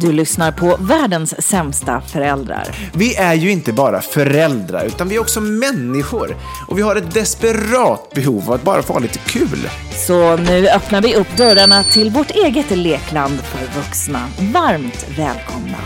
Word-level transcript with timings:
Du 0.00 0.12
lyssnar 0.12 0.52
på 0.52 0.76
världens 0.80 1.42
sämsta 1.42 2.00
föräldrar. 2.00 2.90
Vi 2.92 3.16
är 3.16 3.34
ju 3.34 3.50
inte 3.50 3.72
bara 3.72 4.00
föräldrar, 4.00 4.84
utan 4.86 5.08
vi 5.08 5.16
är 5.16 5.20
också 5.20 5.40
människor. 5.40 6.36
Och 6.68 6.78
vi 6.78 6.82
har 6.82 6.96
ett 6.96 7.14
desperat 7.14 8.10
behov 8.14 8.42
av 8.46 8.52
att 8.52 8.62
bara 8.62 8.82
få 8.82 8.92
ha 8.92 9.00
lite 9.00 9.18
kul. 9.18 9.68
Så 10.06 10.36
nu 10.36 10.68
öppnar 10.68 11.02
vi 11.02 11.16
upp 11.16 11.36
dörrarna 11.36 11.82
till 11.82 12.10
vårt 12.10 12.30
eget 12.30 12.70
lekland 12.70 13.40
för 13.40 13.80
vuxna. 13.80 14.26
Varmt 14.52 15.06
välkomna! 15.16 15.78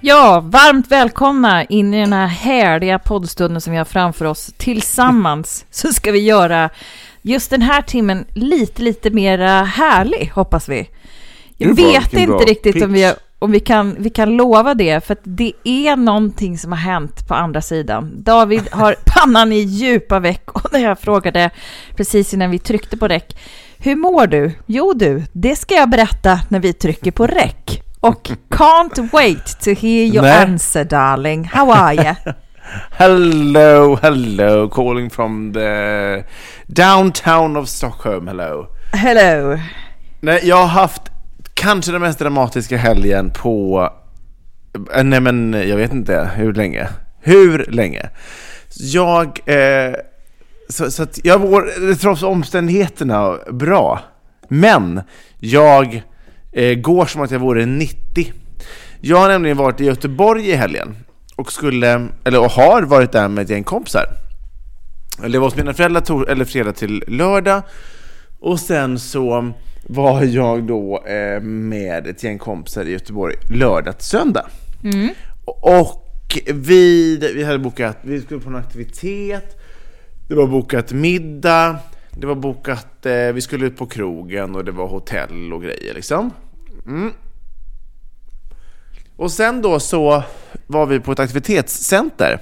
Ja, 0.00 0.40
varmt 0.40 0.88
välkomna 0.88 1.64
in 1.64 1.94
i 1.94 2.00
den 2.00 2.12
här 2.12 2.26
härliga 2.26 2.98
poddstunden 2.98 3.60
som 3.60 3.72
vi 3.72 3.78
har 3.78 3.84
framför 3.84 4.24
oss. 4.24 4.50
Tillsammans 4.56 5.64
så 5.70 5.92
ska 5.92 6.12
vi 6.12 6.18
göra 6.18 6.70
just 7.26 7.50
den 7.50 7.62
här 7.62 7.82
timmen 7.82 8.26
lite, 8.34 8.82
lite 8.82 9.10
mer 9.10 9.38
härlig, 9.64 10.32
hoppas 10.34 10.68
vi. 10.68 10.88
Jag 11.56 11.76
Gud, 11.76 11.86
vet 11.86 12.12
inte 12.12 12.44
riktigt 12.44 12.82
om, 12.82 12.92
vi, 12.92 13.14
om 13.38 13.52
vi, 13.52 13.60
kan, 13.60 13.96
vi 13.98 14.10
kan 14.10 14.36
lova 14.36 14.74
det, 14.74 15.06
för 15.06 15.16
det 15.22 15.52
är 15.64 15.96
någonting 15.96 16.58
som 16.58 16.72
har 16.72 16.78
hänt 16.78 17.28
på 17.28 17.34
andra 17.34 17.62
sidan. 17.62 18.12
David 18.16 18.68
har 18.70 18.96
pannan 19.06 19.52
i 19.52 19.60
djupa 19.60 20.18
veck 20.18 20.50
och 20.50 20.72
när 20.72 20.80
jag 20.80 20.98
frågade 20.98 21.50
precis 21.96 22.34
innan 22.34 22.50
vi 22.50 22.58
tryckte 22.58 22.96
på 22.96 23.08
räck, 23.08 23.38
hur 23.78 23.96
mår 23.96 24.26
du? 24.26 24.52
Jo 24.66 24.92
du, 24.92 25.22
det 25.32 25.56
ska 25.56 25.74
jag 25.74 25.90
berätta 25.90 26.40
när 26.48 26.60
vi 26.60 26.72
trycker 26.72 27.10
på 27.10 27.26
räck. 27.26 27.82
Och 28.00 28.30
can't 28.50 29.10
wait 29.12 29.60
to 29.60 29.70
hear 29.70 30.04
your 30.04 30.22
Nej. 30.22 30.44
answer 30.44 30.84
darling. 30.84 31.50
How 31.52 31.72
are 31.72 31.94
you? 31.94 32.34
Hello, 32.90 33.96
hello, 34.02 34.68
calling 34.68 35.10
from 35.10 35.52
the 35.52 36.24
downtown 36.66 37.56
of 37.56 37.68
Stockholm, 37.68 38.26
hello. 38.28 38.66
Hello. 38.92 39.58
Nej, 40.20 40.40
jag 40.42 40.56
har 40.56 40.66
haft 40.66 41.02
kanske 41.54 41.92
den 41.92 42.00
mest 42.00 42.18
dramatiska 42.18 42.76
helgen 42.76 43.30
på... 43.30 43.88
eh, 44.94 45.04
Nej 45.04 45.20
men 45.20 45.52
jag 45.68 45.76
vet 45.76 45.92
inte 45.92 46.30
hur 46.34 46.54
länge. 46.54 46.88
Hur 47.20 47.66
länge? 47.68 48.08
Jag... 48.78 49.26
Eh, 49.48 49.94
så, 50.68 50.90
så 50.90 51.02
att 51.02 51.24
jag 51.24 51.40
mår 51.40 51.94
trots 51.94 52.22
omständigheterna 52.22 53.36
bra. 53.50 54.00
Men 54.48 55.00
jag 55.38 56.02
eh, 56.52 56.74
går 56.74 57.06
som 57.06 57.22
att 57.22 57.30
jag 57.30 57.38
vore 57.38 57.66
90. 57.66 58.32
Jag 59.00 59.16
har 59.16 59.28
nämligen 59.28 59.56
varit 59.56 59.80
i 59.80 59.84
Göteborg 59.84 60.48
i 60.50 60.54
helgen 60.54 60.96
och 61.36 61.52
skulle, 61.52 62.08
eller 62.24 62.40
och 62.40 62.50
har 62.50 62.82
varit 62.82 63.12
där 63.12 63.28
med 63.28 63.44
ett 63.44 63.50
gäng 63.50 63.64
kompisar. 63.64 64.04
Eller 65.24 65.38
var 65.38 65.46
hos 65.46 65.56
mina 65.56 65.74
föräldrar 65.74 66.00
tor- 66.00 66.30
eller 66.30 66.44
fredag 66.44 66.72
till 66.72 67.04
lördag 67.06 67.62
och 68.40 68.60
sen 68.60 68.98
så 68.98 69.52
var 69.88 70.22
jag 70.22 70.62
då 70.62 71.04
eh, 71.06 71.40
med 71.40 72.06
ett 72.06 72.22
gäng 72.24 72.38
kompisar 72.38 72.84
i 72.84 72.92
Göteborg 72.92 73.34
lördag 73.50 73.98
till 73.98 74.06
söndag. 74.06 74.46
Och 75.62 76.38
vi, 76.54 77.16
vi 77.34 77.44
hade 77.44 77.58
bokat, 77.58 77.98
vi 78.02 78.20
skulle 78.20 78.40
på 78.40 78.48
en 78.48 78.56
aktivitet, 78.56 79.60
det 80.28 80.34
var 80.34 80.46
bokat 80.46 80.92
middag, 80.92 81.76
det 82.10 82.26
var 82.26 82.34
bokat, 82.34 83.06
eh, 83.06 83.32
vi 83.34 83.40
skulle 83.40 83.66
ut 83.66 83.76
på 83.76 83.86
krogen 83.86 84.54
och 84.56 84.64
det 84.64 84.72
var 84.72 84.86
hotell 84.88 85.52
och 85.52 85.62
grejer 85.62 85.94
liksom. 85.94 86.30
Mm. 86.86 87.12
Och 89.16 89.32
sen 89.32 89.62
då 89.62 89.80
så 89.80 90.22
var 90.66 90.86
vi 90.86 91.00
på 91.00 91.12
ett 91.12 91.18
aktivitetscenter. 91.18 92.40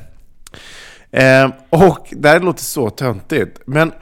Eh, 1.12 1.50
och 1.70 2.08
det 2.10 2.28
här 2.28 2.40
låter 2.40 2.62
så 2.62 2.90
töntigt, 2.90 3.60
men 3.66 3.92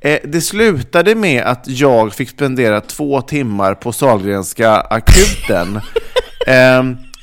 eh, 0.00 0.18
det 0.24 0.40
slutade 0.40 1.14
med 1.14 1.42
att 1.42 1.64
jag 1.68 2.14
fick 2.14 2.28
spendera 2.30 2.80
två 2.80 3.20
timmar 3.20 3.74
på 3.74 3.92
Sahlgrenska 3.92 4.70
akuten 4.70 5.80
eh, 6.46 6.82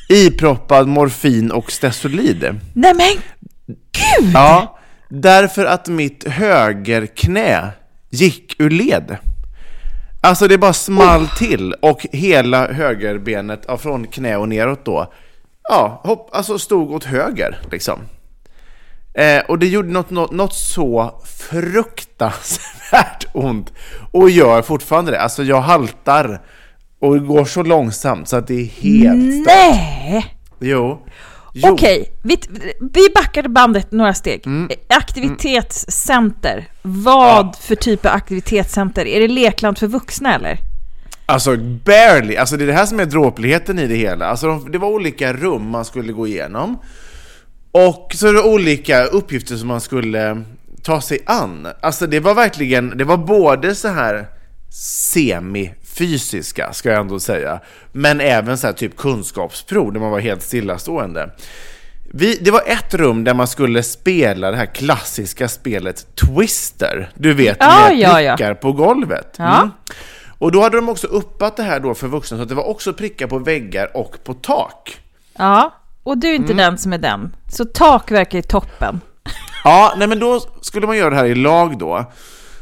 iproppad 0.10 0.88
morfin 0.88 1.52
och 1.52 1.72
Stesolid. 1.72 2.60
Nej 2.74 2.94
men 2.94 3.16
gud! 3.92 4.32
Ja, 4.34 4.80
därför 5.10 5.66
att 5.66 5.88
mitt 5.88 6.28
högerknä 6.28 7.70
gick 8.10 8.56
ur 8.60 8.70
led. 8.70 9.18
Alltså 10.22 10.48
det 10.48 10.58
bara 10.58 10.74
small 10.74 11.28
till 11.28 11.74
och 11.74 12.08
hela 12.12 12.74
högerbenet, 12.74 13.66
ja, 13.68 13.78
från 13.78 14.08
knä 14.08 14.38
och 14.38 14.50
neråt 14.50 14.86
då, 14.86 15.14
ja, 15.70 16.02
hopp, 16.04 16.30
alltså 16.32 16.60
stod 16.60 16.92
åt 16.92 17.04
höger 17.04 17.60
liksom. 17.72 18.00
Eh, 19.14 19.42
och 19.48 19.60
det 19.60 19.68
gjorde 19.68 19.90
något, 19.90 20.10
något, 20.10 20.32
något 20.32 20.54
så 20.54 21.22
fruktansvärt 21.50 23.26
ont 23.34 23.74
och 24.12 24.30
gör 24.30 24.62
fortfarande 24.62 25.12
det. 25.12 25.22
Alltså 25.22 25.44
jag 25.44 25.62
haltar 25.62 26.42
och 27.02 27.14
det 27.14 27.26
går 27.26 27.46
så 27.46 27.64
långsamt 27.64 28.30
så 28.30 28.38
att 28.38 28.48
det 28.48 28.62
är 28.62 28.66
helt 28.66 29.34
stört. 29.34 29.56
Nej! 29.56 30.36
Jo. 30.60 31.06
Jo. 31.54 31.74
Okej, 31.74 32.12
vi, 32.22 32.40
vi 32.94 33.10
backar 33.16 33.48
bandet 33.48 33.92
några 33.92 34.14
steg. 34.14 34.42
Mm. 34.46 34.70
Aktivitetscenter. 34.90 36.68
Vad 36.82 37.56
för 37.56 37.76
typ 37.76 38.06
av 38.06 38.12
aktivitetscenter? 38.12 39.08
Är 39.08 39.20
det 39.20 39.28
lekland 39.28 39.78
för 39.78 39.88
vuxna 39.88 40.36
eller? 40.36 40.58
Alltså 41.26 41.58
barely, 41.58 42.36
alltså 42.36 42.58
det 42.58 42.64
är 42.64 42.68
det 42.68 42.74
här 42.74 42.86
som 42.86 43.00
är 43.00 43.06
dråpligheten 43.06 43.80
i 43.80 43.88
det 43.88 43.96
hela. 43.96 44.26
Alltså 44.26 44.48
de, 44.48 44.72
det 44.72 44.78
var 44.78 44.88
olika 44.88 45.34
rum 45.34 45.70
man 45.70 45.86
skulle 45.86 46.14
gå 46.14 46.28
igenom. 46.28 46.80
Och 47.72 48.12
så 48.16 48.28
är 48.28 48.34
det 48.34 48.42
olika 48.42 49.04
uppgifter 49.04 49.56
som 49.56 49.68
man 49.68 49.82
skulle 49.82 50.44
ta 50.84 51.02
sig 51.02 51.20
an. 51.26 51.68
Alltså 51.82 52.08
det 52.08 52.20
var 52.20 52.34
verkligen, 52.34 52.98
det 52.98 53.04
var 53.04 53.18
både 53.18 53.76
så 53.76 53.88
här 53.88 54.28
semifysiska, 56.04 56.74
ska 56.74 56.90
jag 56.90 57.00
ändå 57.02 57.20
säga, 57.20 57.60
men 57.92 58.22
även 58.22 58.58
så 58.58 58.68
här 58.68 58.74
typ 58.74 58.98
kunskapsprov 58.98 59.94
där 59.94 60.00
man 60.00 60.12
var 60.12 60.20
helt 60.20 60.42
stillastående. 60.42 61.30
Vi, 62.14 62.36
det 62.42 62.52
var 62.52 62.62
ett 62.68 62.94
rum 62.94 63.24
där 63.24 63.34
man 63.34 63.48
skulle 63.48 63.84
spela 63.84 64.52
det 64.52 64.58
här 64.58 64.66
klassiska 64.66 65.48
spelet 65.48 66.16
Twister. 66.16 67.10
Du 67.16 67.34
vet, 67.34 67.58
Ja, 67.60 67.86
med 67.90 67.98
ja, 68.00 68.22
ja. 68.22 68.36
prickar 68.38 68.54
på 68.54 68.72
golvet. 68.72 69.36
Ja. 69.38 69.58
Mm. 69.58 69.70
Och 70.40 70.52
då 70.52 70.62
hade 70.62 70.78
de 70.78 70.90
också 70.90 71.08
uppat 71.08 71.58
det 71.58 71.64
här 71.64 71.80
då 71.80 71.94
för 71.94 72.08
vuxna, 72.08 72.38
så 72.38 72.44
att 72.44 72.50
det 72.50 72.56
var 72.56 72.68
också 72.70 72.94
prickar 72.94 73.28
på 73.28 73.38
väggar 73.40 73.98
och 73.98 74.16
på 74.24 74.34
tak. 74.34 74.98
Ja, 75.38 75.74
och 76.04 76.18
du 76.18 76.28
är 76.28 76.36
Mm. 76.36 76.42
inte 76.42 76.54
den 76.54 76.78
som 76.78 76.94
är 76.94 76.98
den. 76.98 77.36
Så 77.52 77.66
tak 77.66 78.12
verkar 78.12 78.40
i 78.40 78.42
toppen. 78.42 79.02
Ja, 79.64 79.94
nej 79.98 80.08
men 80.08 80.20
då 80.20 80.40
skulle 80.62 80.88
man 80.88 80.98
göra 80.98 81.10
det 81.10 81.16
här 81.16 81.26
i 81.26 81.36
lag 81.36 81.78
då. 81.78 82.12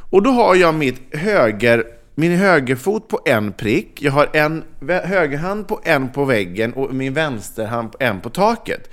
Och 0.09 0.23
då 0.23 0.29
har 0.31 0.55
jag 0.55 0.75
mitt 0.75 1.15
höger, 1.15 1.83
min 2.19 2.37
högerfot 2.37 3.07
på 3.07 3.19
en 3.25 3.53
prick, 3.53 4.01
jag 4.01 4.11
har 4.11 4.29
en 4.33 4.63
högerhand 5.03 5.67
på 5.67 5.81
en 5.83 6.09
på 6.09 6.25
väggen 6.25 6.73
och 6.73 6.93
min 6.93 7.13
vänsterhand 7.13 7.91
på 7.91 7.97
en 7.99 8.21
på 8.21 8.29
taket. 8.29 8.89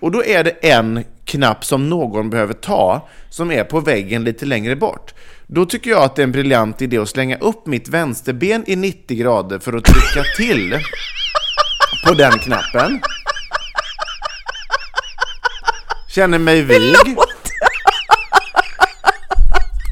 Och 0.00 0.10
då 0.10 0.24
är 0.24 0.44
det 0.44 0.50
en 0.50 1.04
knapp 1.24 1.64
som 1.64 1.88
någon 1.88 2.30
behöver 2.30 2.54
ta, 2.54 3.08
som 3.30 3.50
är 3.50 3.64
på 3.64 3.80
väggen 3.80 4.24
lite 4.24 4.46
längre 4.46 4.76
bort. 4.76 5.14
Då 5.46 5.66
tycker 5.66 5.90
jag 5.90 6.02
att 6.02 6.16
det 6.16 6.22
är 6.22 6.24
en 6.24 6.32
briljant 6.32 6.82
idé 6.82 6.98
att 6.98 7.08
slänga 7.08 7.36
upp 7.36 7.66
mitt 7.66 7.88
vänsterben 7.88 8.64
i 8.66 8.76
90 8.76 9.16
grader 9.16 9.58
för 9.58 9.72
att 9.72 9.84
trycka 9.84 10.22
till 10.36 10.78
på 12.06 12.14
den 12.14 12.32
knappen. 12.32 13.00
känner 16.08 16.38
mig 16.38 16.62
vig. 16.62 16.96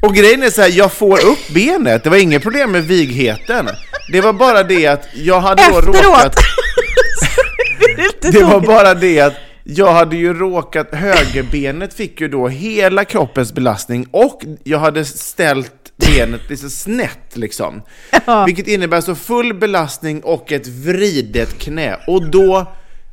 Och 0.07 0.13
grejen 0.13 0.43
är 0.43 0.49
så 0.49 0.61
här, 0.61 0.69
jag 0.69 0.93
får 0.93 1.25
upp 1.25 1.47
benet. 1.53 2.03
Det 2.03 2.09
var 2.09 2.17
inget 2.17 2.43
problem 2.43 2.71
med 2.71 2.83
vigheten. 2.83 3.69
Det 4.11 4.21
var 4.21 4.33
bara 4.33 4.63
det 4.63 4.87
att 4.87 5.07
jag 5.13 5.39
hade 5.39 5.63
då 5.71 5.77
Efteråt. 5.77 6.05
råkat... 6.05 6.35
Det 8.21 8.31
Det 8.31 8.43
var 8.43 8.59
bara 8.59 8.93
det 8.93 9.19
att 9.19 9.33
jag 9.63 9.93
hade 9.93 10.15
ju 10.15 10.33
råkat, 10.33 10.93
högerbenet 10.95 11.93
fick 11.93 12.21
ju 12.21 12.27
då 12.27 12.47
hela 12.47 13.05
kroppens 13.05 13.53
belastning 13.53 14.07
och 14.11 14.41
jag 14.63 14.79
hade 14.79 15.05
ställt 15.05 15.71
benet 15.97 16.49
lite 16.49 16.69
snett 16.69 17.31
liksom. 17.33 17.81
Ja. 18.25 18.45
Vilket 18.45 18.67
innebär 18.67 19.01
så 19.01 19.15
full 19.15 19.53
belastning 19.53 20.21
och 20.23 20.51
ett 20.51 20.67
vridet 20.67 21.59
knä. 21.59 21.97
Och 22.07 22.29
då, 22.29 22.65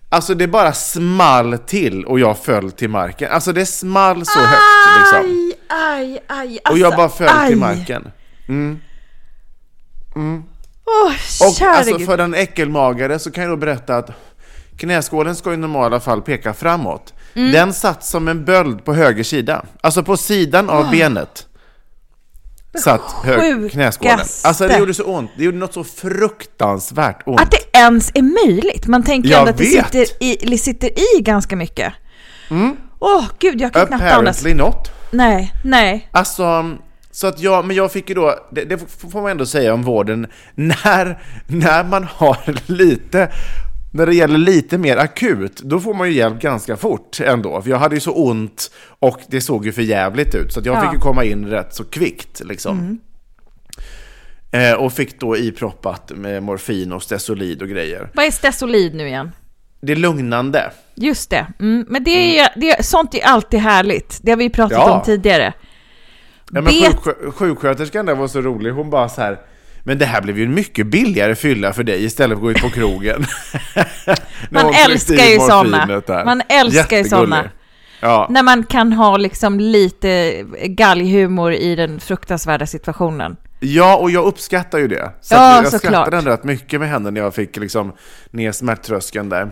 alltså 0.08 0.34
det 0.34 0.46
bara 0.46 0.72
small 0.72 1.58
till 1.58 2.04
och 2.04 2.20
jag 2.20 2.38
föll 2.38 2.70
till 2.72 2.90
marken. 2.90 3.32
Alltså 3.32 3.52
det 3.52 3.66
small 3.66 4.26
så 4.26 4.40
högt 4.40 4.98
liksom. 4.98 5.30
Aj, 5.30 5.53
aj, 5.74 6.18
aj. 6.26 6.58
Och 6.70 6.78
jag 6.78 6.86
alltså, 6.86 6.96
bara 6.96 7.08
föll 7.08 7.28
aj. 7.40 7.48
till 7.48 7.58
marken. 7.58 8.10
Åh, 10.86 11.12
Och 11.48 11.54
käre 11.54 11.70
alltså 11.70 11.96
Gud. 11.96 12.06
för 12.06 12.16
den 12.16 12.34
äckelmagare 12.34 13.18
så 13.18 13.30
kan 13.30 13.44
jag 13.44 13.52
då 13.52 13.56
berätta 13.56 13.96
att 13.96 14.10
knäskålen 14.76 15.36
ska 15.36 15.54
i 15.54 15.56
normala 15.56 16.00
fall 16.00 16.22
peka 16.22 16.54
framåt. 16.54 17.14
Mm. 17.34 17.52
Den 17.52 17.72
satt 17.72 18.04
som 18.04 18.28
en 18.28 18.44
böld 18.44 18.84
på 18.84 18.94
höger 18.94 19.24
sida. 19.24 19.64
Alltså 19.80 20.02
på 20.02 20.16
sidan 20.16 20.70
av 20.70 20.90
benet. 20.90 21.46
Satt 22.84 23.12
hög, 23.24 23.72
knäskålen. 23.72 24.20
Alltså 24.44 24.68
det 24.68 24.78
gjorde 24.78 24.94
så 24.94 25.04
ont. 25.04 25.30
Det 25.36 25.44
gjorde 25.44 25.58
något 25.58 25.74
så 25.74 25.84
fruktansvärt 25.84 27.22
ont. 27.26 27.40
Att 27.40 27.50
det 27.50 27.78
ens 27.78 28.10
är 28.14 28.46
möjligt. 28.46 28.86
Man 28.86 29.02
tänker 29.02 29.30
Jag 29.30 29.38
ändå 29.38 29.50
att 29.50 29.56
det 29.56 29.64
sitter 29.64 30.06
i, 30.52 30.58
sitter 30.58 30.88
i 31.18 31.20
ganska 31.20 31.56
mycket. 31.56 31.92
Åh 32.98 33.24
gud, 33.38 33.60
jag 33.60 33.72
kan 33.72 33.86
knappt 33.86 34.02
andas. 34.02 34.12
Apparently 34.12 34.54
not. 34.54 34.90
Nej, 35.14 35.52
nej. 35.64 36.08
Alltså, 36.10 36.76
så 37.10 37.26
att 37.26 37.40
jag, 37.40 37.64
men 37.64 37.76
jag 37.76 37.92
fick 37.92 38.08
ju 38.08 38.14
då, 38.14 38.34
det, 38.52 38.64
det 38.64 38.78
får 38.98 39.22
man 39.22 39.30
ändå 39.30 39.46
säga 39.46 39.74
om 39.74 39.82
vården, 39.82 40.26
när, 40.54 41.18
när 41.46 41.84
man 41.84 42.04
har 42.10 42.38
lite, 42.72 43.32
när 43.92 44.06
det 44.06 44.14
gäller 44.14 44.38
lite 44.38 44.78
mer 44.78 44.96
akut, 44.96 45.56
då 45.56 45.80
får 45.80 45.94
man 45.94 46.08
ju 46.08 46.14
hjälp 46.14 46.40
ganska 46.40 46.76
fort 46.76 47.20
ändå. 47.20 47.62
För 47.62 47.70
jag 47.70 47.78
hade 47.78 47.94
ju 47.94 48.00
så 48.00 48.12
ont 48.12 48.70
och 48.98 49.20
det 49.28 49.40
såg 49.40 49.66
ju 49.66 49.72
för 49.72 49.82
jävligt 49.82 50.34
ut, 50.34 50.52
så 50.52 50.60
jag 50.64 50.76
Ja. 50.76 50.80
fick 50.82 50.92
ju 50.92 50.98
komma 50.98 51.24
in 51.24 51.46
rätt 51.46 51.74
så 51.74 51.84
kvickt 51.84 52.42
liksom. 52.44 52.98
Eh, 54.50 54.72
och 54.72 54.92
fick 54.92 55.20
då 55.20 55.36
iproppat 55.36 56.12
med 56.16 56.42
morfin 56.42 56.92
och 56.92 57.02
stesolid 57.02 57.62
och 57.62 57.68
grejer. 57.68 58.10
Vad 58.14 58.26
är 58.26 58.30
stesolid 58.30 58.94
nu 58.94 59.06
igen? 59.08 59.30
Det 59.86 59.92
är 59.92 59.96
lugnande. 59.96 60.70
Just 60.94 61.30
det. 61.30 61.46
Mm. 61.60 61.86
Men 61.88 62.04
det 62.04 62.10
är, 62.10 62.42
ju- 62.42 62.60
det 62.60 62.70
är, 62.70 62.82
sånt 62.82 63.14
är 63.14 63.24
alltid 63.26 63.60
härligt. 63.60 64.18
Det 64.22 64.30
har 64.30 64.36
vi 64.36 64.50
pratat 64.50 64.78
Ja. 64.78 64.92
om 64.92 65.02
tidigare. 65.04 65.52
Ja, 66.50 66.60
men 66.60 66.64
Bet- 66.64 66.96
sjuksjö- 66.96 67.30
sjuksköterskan 67.32 68.06
där 68.06 68.14
var 68.14 68.28
så 68.28 68.40
rolig, 68.40 68.70
hon 68.70 68.90
bara 68.90 69.08
så 69.08 69.20
här 69.20 69.38
Men 69.86 69.98
det 69.98 70.06
här 70.06 70.22
blev 70.22 70.38
ju 70.38 70.44
en 70.44 70.54
mycket 70.54 70.86
billigare 70.86 71.34
fylla 71.34 71.72
för 71.72 71.82
dig 71.84 72.04
istället 72.04 72.30
för 72.30 72.36
att 72.36 72.42
gå 72.42 72.50
ut 72.50 72.62
på 72.62 72.70
krogen. 72.70 73.24
Man 74.50 74.66
älskar 74.90 75.24
ju 75.24 75.38
såna. 75.38 76.02
Man 76.24 76.42
älskar 76.48 76.96
ju 76.96 77.04
såna. 77.04 77.50
Ja. 78.00 78.26
När 78.30 78.42
man 78.42 78.62
kan 78.64 78.92
ha 78.92 79.16
liksom 79.16 79.60
lite 79.60 80.42
galghumor 80.66 81.52
i 81.52 81.76
den 81.76 82.00
fruktansvärda 82.00 82.66
situationen. 82.66 83.36
ja, 83.60 83.96
och 83.96 84.10
jag 84.10 84.24
uppskattar 84.24 84.78
ju 84.78 84.88
det. 84.88 85.10
Så 85.20 85.34
Ja, 85.34 85.56
jag 85.56 85.64
såklart. 85.64 85.80
skrattade 85.92 86.16
ändå 86.16 86.30
rätt 86.30 86.44
mycket 86.44 86.80
med 86.80 86.88
henne 86.88 87.10
när 87.10 87.20
jag 87.20 87.34
fick 87.34 87.56
liksom 87.56 87.92
ner 88.30 88.52
smärttröskeln 88.52 89.28
där. 89.28 89.50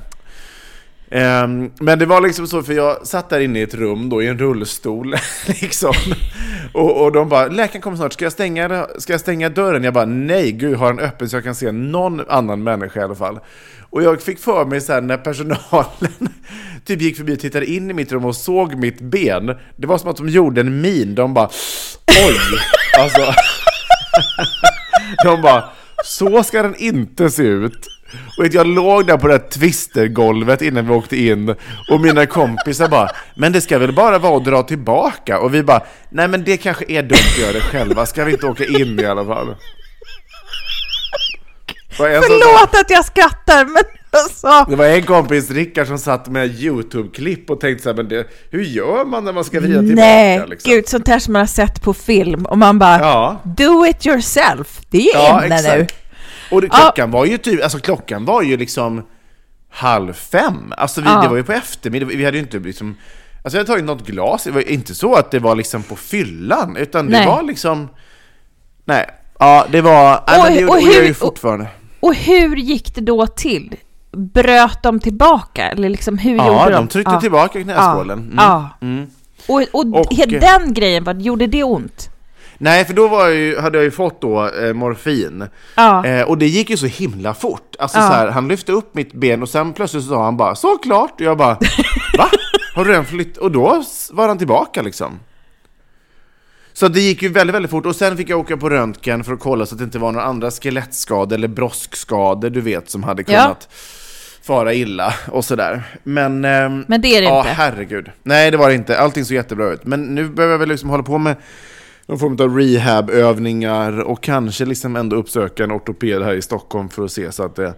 Ehm, 1.15 1.71
men 1.81 1.99
det 1.99 2.07
var 2.07 2.21
liksom 2.21 2.47
så, 2.47 2.63
för 2.63 2.73
jag 2.73 3.07
satt 3.07 3.31
där 3.31 3.41
inne 3.41 3.59
i 3.59 3.63
ett 3.63 3.75
rum 3.75 4.09
då 4.09 4.23
i 4.23 4.27
en 4.27 4.39
rullstol 4.39 5.15
liksom. 5.47 5.95
Och, 6.73 7.05
och 7.05 7.13
de 7.13 7.29
bara, 7.29 7.47
läkaren 7.47 7.83
kommer 7.83 7.97
snart, 7.97 8.13
ska 8.13 8.25
jag, 8.25 8.33
stänga, 8.33 8.87
ska 8.99 9.13
jag 9.13 9.21
stänga 9.21 9.49
dörren? 9.49 9.85
Jag 9.85 9.95
bara, 9.95 10.05
nej 10.05 10.53
gud, 10.53 10.77
har 10.77 10.93
den 10.93 11.05
öppen 11.05 11.29
så 11.29 11.37
jag 11.37 11.45
kan 11.45 11.55
se 11.55 11.73
någon 11.73 12.21
annan 12.29 12.63
människa 12.63 13.01
i 13.01 13.03
alla 13.03 13.15
fall. 13.15 13.41
Och 13.91 14.03
jag 14.03 14.23
fick 14.23 14.39
för 14.39 14.65
mig 14.65 14.81
sen 14.81 15.07
när 15.07 15.17
personalen 15.17 16.29
typ 16.85 17.01
gick 17.01 17.17
förbi 17.17 17.35
och 17.35 17.41
tittade 17.41 17.67
in 17.67 17.91
i 17.91 17.95
mitt 17.95 18.13
rum 18.13 18.25
och 18.25 18.37
såg 18.37 18.75
mitt 18.75 19.01
ben. 19.01 19.47
Det 19.77 19.87
var 19.87 19.99
som 19.99 20.11
att 20.11 20.17
de 20.17 20.29
gjorde 20.29 20.61
en 20.61 20.81
min, 20.81 21.15
de 21.15 21.35
bara, 21.35 21.51
oj, 22.29 22.39
alltså. 22.99 23.21
De 25.25 25.43
bara, 25.43 25.65
så 26.05 26.43
ska 26.43 26.63
den 26.63 26.75
inte 26.75 27.31
se 27.31 27.43
ut. 27.43 27.89
Och 28.39 28.47
jag 28.47 28.67
låg 28.67 29.07
där 29.07 29.17
på 29.17 29.27
det 29.27 29.33
här 29.33 29.49
twistergolvet 29.51 30.63
innan 30.63 30.87
vi 30.87 30.93
åkte 30.93 31.17
in 31.17 31.55
och 31.91 32.01
mina 32.01 32.27
kompisar 32.27 32.89
bara, 32.89 33.09
men 33.35 33.53
det 33.53 33.61
ska 33.61 33.79
väl 33.79 33.93
bara 33.93 34.19
vara 34.19 34.37
att 34.37 34.45
dra 34.45 34.63
tillbaka? 34.63 35.39
Och 35.39 35.55
vi 35.55 35.63
bara, 35.63 35.83
nej 36.11 36.29
men 36.29 36.45
det 36.45 36.57
kanske 36.57 36.85
är 36.89 37.03
dumt 37.03 37.19
att 37.35 37.39
göra 37.39 37.53
det 37.53 37.61
själva, 37.61 38.07
ska 38.07 38.25
vi 38.25 38.33
inte 38.33 38.47
åka 38.47 38.65
in 38.65 39.01
i 39.01 39.07
alla 39.07 39.25
fall? 39.25 39.55
Förlåt 41.97 42.75
att 42.81 42.91
jag 42.91 43.05
skrattar, 43.05 43.65
men 43.65 43.83
alltså... 44.11 44.67
Det 44.71 44.77
var 44.77 44.85
en 44.87 45.03
kompis, 45.03 45.51
Rickard, 45.51 45.87
som 45.87 45.99
satt 45.99 46.29
med 46.29 46.61
YouTube-klipp 46.61 47.51
och 47.51 47.61
tänkte 47.61 47.83
så 47.83 47.89
här, 47.89 47.97
men 47.97 48.09
det, 48.09 48.27
hur 48.51 48.63
gör 48.63 49.05
man 49.05 49.25
när 49.25 49.33
man 49.33 49.45
ska 49.45 49.61
vrida 49.61 49.79
tillbaka? 49.81 50.07
Nej, 50.07 50.43
liksom? 50.49 50.73
gud, 50.73 50.89
sånt 50.89 51.09
här 51.09 51.19
som 51.19 51.33
man 51.33 51.41
har 51.41 51.47
sett 51.47 51.83
på 51.83 51.95
film 51.95 52.45
och 52.45 52.59
man 52.59 52.79
bara 52.79 52.99
Ja. 52.99 53.41
Do 53.45 53.87
it 53.87 54.07
yourself, 54.07 54.81
det 54.91 55.11
är 55.11 55.15
Ja, 55.15 55.47
inne 55.47 55.63
nu. 55.77 55.87
Och 56.53 56.61
det, 56.61 56.69
klockan 56.69 57.11
var 57.11 57.25
ju 57.25 57.39
typ, 57.39 57.63
alltså 57.63 57.79
klockan 57.79 58.25
var 58.25 58.43
ju 58.43 58.57
liksom 58.57 59.03
halv 59.71 60.13
fem. 60.13 60.73
Alltså 60.77 61.01
vi, 61.01 61.07
Ja. 61.09 61.23
det 61.23 61.29
var 61.29 61.37
ju 61.37 61.43
på 61.45 61.53
eftermiddag, 61.53 62.07
vi 62.07 62.25
hade 62.25 62.37
ju 62.37 62.43
inte 62.43 62.59
liksom 62.59 62.95
Alltså 63.45 63.57
jag 63.59 63.61
hade 63.65 63.73
tagit 63.73 63.85
något 63.85 64.07
glas, 64.07 64.45
det 64.45 64.51
var 64.51 64.69
inte 64.71 64.95
så 64.95 65.15
att 65.15 65.31
det 65.31 65.39
var 65.39 65.57
liksom 65.57 65.83
på 65.83 65.97
fyllan, 65.97 66.77
utan 66.77 67.07
det 67.07 67.13
Nej. 67.13 67.27
var 67.27 67.43
liksom 67.43 67.89
Nej, 68.85 69.07
ja 69.39 69.67
det 69.71 69.81
var, 69.81 70.21
nej, 70.29 70.39
Och- 70.39 70.45
men 70.45 70.55
det, 70.57 70.65
och 70.65 70.71
och 70.75 70.81
hur- 70.81 71.03
ju 71.07 71.15
fortfarande 71.15 71.67
Och 72.01 72.15
hur 72.15 72.57
gick 72.57 72.95
det 72.95 73.01
då 73.01 73.27
till? 73.27 73.75
Bröt 74.13 74.83
de 74.83 75.01
tillbaka? 75.01 75.69
Eller 75.71 75.89
liksom 75.89 76.19
hur 76.19 76.37
Ja, 76.37 76.47
gjorde 76.47 76.71
de? 76.77 76.77
de 76.77 76.89
tryckte 76.89 77.21
tillbaka 77.21 77.63
knäskålen. 77.63 78.19
Mm. 78.19 78.35
Ja. 78.37 78.69
Mm. 78.81 79.07
Och, 79.49 79.63
och, 79.73 79.87
Och- 80.01 80.07
den 80.41 80.75
grejen, 80.75 81.05
vad, 81.05 81.23
gjorde 81.23 81.47
det 81.47 81.65
ont? 81.65 82.11
Nej, 82.59 82.85
för 82.85 82.95
då 82.95 83.03
jag 83.07 83.35
ju, 83.35 83.59
hade 83.59 83.79
jag 83.79 83.85
ju 83.85 83.91
fått 83.91 84.21
då 84.21 84.49
eh, 84.49 84.73
morfin. 84.73 85.45
Ja. 85.77 86.07
Eh, 86.07 86.23
och 86.29 86.39
det 86.39 86.47
gick 86.47 86.71
ju 86.71 86.77
så 86.77 86.87
himla 86.87 87.35
fort. 87.35 87.77
Alltså 87.79 87.99
Ja. 87.99 88.07
så 88.07 88.13
här, 88.13 88.29
han 88.31 88.49
lyfte 88.49 88.73
upp 88.73 88.95
mitt 88.95 89.13
ben 89.13 89.43
och 89.43 89.49
sen 89.49 89.73
plötsligt 89.73 90.03
så 90.05 90.09
sa 90.09 90.25
han 90.25 90.37
bara 90.37 90.55
såklart. 90.55 91.13
Och 91.15 91.21
jag 91.21 91.37
bara 91.39 91.55
va? 92.19 92.29
Har 92.75 92.85
du 92.85 92.91
redan 92.91 93.05
flyttat? 93.05 93.37
Och 93.39 93.51
då 93.51 93.83
var 94.11 94.29
han 94.29 94.39
tillbaka 94.39 94.83
liksom. 94.83 95.19
Så 96.73 96.89
det 96.89 97.01
gick 97.01 97.23
ju 97.23 97.29
väldigt, 97.29 97.55
väldigt 97.55 97.71
fort 97.71 97.87
och 97.87 97.97
sen 97.97 98.17
fick 98.17 98.29
jag 98.31 98.39
åka 98.41 98.57
på 98.57 98.69
röntgen 98.71 99.25
för 99.25 99.33
att 99.33 99.41
kolla 99.41 99.67
så 99.67 99.75
att 99.75 99.79
det 99.79 99.85
inte 99.85 99.99
var 99.99 100.13
några 100.13 100.27
andra 100.27 100.51
skelettskador 100.51 101.37
eller 101.37 101.49
broskskador 101.49 102.51
du 102.51 102.61
vet 102.61 102.91
som 102.91 103.03
hade 103.03 103.25
Ja. 103.27 103.43
kunnat 103.43 103.69
fara 104.43 104.75
illa 104.75 105.15
och 105.31 105.45
sådär. 105.45 105.83
Men, 106.03 106.45
ehm, 106.45 106.85
Men 106.89 107.01
det 107.01 107.09
är 107.17 107.21
det 107.21 107.27
ja, 107.27 107.39
inte. 107.39 107.51
herregud. 107.51 108.11
Nej, 108.23 108.51
det 108.51 108.57
var 108.57 108.69
det 108.69 108.75
inte. 108.75 108.99
Allting 108.99 109.25
såg 109.25 109.35
jättebra 109.35 109.71
ut. 109.73 109.85
Men 109.85 110.15
nu 110.15 110.29
behöver 110.29 110.53
jag 110.55 110.59
väl 110.59 110.69
liksom 110.69 110.91
hålla 110.91 111.03
på 111.03 111.19
med 111.19 111.37
någon 112.13 112.19
form 112.19 112.37
av 112.51 112.57
rehabövningar 112.59 114.01
och 114.01 114.23
kanske 114.23 114.65
liksom 114.65 114.97
ändå 114.97 115.17
uppsöka 115.17 115.65
en 115.65 115.73
ortoped 115.73 116.23
här 116.23 116.35
i 116.35 116.43
Stockholm 116.43 116.89
för 116.89 117.05
att 117.05 117.13
se 117.13 117.33
så 117.33 117.43
att 117.45 117.57
det 117.57 117.75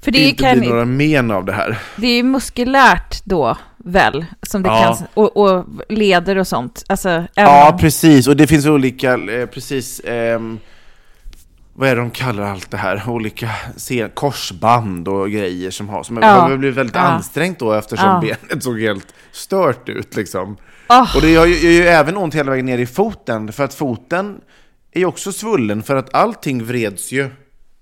För 0.00 0.10
det, 0.10 0.18
inte 0.18 0.42
kan, 0.44 0.58
blir 0.58 0.68
några 0.70 0.84
men 0.84 1.30
av 1.30 1.44
det 1.44 1.52
här. 1.52 1.78
det 1.96 2.06
är 2.06 2.16
ju 2.16 2.22
muskulärt 2.22 3.24
då, 3.24 3.56
väl? 3.76 4.24
Som 4.42 4.62
det 4.62 4.68
Ja. 4.68 4.82
kan, 4.98 5.06
och, 5.14 5.36
och 5.36 5.64
leder 5.88 6.38
och 6.38 6.46
sånt. 6.46 6.84
Alltså, 6.88 7.24
Ja, 7.34 7.76
precis. 7.80 8.28
Och 8.28 8.36
det 8.36 8.46
finns 8.46 8.66
olika, 8.66 9.12
eh, 9.14 9.46
precis, 9.46 10.00
ehm, 10.04 10.58
vad 11.74 11.88
är 11.88 11.94
det 11.96 12.00
de 12.00 12.10
kallar 12.10 12.42
allt 12.42 12.70
det 12.70 12.76
här? 12.76 13.02
Olika 13.08 13.50
se- 13.76 14.08
korsband 14.14 15.08
och 15.08 15.30
grejer 15.30 15.70
som 15.70 15.88
har, 15.88 16.02
som 16.02 16.18
Ja. 16.22 16.28
har 16.28 16.56
blivit 16.56 16.76
väldigt 16.76 16.96
Ja. 16.96 17.00
ansträngt 17.02 17.58
då 17.58 17.72
eftersom 17.72 18.08
Ja. 18.08 18.20
benet 18.50 18.62
såg 18.64 18.80
helt 18.80 19.06
stört 19.32 19.88
ut 19.88 20.16
liksom. 20.16 20.56
Ah. 20.86 21.06
Och 21.14 21.20
det 21.22 21.30
gör 21.30 21.46
ju, 21.46 21.54
gör 21.54 21.70
ju 21.70 21.86
även 21.88 22.16
ont 22.16 22.34
hela 22.34 22.50
vägen 22.50 22.66
ner 22.66 22.78
i 22.78 22.86
foten, 22.86 23.52
för 23.52 23.64
att 23.64 23.74
foten 23.74 24.40
är 24.92 25.00
ju 25.00 25.06
också 25.06 25.32
svullen 25.32 25.82
för 25.82 25.96
att 25.96 26.14
allting 26.14 26.64
vreds 26.64 27.12
ju 27.12 27.30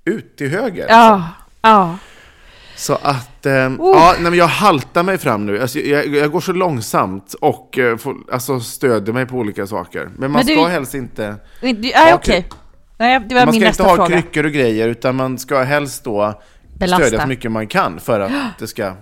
ut 0.04 0.36
till 0.36 0.48
höger. 0.50 0.86
Ja, 0.88 1.28
ja. 1.62 1.98
Så 2.76 2.94
att, 3.02 3.46
ehm, 3.46 3.80
Oh. 3.80 3.96
ja, 3.96 4.12
nej, 4.20 4.30
men 4.30 4.38
jag 4.38 4.46
haltar 4.46 5.02
mig 5.02 5.18
fram 5.18 5.46
nu. 5.46 5.60
Alltså, 5.60 5.78
jag, 5.78 6.06
jag 6.06 6.30
går 6.32 6.40
så 6.40 6.52
långsamt 6.52 7.34
och 7.34 7.78
eh, 7.78 7.96
får, 7.96 8.16
alltså, 8.32 8.60
stöder 8.60 9.12
mig 9.12 9.26
på 9.26 9.36
olika 9.36 9.66
saker. 9.66 10.08
Men 10.16 10.30
man 10.30 10.32
Men 10.32 10.46
du- 10.46 10.52
ska 10.54 10.66
helst 10.66 10.94
inte, 10.94 11.36
du- 11.60 11.68
Ja, 11.68 12.00
Nej, 12.04 12.14
okej. 12.14 12.48
Nej, 12.98 13.20
det 13.28 13.34
var 13.34 13.46
man 13.46 13.54
min 13.54 13.60
ska 13.60 13.68
inte 13.68 13.68
nästa 13.68 13.82
ha 13.84 13.96
fråga. 13.96 14.08
kryckor 14.20 14.44
och 14.46 14.52
grejer, 14.52 14.88
utan 14.88 15.16
man 15.16 15.38
ska 15.38 15.62
helst 15.62 16.04
då 16.04 16.40
Belasta. 16.78 17.04
stödja 17.06 17.20
så 17.22 17.28
mycket 17.28 17.52
man 17.52 17.66
kan 17.66 18.00
för 18.00 18.20
att 18.20 18.32
det 18.58 18.66
ska 18.66 18.92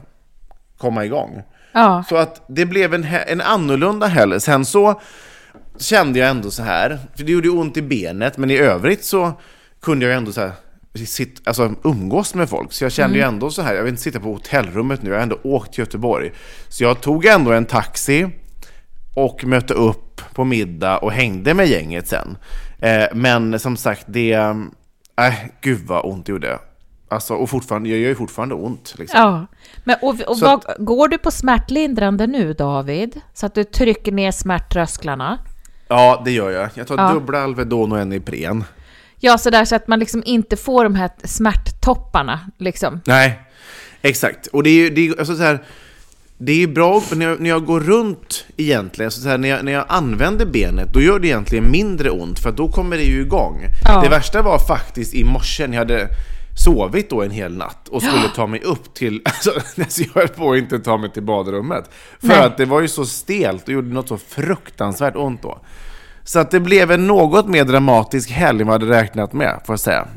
komma 0.78 1.04
igång. 1.04 1.42
Ja. 1.78 2.04
Så 2.08 2.16
att 2.16 2.44
det 2.48 2.66
blev 2.66 2.94
en, 2.94 3.04
en 3.26 3.40
annorlunda 3.40 4.06
helg. 4.06 4.40
Sen 4.40 4.64
så 4.64 5.00
kände 5.78 6.18
jag 6.18 6.28
ändå 6.30 6.50
så 6.50 6.62
här, 6.62 6.98
för 7.16 7.24
det 7.24 7.32
gjorde 7.32 7.48
ont 7.48 7.76
i 7.76 7.82
benet, 7.82 8.36
men 8.36 8.50
i 8.50 8.56
övrigt 8.56 9.04
så 9.04 9.32
kunde 9.82 10.06
jag 10.06 10.14
ändå 10.16 10.32
så 10.32 10.40
här 10.40 10.52
sitt, 11.06 11.48
alltså, 11.48 11.74
umgås 11.84 12.34
med 12.34 12.48
folk. 12.48 12.72
Så 12.72 12.84
jag 12.84 12.92
kände 12.92 13.18
Mm. 13.18 13.28
ju 13.30 13.34
ändå 13.34 13.50
så 13.50 13.62
här, 13.62 13.74
jag 13.74 13.82
vill 13.82 13.90
inte 13.90 14.02
sitta 14.02 14.20
på 14.20 14.32
hotellrummet 14.32 15.02
nu, 15.02 15.10
jag 15.10 15.16
har 15.16 15.22
ändå 15.22 15.38
åkt 15.42 15.72
till 15.72 15.80
Göteborg. 15.80 16.32
Så 16.68 16.84
jag 16.84 17.00
tog 17.00 17.24
ändå 17.26 17.52
en 17.52 17.64
taxi 17.66 18.28
och 19.14 19.44
mötte 19.44 19.74
upp 19.74 20.20
på 20.34 20.44
middag 20.44 20.98
och 20.98 21.12
hängde 21.12 21.54
med 21.54 21.66
gänget 21.66 22.08
sen. 22.08 22.36
Eh, 22.78 23.04
men 23.14 23.58
som 23.58 23.76
sagt, 23.76 24.04
det... 24.06 24.32
Äh, 24.32 25.34
gud 25.60 25.80
vad 25.86 26.04
ont 26.04 26.26
det 26.26 26.32
gjorde. 26.32 26.58
Alltså, 27.10 27.34
och 27.34 27.50
fortfarande, 27.50 27.88
jag 27.88 27.98
gör 27.98 28.08
ju 28.08 28.14
fortfarande 28.14 28.54
ont. 28.54 28.94
Liksom. 28.98 29.20
Ja. 29.20 29.46
Men, 29.84 29.96
och, 30.02 30.20
och 30.26 30.38
vad, 30.38 30.64
går 30.78 31.08
du 31.08 31.18
på 31.18 31.30
smärtlindrande 31.30 32.26
nu, 32.26 32.52
David? 32.52 33.20
Så 33.34 33.46
att 33.46 33.54
du 33.54 33.64
trycker 33.64 34.12
ner 34.12 34.30
smärttrösklarna? 34.32 35.38
Ja, 35.88 36.22
det 36.24 36.30
gör 36.30 36.50
jag. 36.50 36.68
Jag 36.74 36.86
tar 36.86 36.96
Ja. 36.98 37.12
dubbla 37.12 37.42
Alvedon 37.42 37.92
och 37.92 37.98
en 38.00 38.12
Ipren. 38.12 38.64
Ja, 39.20 39.38
så 39.38 39.50
där 39.50 39.64
så 39.64 39.74
att 39.76 39.88
man 39.88 39.98
liksom 39.98 40.22
inte 40.26 40.56
får 40.56 40.84
de 40.84 40.94
här 40.94 41.10
smärttopparna, 41.24 42.40
liksom. 42.58 43.00
Nej, 43.04 43.40
exakt. 44.02 44.46
Och 44.46 44.62
det 44.62 44.70
är 44.70 44.74
ju 44.74 44.90
det 44.90 45.08
är, 45.08 45.18
alltså 45.18 45.36
så 45.36 45.42
här, 45.42 45.58
det 46.38 46.52
är 46.52 46.56
ju 46.56 46.66
bra 46.66 47.02
när 47.14 47.26
jag, 47.26 47.40
när 47.40 47.50
jag 47.50 47.64
går 47.64 47.80
runt 47.80 48.44
egentligen, 48.56 49.10
så 49.10 49.20
så 49.20 49.28
här, 49.28 49.38
när, 49.38 49.48
jag, 49.48 49.64
när 49.64 49.72
jag 49.72 49.84
använder 49.88 50.46
benet, 50.46 50.92
då 50.92 51.00
gör 51.00 51.18
det 51.18 51.26
egentligen 51.26 51.70
mindre 51.70 52.10
ont 52.10 52.38
för 52.38 52.48
att 52.48 52.56
då 52.56 52.68
kommer 52.68 52.96
det 52.96 53.02
ju 53.02 53.20
igång. 53.20 53.60
Ja. 53.84 54.00
Det 54.02 54.08
värsta 54.08 54.42
var 54.42 54.58
faktiskt 54.58 55.14
i 55.14 55.24
morse 55.24 55.66
när 55.66 55.74
jag 55.74 55.80
hade 55.80 56.08
sovit 56.58 57.10
då 57.10 57.22
en 57.22 57.30
hel 57.30 57.56
natt 57.56 57.88
och 57.88 58.02
skulle 58.02 58.28
ta 58.28 58.46
mig 58.46 58.60
upp 58.60 58.94
till, 58.94 59.22
alltså, 59.24 59.50
alltså 59.80 60.02
jag 60.02 60.14
höll 60.14 60.28
på 60.28 60.52
att 60.52 60.58
inte 60.58 60.78
ta 60.78 60.96
mig 60.96 61.10
till 61.10 61.22
badrummet. 61.22 61.90
För 62.20 62.28
Nej. 62.28 62.42
att 62.42 62.56
det 62.56 62.64
var 62.64 62.80
ju 62.80 62.88
så 62.88 63.06
stelt 63.06 63.62
och 63.62 63.74
gjorde 63.74 63.88
något 63.88 64.08
så 64.08 64.18
fruktansvärt 64.18 65.16
ont 65.16 65.42
då. 65.42 65.58
Så 66.24 66.38
att 66.38 66.50
det 66.50 66.60
blev 66.60 66.90
en 66.90 67.06
något 67.06 67.48
mer 67.48 67.64
dramatisk 67.64 68.30
helg 68.30 68.60
än 68.60 68.66
vad 68.66 68.82
jag 68.82 68.88
hade 68.88 69.00
räknat 69.00 69.32
med, 69.32 69.60
får 69.66 69.72
jag 69.72 69.80
säga. 69.80 70.08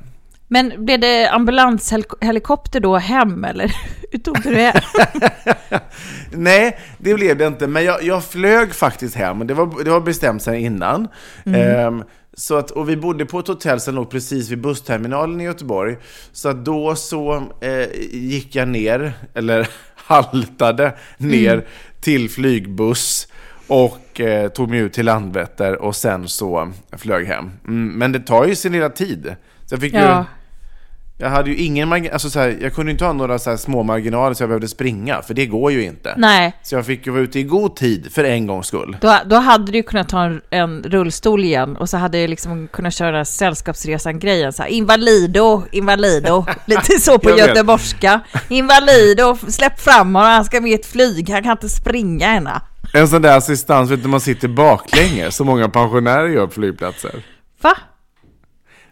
Men 0.48 0.86
blev 0.86 1.00
det 1.00 1.30
ambulanshelikopter 1.30 2.80
då 2.80 2.98
hem, 2.98 3.44
eller 3.44 3.76
hur 4.12 4.20
tog 4.20 4.42
du 4.42 4.54
det? 4.54 4.82
Nej, 6.32 6.80
det 6.98 7.14
blev 7.14 7.38
det 7.38 7.48
inte. 7.48 7.68
Men 7.68 7.84
jag, 7.84 8.04
jag 8.04 8.24
flög 8.24 8.74
faktiskt 8.74 9.16
hem. 9.16 9.48
Det 9.48 9.54
var, 9.54 9.84
det 9.84 9.90
var 9.90 10.02
bestämt 10.02 10.42
sedan 10.42 10.56
innan. 10.56 11.08
Ehm, 11.46 12.04
så 12.42 12.58
att, 12.58 12.72
och 12.72 12.90
vi 12.90 12.98
bodde 12.98 13.26
på 13.26 13.40
ett 13.40 13.48
hotell 13.48 13.80
som 13.80 13.96
låg 13.96 14.10
precis 14.10 14.50
vid 14.50 14.62
bussterminalen 14.62 15.42
i 15.42 15.44
Göteborg. 15.44 15.98
Så 16.32 16.50
att 16.50 16.66
då 16.66 16.96
så 16.96 17.44
eh, 17.62 17.88
gick 18.12 18.56
jag 18.56 18.68
ner, 18.68 19.14
eller 19.34 19.68
haltade 19.96 20.94
ner 21.18 21.68
till 22.00 22.30
flygbuss 22.30 23.28
och 23.68 24.22
eh, 24.22 24.50
tog 24.50 24.70
mig 24.70 24.80
ut 24.80 24.94
till 24.94 25.06
Landvetter 25.06 25.82
och 25.82 25.96
sen 25.96 26.30
så 26.30 26.72
flög 26.92 27.28
hem. 27.28 27.52
Mm, 27.68 27.88
men 27.88 28.12
det 28.12 28.20
tar 28.20 28.46
ju 28.46 28.56
sin 28.56 28.72
lilla 28.72 28.90
tid. 28.90 29.36
Så 29.66 29.74
jag 29.74 29.82
fick 29.82 29.94
ju... 29.94 30.24
Ja. 31.22 31.28
Jag 31.28 31.30
hade 31.36 31.50
ju 31.50 31.56
ingen 31.56 31.90
margin- 31.90 32.13
alltså 32.13 32.30
så 32.30 32.40
här, 32.40 32.58
jag 32.62 32.74
kunde 32.74 32.92
inte 32.92 33.06
ha 33.06 33.13
några 33.13 33.40
så 33.40 33.50
här 33.50 33.58
små 33.58 33.84
marginaler 33.84 34.34
så 34.34 34.44
jag 34.44 34.50
behövde 34.50 34.68
springa, 34.68 35.22
för 35.22 35.34
det 35.34 35.46
går 35.46 35.72
ju 35.72 35.84
inte. 35.84 36.13
Nej, 36.18 36.54
Så 36.63 36.75
jag 36.75 36.86
fick 36.86 37.06
ju 37.06 37.12
vara 37.12 37.22
ute 37.24 37.40
i 37.40 37.44
god 37.44 37.75
tid 37.75 38.08
för 38.13 38.24
en 38.24 38.48
gångs 38.48 38.68
skull. 38.68 38.98
då, 39.01 39.18
då 39.25 39.36
hade 39.36 39.72
du 39.72 39.78
ju 39.78 39.84
kunnat 39.84 40.10
ta 40.10 40.24
en, 40.24 40.42
en 40.50 40.84
rullstol 40.84 41.44
igen 41.44 41.75
och 41.78 41.90
så 41.90 41.98
hade 41.98 42.20
jag 42.20 42.30
liksom 42.30 42.68
kunnat 42.68 42.94
köra 42.94 43.25
sällskapsresan-grejen 43.25 44.54
så 44.54 44.62
här, 44.63 44.70
invalido, 44.70 45.63
invalido, 45.72 46.46
lite 46.66 47.00
så 47.00 47.20
på 47.20 47.30
Jag 47.30 47.36
vet. 47.36 47.48
göteborgska. 47.48 48.20
Invalido, 48.50 49.38
släpp 49.48 49.80
fram 49.80 50.16
honom, 50.16 50.32
han 50.32 50.46
ska 50.46 50.62
med 50.62 50.72
i 50.72 50.74
ett 50.74 50.86
flyg, 50.86 51.30
han 51.30 51.44
kan 51.44 51.51
inte 51.51 51.70
springa 51.70 52.28
än. 52.28 52.50
En 52.94 53.08
sån 53.08 53.22
där 53.22 53.38
assistans, 53.38 53.92
vet 53.92 54.04
du, 54.04 54.10
man 54.10 54.20
sitter 54.22 54.48
baklänges, 54.48 55.36
som 55.36 55.48
många 55.48 55.70
pensionärer 55.70 56.28
gör 56.28 56.48
på 56.48 56.54
flygplatser. 56.54 57.12
Va? 57.62 57.78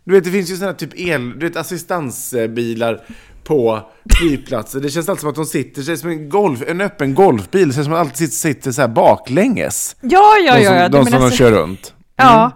Du 0.03 0.13
vet, 0.13 0.23
det 0.23 0.31
finns 0.31 0.51
ju 0.51 0.65
här 0.65 0.73
typ 0.73 0.99
el, 0.99 1.39
du 1.39 1.47
vet, 1.47 1.57
assistansbilar 1.57 3.01
på 3.43 3.79
flygplatser. 4.17 4.79
Det 4.79 4.89
känns 4.89 5.09
alltid 5.09 5.21
som 5.21 5.29
att 5.29 5.35
de 5.35 5.45
sitter, 5.45 5.81
det 5.81 5.85
känns 5.85 6.01
som 6.01 6.09
en, 6.09 6.29
golf, 6.29 6.63
en 6.67 6.81
öppen 6.81 7.15
golfbil, 7.15 7.67
det 7.67 7.73
känns 7.73 7.85
som 7.85 7.93
att 7.93 7.99
de 7.99 8.09
alltid 8.09 8.33
sitter, 8.33 8.71
så 8.71 8.81
här 8.81 8.87
baklänges. 8.87 9.95
Ja, 10.01 10.37
ja, 10.45 10.55
de 10.55 10.65
som, 10.65 10.75
ja. 10.75 10.89
de, 10.89 11.05
som 11.05 11.21
de 11.21 11.31
kör 11.31 11.51
runt. 11.51 11.93
Ja. 12.15 12.51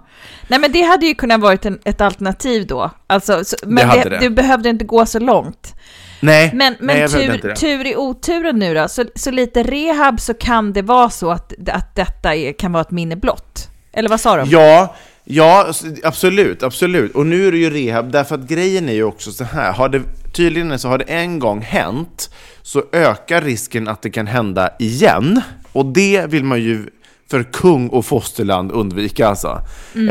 Nej 0.47 0.59
men 0.59 0.71
det 0.71 0.81
hade 0.81 1.05
ju 1.05 1.15
kunnat 1.15 1.41
varit 1.41 1.65
en, 1.65 1.79
ett 1.85 2.01
alternativ 2.01 2.67
då. 2.67 2.91
Alltså, 3.07 3.45
så, 3.45 3.55
men 3.65 3.89
hade 3.89 4.03
det, 4.03 4.09
det. 4.09 4.19
du 4.19 4.29
behövde 4.29 4.69
inte 4.69 4.85
gå 4.85 5.05
så 5.05 5.19
långt. 5.19 5.73
Nej, 6.19 6.51
Men, 6.53 6.75
nej 6.79 7.07
men 7.09 7.21
inte 7.21 7.37
tur, 7.37 7.49
det. 7.49 7.55
tur 7.55 7.87
i 7.87 7.95
oturen 7.95 8.59
nu 8.59 8.73
då, 8.73 8.87
så, 8.87 9.05
så 9.15 9.31
lite 9.31 9.63
rehab 9.63 10.19
så 10.19 10.33
kan 10.33 10.73
det 10.73 10.81
vara 10.81 11.09
så 11.09 11.31
att, 11.31 11.53
att 11.67 11.95
detta 11.95 12.35
är, 12.35 12.53
kan 12.53 12.71
vara 12.71 12.81
ett 12.81 12.91
minne 12.91 13.15
blott. 13.15 13.69
Eller 13.93 14.09
vad 14.09 14.19
sa 14.19 14.37
de? 14.37 14.49
Ja, 14.49 14.95
ja, 15.23 15.73
absolut, 16.03 16.63
absolut. 16.63 17.15
Och 17.15 17.25
nu 17.25 17.47
är 17.47 17.51
det 17.51 17.57
ju 17.57 17.69
rehab, 17.69 18.11
därför 18.11 18.35
att 18.35 18.47
grejen 18.47 18.89
är 18.89 18.93
ju 18.93 19.03
också 19.03 19.31
så 19.31 19.43
här, 19.43 19.73
har 19.73 19.89
det, 19.89 20.01
tydligen 20.33 20.79
så 20.79 20.87
har 20.87 20.97
det 20.97 21.03
en 21.03 21.39
gång 21.39 21.61
hänt, 21.61 22.29
så 22.61 22.83
ökar 22.91 23.41
risken 23.41 23.87
att 23.87 24.01
det 24.01 24.09
kan 24.09 24.27
hända 24.27 24.69
igen. 24.79 25.41
Och 25.71 25.85
det 25.85 26.25
vill 26.29 26.43
man 26.43 26.61
ju 26.61 26.85
för 27.29 27.43
kung 27.43 27.87
och 27.87 28.05
fosterland 28.05 28.71
undvika 28.71 29.27
alltså. 29.27 29.61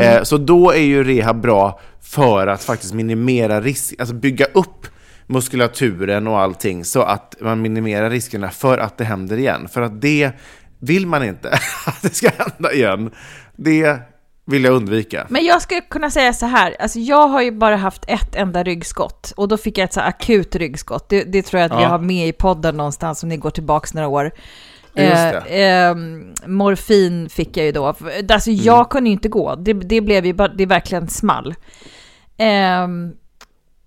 Eh, 0.01 0.23
så 0.23 0.37
då 0.37 0.71
är 0.71 0.81
ju 0.81 1.03
rehab 1.03 1.41
bra 1.41 1.79
för 2.01 2.47
att 2.47 2.63
faktiskt 2.63 2.93
minimera 2.93 3.61
risk, 3.61 3.93
alltså 3.99 4.15
bygga 4.15 4.45
upp 4.45 4.87
muskulaturen 5.27 6.27
och 6.27 6.39
allting 6.39 6.85
så 6.85 7.01
att 7.01 7.35
man 7.41 7.61
minimerar 7.61 8.09
riskerna 8.09 8.49
för 8.49 8.77
att 8.77 8.97
det 8.97 9.03
händer 9.03 9.37
igen. 9.37 9.67
För 9.73 9.81
att 9.81 10.01
det 10.01 10.31
vill 10.79 11.07
man 11.07 11.23
inte 11.23 11.49
att 11.85 12.01
det 12.01 12.15
ska 12.15 12.29
hända 12.37 12.73
igen. 12.73 13.11
Det 13.55 13.99
vill 14.45 14.63
jag 14.63 14.73
undvika. 14.73 15.27
Men 15.29 15.45
jag 15.45 15.61
skulle 15.61 15.81
kunna 15.81 16.09
säga 16.09 16.33
så 16.33 16.45
här, 16.45 16.75
alltså 16.79 16.99
jag 16.99 17.27
har 17.27 17.41
ju 17.41 17.51
bara 17.51 17.75
haft 17.75 18.03
ett 18.07 18.35
enda 18.35 18.63
ryggskott 18.63 19.33
och 19.37 19.47
då 19.47 19.57
fick 19.57 19.77
jag 19.77 19.85
ett 19.85 19.93
så 19.93 20.01
akut 20.01 20.55
ryggskott. 20.55 21.09
Det, 21.09 21.23
det 21.23 21.41
tror 21.41 21.61
jag 21.61 21.71
att 21.71 21.79
vi 21.79 21.83
Ja. 21.83 21.89
har 21.89 21.99
med 21.99 22.27
i 22.27 22.31
podden 22.33 22.77
någonstans 22.77 23.23
om 23.23 23.29
ni 23.29 23.37
går 23.37 23.49
tillbaka 23.49 23.87
några 23.93 24.07
år. 24.07 24.31
Eh, 24.95 25.35
ehm, 25.47 26.33
morfin 26.45 27.29
fick 27.29 27.57
jag 27.57 27.65
ju 27.65 27.71
då. 27.71 27.85
Alltså 28.29 28.49
Mm. 28.49 28.63
jag 28.63 28.89
kunde 28.89 29.09
ju 29.09 29.13
inte 29.13 29.29
gå, 29.29 29.55
det, 29.55 29.73
det 29.73 30.01
blev 30.01 30.25
ju 30.25 30.33
bara, 30.33 30.47
det 30.47 30.65
verkligen 30.65 31.07
small. 31.07 31.55
Ehm, 32.37 33.11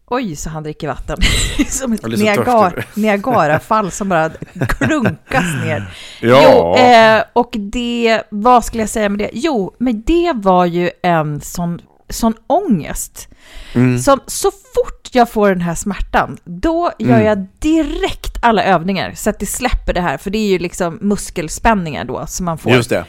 oj, 0.06 0.36
så 0.36 0.50
han 0.50 0.62
dricker 0.62 0.88
vatten. 0.88 1.16
som 1.68 1.92
ett 1.92 2.06
Niagara. 2.06 2.72
Niagarafall 2.94 3.90
som 3.90 4.08
bara 4.08 4.30
klunkas 4.68 5.44
ner. 5.64 5.94
Ja. 6.20 6.42
Jo, 6.44 6.76
eh, 6.84 7.24
och 7.32 7.50
det, 7.58 8.22
vad 8.30 8.64
skulle 8.64 8.82
jag 8.82 8.90
säga 8.90 9.08
med 9.08 9.18
det? 9.18 9.30
Jo, 9.32 9.74
men 9.78 10.02
det 10.06 10.32
var 10.36 10.64
ju 10.66 10.90
en 11.02 11.40
sån, 11.40 11.80
sån 12.10 12.34
ångest. 12.46 13.28
Mm. 13.74 13.98
Som 13.98 14.20
så 14.26 14.50
fort 14.50 15.08
jag 15.12 15.30
får 15.30 15.48
den 15.48 15.60
här 15.60 15.74
smärtan, 15.74 16.38
då 16.44 16.90
gör 16.98 17.08
Mm. 17.14 17.26
jag 17.26 17.46
direkt 17.58 18.36
alla 18.42 18.64
övningar 18.64 19.12
så 19.14 19.30
att 19.30 19.40
det 19.40 19.46
släpper 19.46 19.92
det 19.92 20.00
här, 20.00 20.18
för 20.18 20.30
det 20.30 20.38
är 20.38 20.48
ju 20.48 20.58
liksom 20.58 20.98
muskelspänningar 21.00 22.04
då 22.04 22.26
som 22.26 22.46
man 22.46 22.58
får. 22.58 22.72
Just 22.72 22.90
det. 22.90 23.04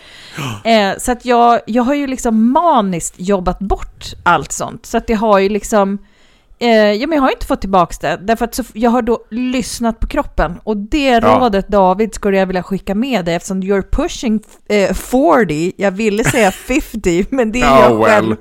Eh, 0.63 0.97
så 0.97 1.11
att 1.11 1.25
jag, 1.25 1.59
jag 1.67 1.83
har 1.83 1.93
ju 1.93 2.07
liksom 2.07 2.51
maniskt 2.51 3.13
jobbat 3.17 3.59
bort 3.59 4.05
allt 4.23 4.51
sånt. 4.51 4.85
Så 4.85 4.97
att 4.97 5.07
det 5.07 5.13
har 5.13 5.39
ju 5.39 5.49
liksom... 5.49 5.97
Eh, 6.59 6.69
ja, 6.91 7.07
men 7.07 7.15
jag 7.15 7.23
har 7.23 7.31
inte 7.31 7.45
fått 7.45 7.61
tillbaka 7.61 7.95
det. 8.01 8.17
Därför 8.21 8.45
att 8.45 8.55
så, 8.55 8.63
jag 8.73 8.89
har 8.91 9.01
då 9.01 9.19
lyssnat 9.31 9.99
på 9.99 10.07
kroppen. 10.07 10.59
Och 10.63 10.77
det 10.77 11.07
Ja. 11.07 11.19
rådet, 11.19 11.67
David, 11.67 12.13
skulle 12.13 12.37
jag 12.37 12.45
vilja 12.45 12.63
skicka 12.63 12.95
med 12.95 13.25
dig 13.25 13.35
eftersom 13.35 13.63
you're 13.63 13.89
pushing 13.91 14.39
eh, 14.69 14.93
40. 14.93 15.71
Jag 15.77 15.91
ville 15.91 16.23
säga 16.23 16.51
50, 16.91 17.25
men 17.29 17.51
det 17.51 17.61
är 17.61 17.65
Oh, 17.77 17.81
jag 17.81 17.97
well. 17.97 18.05
själv. 18.05 18.35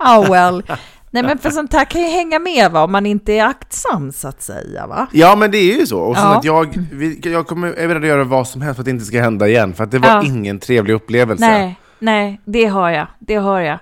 Oh 0.00 0.30
well. 0.32 0.62
Nej, 1.10 1.22
men 1.22 1.38
för 1.38 1.50
sånt 1.50 1.72
här 1.72 1.84
kan 1.84 2.00
ju 2.00 2.08
hänga 2.08 2.38
med 2.38 2.70
va, 2.70 2.84
om 2.84 2.92
man 2.92 3.06
inte 3.06 3.32
är 3.32 3.44
aktsam 3.44 4.12
så 4.12 4.28
att 4.28 4.42
säga 4.42 4.86
va. 4.86 5.06
Ja, 5.12 5.36
men 5.36 5.50
det 5.50 5.58
är 5.58 5.78
ju 5.78 5.86
så. 5.86 5.98
Och 6.00 6.16
Ja. 6.16 6.20
sagt, 6.20 6.44
jag, 6.44 6.78
jag 7.24 7.46
kommer 7.46 7.66
jag 7.68 7.78
är 7.78 7.88
beredd 7.88 8.02
att 8.02 8.08
göra 8.08 8.24
vad 8.24 8.48
som 8.48 8.62
helst 8.62 8.76
för 8.76 8.82
att 8.82 8.84
det 8.84 8.90
inte 8.90 9.04
ska 9.04 9.20
hända 9.22 9.48
igen. 9.48 9.74
För 9.74 9.84
att 9.84 9.90
det 9.90 9.98
var 9.98 10.08
Ja. 10.08 10.22
ingen 10.24 10.58
trevlig 10.58 10.94
upplevelse. 10.94 11.46
Nej, 11.48 11.78
nej, 11.98 12.40
det 12.44 12.64
har 12.64 12.90
jag. 12.90 13.06
Det 13.18 13.34
har 13.34 13.60
jag. 13.60 13.78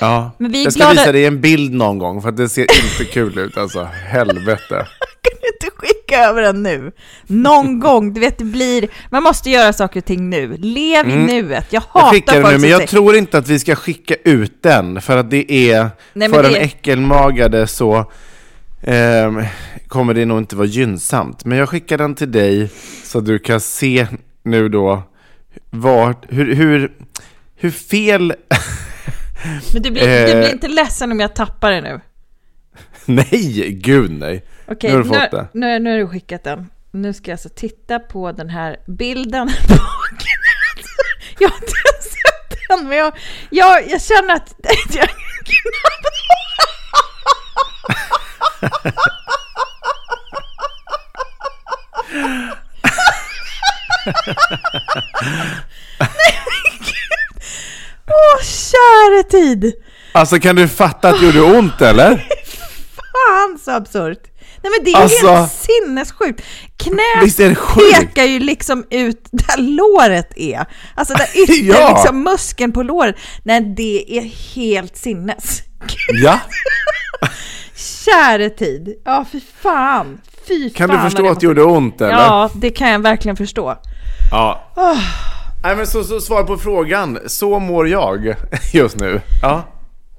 Ja. 0.00 0.30
Men 0.38 0.52
vi 0.52 0.60
är 0.60 0.64
jag 0.64 0.72
ska 0.72 0.78
glada- 0.80 0.92
visa 1.00 1.12
dig 1.12 1.26
en 1.26 1.40
bild 1.40 1.74
någon 1.74 1.98
gång, 1.98 2.22
för 2.22 2.28
att 2.28 2.36
det 2.36 2.48
ser 2.48 2.62
inte 2.62 3.12
kul 3.12 3.38
ut 3.38 3.56
alltså. 3.56 3.84
Helvete. 4.06 4.68
kan 5.22 5.32
inte 5.54 5.76
skicka 5.76 6.18
över 6.24 6.42
den 6.42 6.62
nu. 6.62 6.92
Någon 7.26 7.80
gång, 7.80 8.12
du 8.14 8.20
vet 8.20 8.38
det 8.38 8.44
blir, 8.44 8.88
man 9.10 9.22
måste 9.22 9.50
göra 9.50 9.72
saker 9.72 10.00
och 10.00 10.04
ting 10.04 10.30
nu. 10.30 10.56
Lev 10.56 11.08
i 11.08 11.16
nuet. 11.16 11.66
Jag 11.72 11.82
Jag 11.94 12.00
hatar 12.00 12.34
den 12.34 12.42
folk 12.42 12.44
nu, 12.44 12.52
som 12.52 12.60
men 12.60 12.70
jag 12.70 12.78
säger, 12.78 12.86
tror 12.88 13.16
inte 13.16 13.38
att 13.38 13.48
vi 13.48 13.58
ska 13.58 13.74
skicka 13.74 14.14
ut 14.24 14.62
den, 14.62 15.00
för 15.00 15.16
att 15.16 15.30
det 15.30 15.52
är, 15.52 15.90
Nej, 16.12 16.28
för 16.28 16.42
det- 16.42 16.48
den 16.48 16.62
äckelmagade 16.62 17.66
så 17.66 18.12
ehm, 18.82 19.42
kommer 19.88 20.14
det 20.14 20.24
nog 20.24 20.38
inte 20.38 20.56
vara 20.56 20.66
gynnsamt. 20.66 21.44
Men 21.44 21.58
jag 21.58 21.68
skickar 21.68 21.98
den 21.98 22.14
till 22.14 22.32
dig, 22.32 22.70
så 23.04 23.18
att 23.18 23.26
du 23.26 23.38
kan 23.38 23.60
se 23.60 24.06
nu 24.42 24.68
då 24.68 25.02
vart, 25.70 26.24
hur, 26.28 26.54
hur, 26.54 26.92
hur 27.58 27.70
fel 27.70 28.34
men 29.72 29.82
du 29.82 29.90
blir, 29.90 30.02
du 30.02 30.08
Eh. 30.32 30.38
blir 30.38 30.52
inte 30.52 30.68
ledsen 30.68 31.12
om 31.12 31.20
jag 31.20 31.34
tappar 31.34 31.70
det 31.72 31.80
nu. 31.80 32.00
Nej, 33.04 33.72
gud 33.72 34.10
nej. 34.10 34.44
Okej, 34.66 34.90
Nu 34.90 34.96
har 34.96 35.02
du 35.04 35.10
nu, 35.10 35.14
fått 35.20 35.30
det. 35.30 35.48
nu, 35.54 35.78
nu 35.78 35.90
har 35.90 35.98
du 35.98 36.08
skickat 36.08 36.44
den. 36.44 36.70
Nu 36.90 37.12
ska 37.14 37.30
jag 37.30 37.34
alltså 37.34 37.48
titta 37.48 37.98
på 37.98 38.32
den 38.32 38.48
här 38.50 38.76
bilden. 38.86 39.48
jag 41.38 41.48
har 41.48 41.56
inte 41.56 41.72
sett 42.02 42.58
den, 42.68 42.88
men 42.88 42.98
jag, 42.98 43.12
jag, 43.50 43.90
jag 43.90 44.02
känner 44.02 44.34
att 44.34 44.54
jag 44.94 45.08
knappt 45.44 46.08
Åh, 58.08 58.42
käre 58.44 59.22
tid! 59.22 59.72
Alltså 60.12 60.38
kan 60.40 60.56
du 60.56 60.68
fatta 60.68 61.08
att 61.08 61.20
det 61.20 61.26
gjorde 61.26 61.40
ont 61.58 61.80
eller? 61.82 62.16
Fan 62.96 63.58
så 63.64 63.70
absurt! 63.70 64.18
Nej 64.62 64.72
men 64.76 64.84
det 64.84 64.90
är 64.98 65.02
Alltså- 65.02 65.32
helt 65.34 65.52
sinnessjukt. 65.52 66.42
Knät 66.76 67.34
pekar 67.92 68.24
ju 68.24 68.38
liksom 68.40 68.84
ut 68.90 69.28
där 69.30 69.56
låret 69.62 70.32
är. 70.36 70.64
Alltså 70.94 71.14
där 71.14 71.28
ytter, 71.42 71.54
Ja. 71.80 71.94
liksom 71.96 72.22
muskeln 72.22 72.72
på 72.72 72.82
låret. 72.82 73.16
Nej, 73.42 73.60
det 73.60 74.18
är 74.18 74.22
helt 74.54 74.96
sinnes. 74.96 75.62
Ja. 76.22 76.40
Käre 78.04 78.50
tid. 78.50 78.88
Ja, 79.04 79.24
fy 79.32 79.40
fan. 79.62 80.20
Fy 80.48 80.70
Kan 80.70 80.88
fan 80.88 80.96
du 80.96 81.02
förstå 81.02 81.28
att 81.30 81.40
det 81.40 81.46
gjorde 81.46 81.62
ont 81.62 82.00
eller? 82.00 82.12
Ja, 82.12 82.50
det 82.54 82.70
kan 82.70 82.88
jag 82.90 82.98
verkligen 82.98 83.36
förstå. 83.36 83.76
Ja. 84.30 84.64
Nej 85.62 85.76
men 85.76 85.86
så, 85.86 86.04
så 86.04 86.20
svar 86.20 86.42
på 86.44 86.56
frågan. 86.58 87.18
Så 87.26 87.58
mår 87.58 87.88
jag 87.88 88.34
just 88.72 88.96
nu. 89.00 89.20
Ja. 89.42 89.62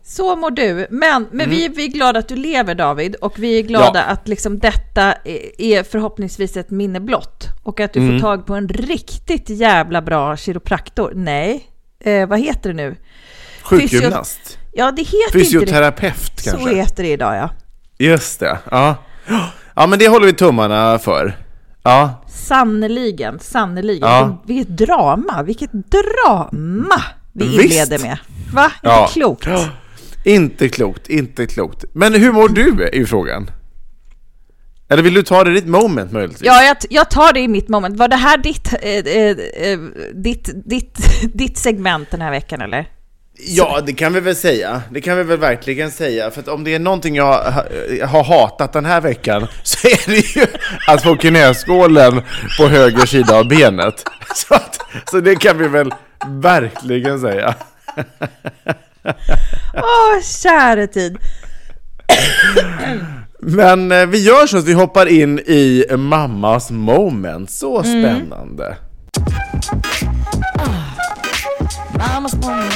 Så 0.04 0.36
mår 0.36 0.52
du. 0.52 0.88
Men, 0.90 1.28
men 1.32 1.50
vi, 1.50 1.68
vi 1.68 1.84
är 1.86 1.90
glada 1.90 2.20
att 2.20 2.28
du 2.28 2.36
lever 2.36 2.76
David 2.76 3.16
och 3.16 3.40
vi 3.40 3.60
är 3.60 3.64
glada 3.64 4.00
Ja. 4.00 4.14
att 4.14 4.28
liksom 4.28 4.60
detta 4.60 5.14
är- 5.58 5.84
förhoppningsvis 5.84 6.58
ett 6.58 6.70
minne 6.70 7.00
blott. 7.00 7.48
Och 7.64 7.80
att 7.80 7.94
du 7.94 8.12
får 8.12 8.20
tag 8.20 8.46
på 8.46 8.56
en 8.56 8.68
riktigt 8.68 9.50
jävla 9.50 10.02
bra 10.02 10.38
kiropraktor. 10.38 11.12
Nej, 11.16 11.64
eh, 12.04 12.28
vad 12.28 12.40
heter 12.40 12.70
det 12.70 12.76
nu? 12.76 12.96
Sjukgymnast. 13.64 14.58
Ja, 14.74 14.92
det 14.92 15.02
heter 15.02 15.18
inte 15.26 15.40
Fysioterapeut 15.40 16.32
det. 16.36 16.44
kanske. 16.50 16.70
Så 16.70 16.76
heter 16.76 17.04
det 17.04 17.10
idag 17.10 17.36
ja. 17.36 17.50
Just 17.98 18.40
det. 18.40 18.58
Ja. 18.72 18.96
Ja 19.76 19.88
men 19.88 20.00
det 20.00 20.08
håller 20.08 20.26
vi 20.26 20.34
tummarna 20.34 21.00
för. 21.00 21.38
Ja. 21.84 22.24
Sannerligen, 22.48 23.40
sannerligen. 23.40 24.10
Ja. 24.10 24.44
Vilket 24.46 24.78
drama, 24.78 25.44
vilket 25.44 25.72
drama 25.74 27.04
vi 27.34 27.46
Visst. 27.58 27.64
inleder 27.64 28.00
med. 28.00 28.18
Va? 28.54 28.72
Ja. 28.82 29.02
Inte 29.02 29.14
klokt. 29.14 29.46
Ja. 29.46 29.66
Inte 30.24 30.70
klokt, 30.70 31.10
inte 31.10 31.48
klokt. 31.48 31.86
Men 31.94 32.14
hur 32.14 32.32
mår 32.32 32.50
du 32.50 32.84
är 32.84 32.96
ju 32.96 33.06
frågan. 33.06 33.52
Eller 34.90 35.04
vill 35.04 35.14
du 35.14 35.24
ta 35.24 35.44
det 35.44 35.54
ditt 35.54 35.68
moment 35.68 36.12
möjligtvis? 36.12 36.46
Ja, 36.46 36.64
jag, 36.64 36.78
jag 36.90 37.10
tar 37.10 37.34
det 37.34 37.40
i 37.40 37.48
mitt 37.48 37.70
moment. 37.70 37.98
Var 37.98 38.08
det 38.08 38.16
här 38.16 38.38
ditt, 38.38 38.74
eh, 38.74 38.90
eh, 38.90 39.72
eh, 39.72 39.80
ditt, 40.14 40.50
ditt, 40.66 40.98
ditt 41.34 41.58
segment 41.58 42.12
den 42.12 42.22
här 42.22 42.32
veckan 42.32 42.62
eller? 42.62 42.88
Ja, 43.42 43.82
det 43.86 43.94
kan 43.94 44.14
vi 44.14 44.20
väl 44.20 44.36
säga. 44.36 44.82
Det 44.92 45.02
kan 45.02 45.18
vi 45.18 45.24
väl 45.24 45.38
verkligen 45.38 45.92
säga. 45.92 46.32
För 46.32 46.42
att 46.42 46.48
om 46.48 46.64
det 46.64 46.76
är 46.76 46.80
någonting 46.80 47.16
jag 47.16 47.26
ha- 47.52 47.64
har 48.08 48.24
hatat 48.24 48.74
den 48.74 48.86
här 48.86 49.02
veckan 49.02 49.48
så 49.64 49.88
är 49.88 50.10
det 50.12 50.36
ju 50.36 50.46
att 50.88 51.04
få 51.04 51.16
knäskålen 51.16 52.22
på 52.60 52.68
höger 52.68 53.06
sida 53.06 53.36
av 53.36 53.48
benet. 53.48 54.04
Så, 54.36 54.54
att, 54.54 54.80
så 55.12 55.20
det 55.20 55.36
kan 55.36 55.58
vi 55.58 55.68
väl 55.68 55.92
verkligen 56.28 57.20
säga. 57.20 57.56
Åh, 59.74 60.22
käre 60.44 60.88
tid. 60.88 61.18
Men 63.40 63.92
eh, 63.92 64.06
vi 64.06 64.24
gör 64.24 64.48
så 64.48 64.58
att 64.58 64.66
vi 64.66 64.74
hoppar 64.74 65.06
in 65.06 65.40
i 65.40 65.86
mammas 65.98 66.72
moment. 66.72 67.52
Så 67.52 67.84
spännande. 67.84 68.78
Mammas 71.98 72.36
moment. 72.36 72.69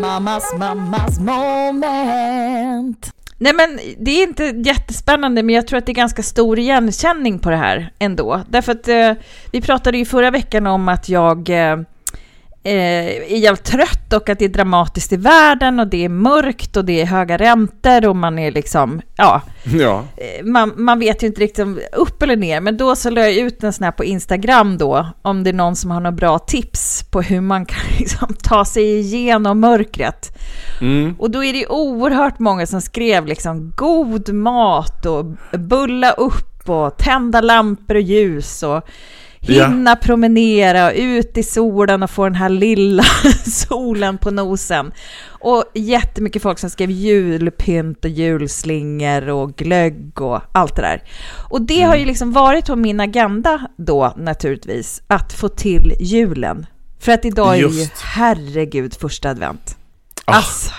Mammas, 0.00 0.54
mammas 0.58 1.18
moment. 1.18 3.12
Nej 3.38 3.52
men 3.54 3.80
det 3.98 4.10
är 4.10 4.22
inte 4.22 4.44
jättespännande 4.44 5.42
men 5.42 5.54
jag 5.54 5.66
tror 5.66 5.78
att 5.78 5.86
det 5.86 5.92
är 5.92 5.94
ganska 5.94 6.22
stor 6.22 6.58
igenkänning 6.58 7.38
på 7.38 7.50
det 7.50 7.56
här 7.56 7.92
ändå. 7.98 8.40
Därför 8.48 8.72
att 8.72 8.88
eh, 8.88 9.12
vi 9.52 9.60
pratade 9.60 9.98
ju 9.98 10.04
förra 10.04 10.30
veckan 10.30 10.66
om 10.66 10.88
att 10.88 11.08
jag 11.08 11.50
eh, 11.50 11.76
eh, 12.64 13.32
är 13.32 13.36
jävligt 13.36 13.64
trött 13.64 14.12
och 14.12 14.28
att 14.28 14.38
det 14.38 14.44
är 14.44 14.48
dramatiskt 14.48 15.12
i 15.12 15.16
världen 15.16 15.80
och 15.80 15.86
det 15.86 16.04
är 16.04 16.08
mörkt 16.08 16.76
och 16.76 16.84
det 16.84 17.00
är 17.00 17.06
höga 17.06 17.36
räntor 17.36 18.06
och 18.06 18.16
man 18.16 18.38
är 18.38 18.52
liksom, 18.52 19.00
ja, 19.16 19.42
Ja. 19.72 20.04
Eh, 20.16 20.44
man, 20.44 20.72
man 20.76 20.98
vet 20.98 21.22
ju 21.22 21.26
inte 21.26 21.40
riktigt 21.40 21.64
om 21.64 21.80
upp 21.92 22.22
eller 22.22 22.36
ner, 22.36 22.60
men 22.60 22.76
då 22.76 22.96
så 22.96 23.10
la 23.10 23.20
jag 23.20 23.34
ut 23.34 23.64
en 23.64 23.72
sån 23.72 23.84
här 23.84 23.92
på 23.92 24.04
Instagram 24.04 24.78
då, 24.78 25.06
om 25.22 25.44
det 25.44 25.50
är 25.50 25.54
någon 25.54 25.76
som 25.76 25.90
har 25.90 26.00
några 26.00 26.12
bra 26.12 26.38
tips 26.38 27.02
på 27.10 27.22
hur 27.22 27.40
man 27.40 27.66
kan 27.66 27.84
liksom 27.98 28.34
ta 28.42 28.64
sig 28.64 28.98
igenom 28.98 29.60
mörkret. 29.60 30.38
Mm. 30.80 31.14
Och 31.18 31.30
då 31.30 31.44
är 31.44 31.52
det 31.52 31.66
oerhört 31.66 32.38
många 32.38 32.66
som 32.66 32.80
skrev 32.80 33.26
liksom 33.26 33.72
god 33.76 34.32
mat 34.32 35.06
och 35.06 35.24
bulla 35.58 36.10
upp 36.10 36.68
och 36.68 36.96
tända 36.96 37.40
lampor 37.40 37.94
och 37.94 38.00
ljus 38.00 38.62
och 38.62 38.88
hinna 39.46 39.96
promenera 39.96 40.86
och 40.86 40.92
ut 40.96 41.38
i 41.38 41.42
solen 41.42 42.02
och 42.02 42.10
få 42.10 42.24
den 42.24 42.34
här 42.34 42.48
lilla 42.48 43.04
solen 43.46 44.18
på 44.18 44.30
nosen. 44.30 44.92
Och 45.26 45.64
jättemycket 45.74 46.42
folk 46.42 46.58
som 46.58 46.70
skrev 46.70 46.90
julpynt 46.90 48.04
och 48.04 48.10
julslingor 48.10 49.28
och 49.28 49.56
glögg 49.56 50.20
och 50.20 50.40
allt 50.52 50.76
det 50.76 50.82
där. 50.82 51.02
Och 51.50 51.62
det 51.62 51.82
har 51.82 51.96
ju 51.96 52.04
liksom 52.04 52.32
varit 52.32 52.66
på 52.66 52.76
min 52.76 53.00
agenda 53.00 53.68
då 53.76 54.14
naturligtvis, 54.16 55.02
att 55.06 55.32
få 55.32 55.48
till 55.48 55.94
julen. 56.00 56.66
För 56.98 57.12
att 57.12 57.24
idag 57.24 57.58
är 57.58 57.62
det 57.62 57.74
ju, 57.74 57.80
Just. 57.80 58.00
herregud, 58.00 58.94
första 58.94 59.30
advent. 59.30 59.76
Ah. 60.24 60.32
Alltså. 60.32 60.72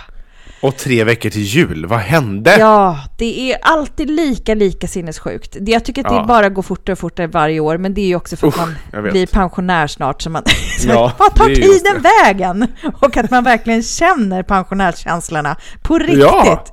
Och 0.68 0.78
tre 0.78 1.04
veckor 1.04 1.30
till 1.30 1.42
jul, 1.42 1.86
vad 1.86 2.00
hände? 2.00 2.56
Ja, 2.60 3.00
det 3.18 3.52
är 3.52 3.58
alltid 3.62 4.10
lika, 4.10 4.54
lika 4.56 4.88
sinnessjukt. 4.88 5.58
Det- 5.60 5.72
Jag 5.72 5.86
tycker 5.86 6.02
att 6.04 6.10
det 6.10 6.16
Ja. 6.16 6.26
bara 6.26 6.50
går 6.50 6.62
fortare 6.62 6.92
och 6.94 7.00
fortare 7.00 7.28
varje 7.28 7.60
år, 7.60 7.78
men 7.78 7.94
det 7.94 8.02
är 8.02 8.06
ju 8.08 8.16
också 8.16 8.38
för 8.38 8.48
att 8.48 8.54
Usch, 8.54 8.60
man 8.94 9.04
blir 9.04 9.28
pensionär 9.28 9.88
snart, 9.88 10.22
så 10.22 10.30
man... 10.30 10.44
så 10.80 10.88
Ja, 10.88 11.12
vad 11.18 11.36
tar 11.36 11.46
tiden 11.56 12.02
vägen? 12.24 12.68
Och 13.02 13.18
att 13.18 13.32
man 13.32 13.44
verkligen 13.44 13.84
känner 13.84 14.44
pensionärskänslorna 14.44 15.56
på 15.82 15.98
riktigt. 15.98 16.20
Ja. 16.20 16.68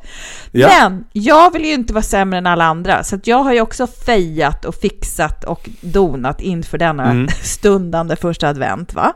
Ja. 0.53 0.69
Men 0.69 1.05
jag 1.13 1.53
vill 1.53 1.65
ju 1.65 1.73
inte 1.73 1.93
vara 1.93 2.03
sämre 2.03 2.39
än 2.39 2.47
alla 2.47 2.65
andra, 2.65 3.05
så 3.05 3.19
jag 3.25 3.37
har 3.43 3.53
ju 3.53 3.61
också 3.61 3.87
fejat 3.87 4.65
och 4.65 4.75
fixat 4.75 5.45
och 5.45 5.69
donat 5.81 6.41
inför 6.41 6.79
denna 6.79 7.11
Mm. 7.11 7.29
stundande 7.43 8.17
första 8.17 8.49
advent, 8.49 8.95
va? 8.95 9.13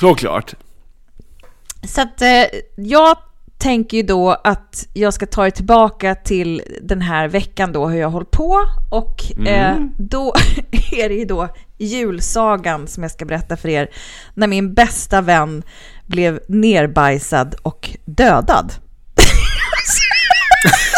Såklart. 0.00 0.54
Så 1.88 2.00
att 2.00 2.22
eh, 2.22 2.28
jag 2.76 3.16
tänker 3.58 3.96
ju 3.96 4.02
då 4.02 4.30
att 4.44 4.88
jag 4.92 5.14
ska 5.14 5.26
ta 5.26 5.46
er 5.46 5.50
tillbaka 5.50 6.14
till 6.14 6.62
den 6.82 7.02
här 7.02 7.28
veckan 7.28 7.72
då, 7.72 7.88
hur 7.88 7.98
jag 7.98 8.06
har 8.06 8.12
hållit 8.12 8.30
på. 8.30 8.58
Och 8.90 9.46
eh, 9.46 9.76
då 9.98 10.34
är 10.92 11.08
det 11.08 11.14
ju 11.14 11.24
då 11.24 11.48
julsagan 11.78 12.86
som 12.86 13.02
jag 13.02 13.12
ska 13.12 13.24
berätta 13.24 13.56
för 13.56 13.68
er, 13.68 13.90
när 14.34 14.46
min 14.46 14.74
bästa 14.74 15.20
vän 15.20 15.62
blev 16.06 16.40
nerbajsad 16.48 17.54
och 17.62 17.90
dödad. 18.04 18.72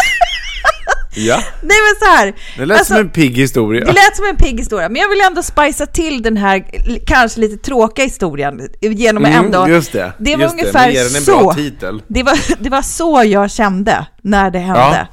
Ja. 1.25 1.43
Nej 1.61 1.77
men 1.85 2.07
så 2.07 2.15
här, 2.15 2.33
Det 2.57 2.65
lät 2.65 2.77
Alltså, 2.77 2.93
som 2.93 3.01
en 3.01 3.09
pigg 3.09 3.37
historia. 3.37 3.85
det 3.85 3.91
lät 3.91 4.15
som 4.15 4.25
en 4.25 4.35
pigg 4.35 4.59
historia, 4.59 4.89
men 4.89 5.01
jag 5.01 5.09
vill 5.09 5.21
ändå 5.21 5.43
spicea 5.43 5.87
till 5.87 6.21
den 6.21 6.37
här 6.37 6.65
kanske 7.05 7.39
lite 7.39 7.57
tråkiga 7.57 8.05
historien 8.05 8.69
genom 8.81 9.25
att 9.25 9.31
ändå... 9.31 9.59
Mm, 9.59 9.71
just 9.71 9.91
det. 9.91 10.13
Det 10.17 10.35
var 10.35 10.43
just 10.43 10.53
ungefär 10.53 10.91
det. 10.91 10.99
En 10.99 11.21
så. 11.21 11.39
bra 11.39 11.53
titel. 11.53 12.01
Det 12.07 12.23
var, 12.23 12.39
det 12.63 12.69
var 12.69 12.81
så 12.81 13.23
jag 13.25 13.51
kände 13.51 14.05
när 14.21 14.51
det 14.51 14.59
hände. 14.59 15.07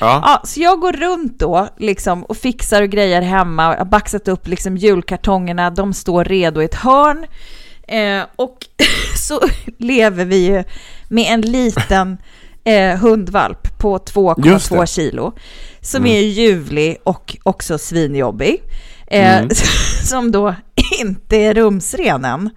Ja. 0.00 0.22
Ja, 0.24 0.42
så 0.44 0.60
jag 0.60 0.80
går 0.80 0.92
runt 0.92 1.38
då 1.38 1.68
liksom, 1.78 2.24
och 2.24 2.36
fixar 2.36 2.82
och 2.82 2.88
grejer 2.88 3.22
hemma. 3.22 3.62
Jag 3.62 3.78
har 3.78 3.84
baxat 3.84 4.28
upp 4.28 4.48
liksom, 4.48 4.76
julkartongerna, 4.76 5.70
de 5.70 5.94
står 5.94 6.24
redo 6.24 6.62
i 6.62 6.64
ett 6.64 6.74
hörn. 6.74 7.26
Eh, 7.88 8.26
och 8.36 8.58
så 9.16 9.40
lever 9.78 10.24
vi 10.24 10.46
ju 10.46 10.64
med 11.08 11.24
en 11.32 11.40
liten 11.40 12.18
eh, 12.64 12.98
hundvalp 12.98 13.78
på 13.78 13.92
Just 14.44 14.70
2,2 14.70 14.80
det. 14.80 14.86
kilo. 14.86 15.32
Som 15.80 16.06
är 16.06 16.20
ljuvlig 16.20 16.96
och 17.04 17.36
också 17.42 17.78
svinjobbig. 17.78 18.62
Eh, 19.06 19.48
Som 20.04 20.32
då 20.32 20.54
inte 21.00 21.36
är 21.36 21.54
rumsren 21.54 22.24
än. 22.24 22.50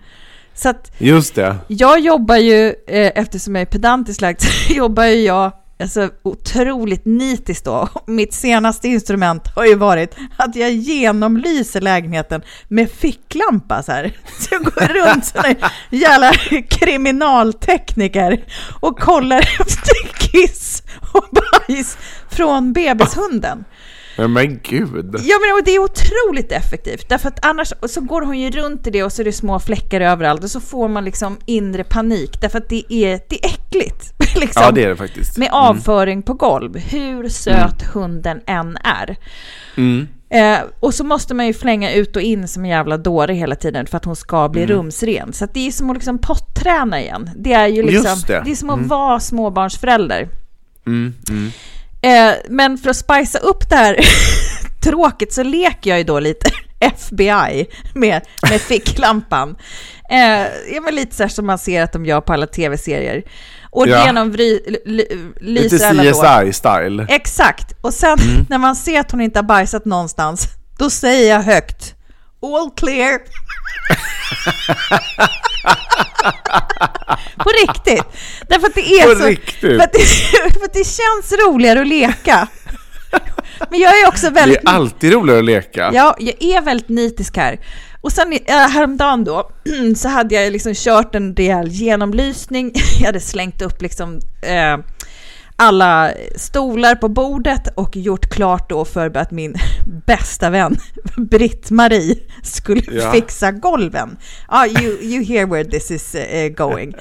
Så 0.54 0.70
att 0.70 0.92
Just 0.98 1.36
det. 1.36 1.56
jag 1.68 2.00
jobbar 2.00 2.36
ju, 2.38 2.68
eh, 2.88 3.12
eftersom 3.16 3.56
jag 3.56 3.62
är 3.62 3.66
pedantisk 3.66 4.22
lagd, 4.22 4.42
så 4.68 4.74
jobbar 4.74 5.04
ju 5.04 5.16
jag 5.22 5.52
alltså, 5.82 6.10
otroligt 6.24 7.06
nitiskt 7.06 7.66
då. 7.66 7.90
Mitt 8.08 8.34
senaste 8.34 8.88
instrument 8.88 9.48
har 9.56 9.66
ju 9.66 9.76
varit 9.76 10.16
att 10.38 10.56
jag 10.56 10.72
genomlyser 10.72 11.82
lägenheten 11.82 12.42
med 12.68 12.92
ficklampa 12.92 13.84
så 13.84 13.92
här. 13.92 14.18
Så 14.40 14.48
jag 14.56 14.64
går 14.64 15.06
runt 15.06 15.26
som 15.26 15.42
en 15.46 15.56
jävla 15.90 16.34
kriminaltekniker 16.70 18.44
och 18.80 19.00
kollar 19.00 19.40
efter 19.40 20.14
kiss 20.14 20.84
och 21.14 21.26
bajs 21.32 21.98
från 22.30 22.74
bebishunden. 22.74 23.66
Men, 24.18 24.34
men 24.34 24.60
gud. 24.64 25.16
Ja 25.24 25.36
men 25.42 25.56
och 25.60 25.64
det 25.66 25.72
är 25.76 25.80
otroligt 25.80 26.52
effektivt 26.52 27.10
därför 27.10 27.28
att 27.28 27.46
annars 27.46 27.74
så 27.90 28.02
går 28.02 28.22
hon 28.22 28.40
ju 28.40 28.52
runt 28.52 28.88
i 28.88 28.90
det 28.90 29.04
och 29.04 29.12
så 29.14 29.22
är 29.22 29.24
det 29.26 29.32
små 29.34 29.60
fläckar 29.60 30.02
överallt 30.02 30.44
och 30.44 30.52
så 30.52 30.60
får 30.60 30.88
man 30.88 31.06
liksom 31.06 31.38
inre 31.46 31.84
panik 31.84 32.42
därför 32.42 32.58
att 32.58 32.70
det 32.70 32.94
är, 32.94 33.20
det 33.30 33.46
är 33.46 33.50
äckligt. 33.50 34.14
Liksom, 34.36 34.64
Ja, 34.66 34.72
det 34.72 34.84
är 34.84 34.90
det 34.90 34.96
faktiskt. 34.96 35.38
med 35.38 35.50
avföring 35.52 36.22
på 36.22 36.34
golv, 36.34 36.78
hur 36.78 37.30
söt 37.30 37.82
hunden 37.94 38.42
än 38.48 38.78
är. 38.84 39.16
Mm. 39.78 40.08
Eh, 40.30 40.60
och 40.80 40.94
så 40.94 41.04
måste 41.04 41.34
man 41.34 41.48
ju 41.48 41.54
flänga 41.54 41.94
ut 41.94 42.16
och 42.16 42.22
in 42.22 42.48
som 42.48 42.64
en 42.64 42.70
jävla 42.72 42.98
dåre 42.98 43.34
hela 43.34 43.56
tiden 43.56 43.86
för 43.86 43.98
att 43.98 44.06
hon 44.06 44.16
ska 44.16 44.50
bli 44.50 44.64
Mm. 44.64 44.76
rumsren. 44.76 45.34
Så 45.34 45.48
det 45.54 45.68
är 45.68 45.72
som 45.72 45.90
att 45.90 45.96
liksom 45.98 46.18
potträna 46.18 47.02
igen. 47.02 47.30
Det 47.36 47.54
är 47.54 47.68
ju 47.68 47.84
liksom, 47.84 48.04
Just 48.12 48.28
det. 48.28 48.36
är 48.36 48.56
som 48.56 48.70
att 48.70 48.88
vara 48.88 49.20
småbarnsförälder. 49.20 50.28
Eh, 52.02 52.34
men 52.50 52.78
för 52.78 52.90
att 52.90 52.96
spicea 52.96 53.42
upp 53.42 53.70
det 53.70 53.76
här 53.76 53.98
tråkigt 54.84 55.34
så 55.34 55.44
leker 55.44 55.90
jag 55.90 55.98
ju 55.98 56.04
då 56.04 56.20
lite 56.20 56.52
FBI 56.80 57.68
med, 57.96 58.22
med 58.50 58.62
ficklampan. 58.62 59.56
Eh, 60.10 60.82
väl 60.86 60.96
lite 60.96 61.16
så 61.16 61.24
här 61.24 61.30
som 61.30 61.46
man 61.46 61.58
ser 61.60 61.82
att 61.84 61.94
de 61.94 62.06
gör 62.06 62.22
på 62.22 62.34
alla 62.34 62.48
tv-serier. 62.48 63.24
Och 63.70 63.88
Ja. 63.88 64.06
genom 64.06 64.32
vry, 64.32 64.60
l, 64.68 64.78
l, 64.86 65.02
Lite 65.42 65.76
lyser 65.76 65.90
alla 65.90 66.04
då. 66.04 66.10
CSI-style. 66.10 67.06
Exakt. 67.10 67.74
Och 67.82 67.94
sen 67.94 68.20
Mm. 68.20 68.46
när 68.50 68.58
man 68.58 68.76
ser 68.76 69.00
att 69.00 69.12
hon 69.12 69.22
inte 69.22 69.40
har 69.40 69.44
bajsat 69.44 69.86
någonstans, 69.86 70.48
då 70.80 70.90
säger 70.90 71.30
jag 71.30 71.42
högt 71.42 71.96
All 72.44 72.72
clear. 72.78 73.20
På 77.38 77.50
riktigt. 77.50 78.04
Därför 78.48 78.68
att 78.68 78.76
det 78.76 78.94
är 78.94 79.14
På 79.14 79.20
så... 79.20 79.28
riktigt? 79.28 79.60
För 79.60 79.80
att, 79.80 79.94
det, 79.94 80.00
för 80.60 80.66
att 80.66 80.74
det 80.74 80.84
känns 80.84 81.32
roligare 81.48 81.82
att 81.82 81.88
leka. 81.88 82.48
Men 83.70 83.80
jag 83.80 84.00
är 84.02 84.08
också 84.08 84.28
Det 84.28 84.34
väldigt... 84.34 84.58
är 84.58 84.70
alltid 84.70 85.14
roligare 85.14 85.40
att 85.40 85.46
leka. 85.46 85.92
Ja, 85.94 86.16
jag 86.20 86.44
är 86.44 86.62
väldigt 86.62 86.90
nitisk 86.90 87.38
här. 87.38 87.60
Och 88.02 88.12
sen 88.12 88.34
äh, 88.46 88.56
häromdagen 88.56 89.24
då, 89.24 89.52
så 89.96 90.10
hade 90.10 90.36
jag 90.36 90.52
liksom 90.52 90.74
kört 90.76 91.16
en 91.16 91.36
rejäl 91.36 91.68
genomlysning. 91.68 92.72
Jag 93.00 93.06
hade 93.06 93.20
slängt 93.20 93.62
upp 93.62 93.82
liksom 93.82 94.20
eh, 94.42 94.78
alla 95.62 96.12
stolar 96.36 96.96
på 96.96 97.10
bordet 97.10 97.68
och 97.76 97.98
gjort 97.98 98.30
klart 98.30 98.70
då 98.70 98.86
för 98.86 99.18
att 99.18 99.32
min 99.32 99.56
bästa 100.06 100.50
vän 100.50 100.78
Britt-Marie 101.18 102.16
skulle 102.44 102.82
Ja. 102.92 103.12
fixa 103.12 103.52
golven. 103.52 104.18
Ja, 104.50 104.68
you, 104.68 104.98
you 105.02 105.24
hear 105.24 105.46
where 105.48 105.64
this 105.64 105.92
is 105.92 106.16
eh, 106.16 106.50
going. 106.50 106.94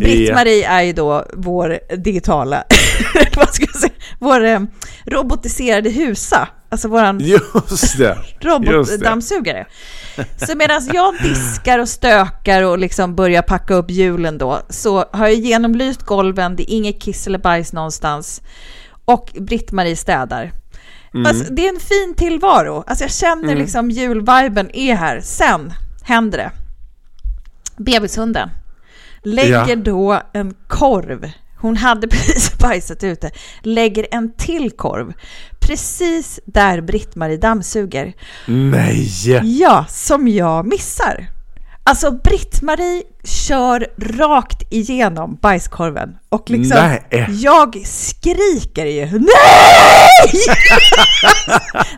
Britt-Marie 0.00 0.68
är 0.68 0.82
ju 0.82 0.92
då 0.92 1.26
vår 1.32 1.96
digitala, 1.96 2.64
vad 3.36 3.54
ska 3.54 3.64
jag 3.64 3.76
säga, 3.76 3.92
vår 4.18 4.44
eh, 4.44 4.60
robotiserade 5.06 5.90
husa. 5.90 6.48
Alltså 6.68 6.88
våran 6.88 7.20
robotdammsugare. 8.40 9.66
Så 10.36 10.56
medan 10.56 10.88
jag 10.92 11.14
diskar 11.22 11.78
och 11.78 11.88
stökar 11.88 12.62
och 12.62 12.78
liksom 12.78 13.16
börjar 13.16 13.42
packa 13.42 13.74
upp 13.74 13.90
hjulen 13.90 14.38
då, 14.38 14.62
så 14.68 15.04
har 15.12 15.26
jag 15.26 15.34
genomlyst 15.34 16.02
golven, 16.02 16.56
det 16.56 16.72
är 16.72 16.76
inget 16.76 17.02
kiss 17.02 17.26
eller 17.26 17.38
bajs 17.38 17.72
någonstans. 17.72 18.42
Och 19.04 19.30
Britt-Marie 19.34 19.96
städar. 19.96 20.52
Alltså, 21.26 21.52
det 21.52 21.66
är 21.66 21.74
en 21.74 21.80
fin 21.80 22.14
tillvaro. 22.16 22.84
Alltså 22.86 23.04
jag 23.04 23.12
känner 23.12 23.56
liksom 23.56 23.90
julviben 23.90 24.70
är 24.72 24.94
här. 24.94 25.20
Sen 25.20 25.72
händer 26.02 26.38
det. 26.38 26.50
Bebishunden 27.76 28.50
lägger 29.24 29.68
Ja. 29.68 29.76
då 29.76 30.22
en 30.32 30.54
korv. 30.68 31.30
Hon 31.60 31.76
hade 31.76 32.08
precis 32.08 32.58
bajsat 32.58 33.04
ute. 33.04 33.30
Lägger 33.62 34.06
en 34.10 34.32
till 34.36 34.70
korv. 34.70 35.12
Precis 35.60 36.40
där 36.46 36.80
Britt-Marie 36.80 37.36
dammsuger. 37.36 38.12
Nej! 38.46 39.08
Ja, 39.60 39.84
som 39.88 40.28
jag 40.28 40.66
missar. 40.66 41.26
Alltså 41.84 42.10
Britt-Marie 42.10 43.02
kör 43.24 43.86
rakt 44.18 44.72
igenom 44.72 45.38
bajskorven 45.42 46.16
och 46.28 46.50
liksom 46.50 46.78
Nej. 46.78 47.26
jag 47.28 47.82
skriker 47.86 48.86
ju 48.86 49.06
NEJ! 49.06 49.26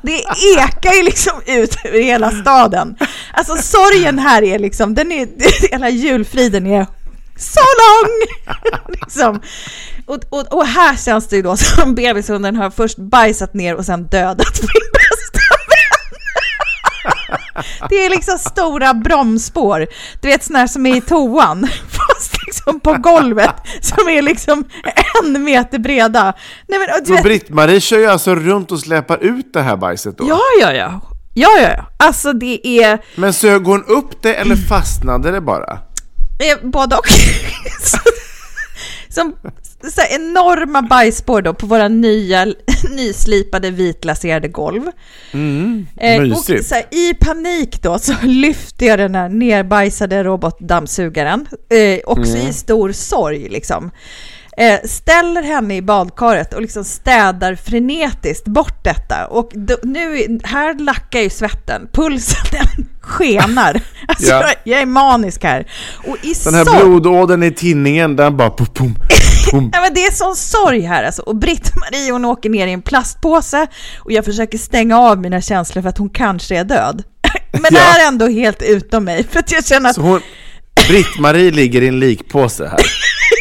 det 0.02 0.24
ekar 0.58 0.92
ju 0.92 1.02
liksom 1.02 1.32
ut 1.46 1.76
ur 1.85 2.02
hela 2.02 2.30
staden. 2.30 2.96
Alltså 3.32 3.56
sorgen 3.56 4.18
här 4.18 4.42
är 4.42 4.58
liksom, 4.58 4.94
den 4.94 5.12
är, 5.12 5.28
hela 5.70 5.88
julfriden 5.88 6.66
är 6.66 6.87
so 7.37 7.61
long! 7.61 8.27
liksom. 9.01 9.40
och, 10.07 10.18
och, 10.31 10.55
och 10.55 10.66
här 10.66 10.97
känns 10.97 11.29
det 11.29 11.37
ju 11.37 11.42
då 11.42 11.57
som 11.57 11.95
bebishunden 11.95 12.57
har 12.57 12.71
först 12.71 12.99
bajsat 12.99 13.55
ner 13.55 13.75
och 13.77 13.85
sen 13.85 14.07
dödat 14.07 14.61
min 14.61 14.90
bästa 14.92 15.38
vän. 15.68 16.09
Det 17.88 18.07
är 18.07 18.11
liksom 18.11 18.38
stora 18.38 18.95
bromsspår. 18.95 19.87
Du 20.21 20.29
vet 20.29 20.45
sådana 20.45 20.68
som 20.68 20.87
är 20.87 20.97
i 20.97 21.01
toan, 21.01 21.68
fast 21.88 22.37
liksom 22.47 22.81
på 22.81 22.92
golvet, 22.92 23.55
som 23.81 24.09
är 24.09 24.23
liksom 24.23 24.64
en 25.25 25.45
meter 25.45 25.79
breda. 25.79 26.35
Nej, 26.68 26.79
men, 26.79 26.88
och 27.01 27.07
du 27.07 27.12
vet, 27.12 27.23
Britt-Marie 27.23 27.81
kör 27.81 27.99
ju 27.99 28.07
alltså 28.07 28.35
runt 28.35 28.73
och 28.73 28.81
släpar 28.81 29.18
ut 29.18 29.53
det 29.53 29.62
här 29.62 29.77
bajset 29.77 30.18
då? 30.18 30.25
ja, 30.29 30.40
ja, 30.61 30.73
ja. 30.73 31.01
Ja, 31.35 31.49
ja, 31.61 31.68
ja. 31.77 31.87
Alltså 31.97 32.33
det 32.33 32.66
är 32.66 32.99
Men 33.16 33.33
sög 33.33 33.64
hon 33.64 33.85
upp 33.85 34.23
det 34.23 34.35
eller 34.35 34.57
fastnade 34.57 35.31
det 35.31 35.40
bara? 35.40 35.79
Eh, 36.42 36.57
både 36.70 36.96
och. 36.96 37.07
Som 39.09 39.37
så 39.83 40.00
enorma 40.11 40.83
bajsspår 40.83 41.42
då 41.42 41.55
på 41.55 41.66
våra 41.66 41.88
nya 41.88 42.46
nyslipade 42.90 43.70
vitlaserade 43.70 44.48
golv. 44.48 44.83
Eh, 45.96 46.16
och 46.33 46.44
så 46.64 46.74
här, 46.74 46.85
I 46.90 47.14
panik 47.14 47.83
då 47.83 47.98
så 47.98 48.12
lyfter 48.22 48.87
jag 48.87 48.98
den 48.98 49.14
här 49.14 49.28
nerbajsade 49.28 50.24
robotdammsugaren, 50.24 51.46
eh, 51.70 51.98
också 52.07 52.37
i 52.37 52.52
stor 52.52 52.92
sorg 52.92 53.48
liksom. 53.48 53.90
Eh, 54.57 54.81
ställer 54.88 55.43
henne 55.43 55.77
i 55.77 55.83
badkaret 55.83 56.55
och 56.55 56.62
liksom 56.62 56.85
städar 56.85 57.55
frenetiskt 57.55 58.45
bort 58.45 58.85
detta. 58.85 59.27
Och 59.27 59.51
då, 59.55 59.77
nu, 59.83 60.38
här 60.45 60.75
lackar 60.79 61.21
ju 61.21 61.31
svetten, 61.31 61.88
pulsen 61.93 62.38
den 62.51 62.88
skenar. 63.01 63.81
Alltså, 64.09 64.31
Ja. 64.31 64.49
jag 64.65 64.81
är 64.81 64.87
manisk 64.87 65.45
här. 65.45 65.67
Och 66.07 66.17
i 66.25 66.35
Den 66.45 66.55
här 66.55 66.65
sorg- 66.65 66.85
blodådern 66.85 67.43
i 67.43 67.53
tinningen, 67.55 68.17
den 68.17 68.37
bara 68.37 68.51
pum, 68.51 68.67
pum, 68.75 68.95
pum. 69.51 69.71
Ja, 69.73 69.81
men 69.81 69.95
det 69.95 70.01
är 70.07 70.12
sån 70.12 70.37
sorg 70.37 70.81
här 70.81 71.05
alltså. 71.05 71.23
Och 71.23 71.37
Britt-Marie 71.37 72.12
hon 72.12 72.25
åker 72.25 72.51
ner 72.51 72.67
i 72.67 72.73
en 72.73 72.83
plastpåse 72.83 73.67
och 73.99 74.12
jag 74.12 74.25
försöker 74.25 74.59
stänga 74.59 74.99
av 74.99 75.21
mina 75.21 75.41
känslor 75.41 75.83
för 75.83 75.88
att 75.88 75.99
hon 75.99 76.11
kanske 76.11 76.57
är 76.59 76.65
död. 76.65 77.03
Men 77.53 77.71
Ja. 77.71 77.81
är 77.81 78.09
ändå 78.09 78.29
helt 78.29 78.62
utom 78.62 79.05
mig 79.05 79.27
för 79.31 79.38
att 79.41 79.53
jag 79.53 79.67
känner 79.67 79.91
att 79.91 79.97
hon, 79.97 80.21
Britt-Marie 80.88 81.51
ligger 81.51 81.83
i 81.83 81.88
en 81.88 82.01
likpåse 82.01 82.67
här. 82.67 82.81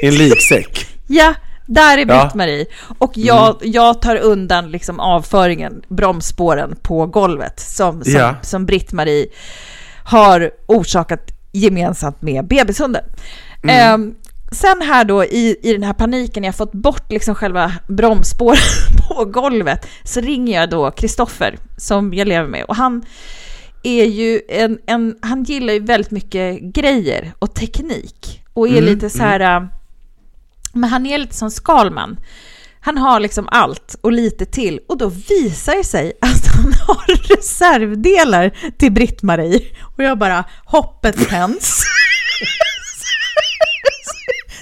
I 0.03 0.07
en 0.07 0.15
liksäck. 0.15 0.87
Ja, 1.11 1.33
där 1.65 1.97
är 1.97 1.97
Ja. 1.97 2.03
Mm. 2.03 2.17
Britt-Marie. 2.17 2.65
Och 2.97 3.11
jag, 3.15 3.55
jag 3.61 4.01
tar 4.01 4.15
undan 4.15 4.71
liksom 4.71 4.99
avföringen, 4.99 5.81
bromsspåren 5.87 6.75
på 6.81 7.05
golvet 7.05 7.59
som, 7.59 8.03
som, 8.03 8.13
Ja. 8.13 8.35
som 8.41 8.65
Britt-Marie 8.65 9.27
har 10.03 10.51
orsakat 10.67 11.31
gemensamt 11.51 12.21
med 12.21 12.47
bebishunden. 12.47 13.03
Mm. 13.63 13.93
Ehm, 13.93 14.15
sen 14.51 14.81
här 14.81 15.03
då 15.05 15.23
i, 15.23 15.57
i 15.63 15.73
den 15.73 15.83
här 15.83 15.93
paniken, 15.93 16.43
jag 16.43 16.51
har 16.51 16.57
fått 16.57 16.71
bort 16.71 17.11
liksom 17.11 17.35
själva 17.35 17.71
bromsspåren 17.87 18.57
på 19.07 19.25
golvet, 19.25 19.87
så 20.03 20.21
ringer 20.21 20.59
jag 20.59 20.69
då 20.69 20.91
Kristoffer 20.91 21.57
som 21.77 22.13
jag 22.13 22.27
lever 22.27 22.49
med 22.49 22.63
och 22.63 22.75
han 22.75 23.03
är 23.83 24.05
ju 24.05 24.41
en, 24.49 24.79
en, 24.85 25.15
han 25.21 25.43
gillar 25.43 25.73
ju 25.73 25.79
väldigt 25.79 26.11
mycket 26.11 26.59
grejer 26.61 27.33
och 27.39 27.53
teknik 27.53 28.43
och 28.53 28.67
är 28.67 28.81
lite 28.81 29.09
så 29.09 29.23
här, 29.23 29.39
äh, 29.39 29.67
men 30.73 30.89
han 30.89 31.05
är 31.05 31.17
lite 31.17 31.35
som 31.35 31.51
Skalman. 31.51 32.17
Han 32.83 32.97
har 32.97 33.19
liksom 33.19 33.47
allt 33.51 33.95
och 34.01 34.11
lite 34.11 34.45
till 34.45 34.79
och 34.89 34.97
då 34.97 35.07
visar 35.07 35.75
det 35.75 35.83
sig 35.83 36.13
att 36.21 36.47
han 36.55 36.73
har 36.87 37.35
reservdelar 37.35 38.51
till 38.77 38.91
Britt-Marie 38.91 39.61
och 39.97 40.03
jag 40.03 40.17
bara 40.17 40.43
hoppet 40.65 41.29
tänds. 41.29 41.83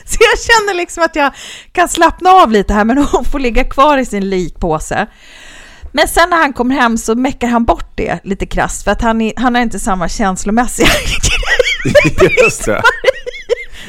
Så 0.05 0.17
jag 0.19 0.39
känner 0.39 0.73
liksom 0.73 1.03
att 1.03 1.15
jag 1.15 1.31
kan 1.71 1.89
slappna 1.89 2.29
av 2.29 2.51
lite 2.51 2.73
här 2.73 2.85
men 2.85 2.97
hon 2.97 3.25
får 3.25 3.39
ligga 3.39 3.63
kvar 3.63 3.97
i 3.97 4.05
sin 4.05 4.29
likpåse. 4.29 5.07
Men 5.91 6.07
sen 6.07 6.29
när 6.29 6.37
han 6.37 6.53
kommer 6.53 6.75
hem 6.75 6.97
så 6.97 7.15
meckar 7.15 7.47
han 7.47 7.65
bort 7.65 7.91
det 7.97 8.19
lite 8.23 8.45
krasst 8.45 8.83
för 8.83 8.91
att 8.91 9.01
han, 9.01 9.21
är, 9.21 9.33
han 9.37 9.55
har 9.55 9.61
inte 9.61 9.79
samma 9.79 10.09
känslomässiga 10.09 10.87
Just 12.43 12.65
det. 12.65 12.81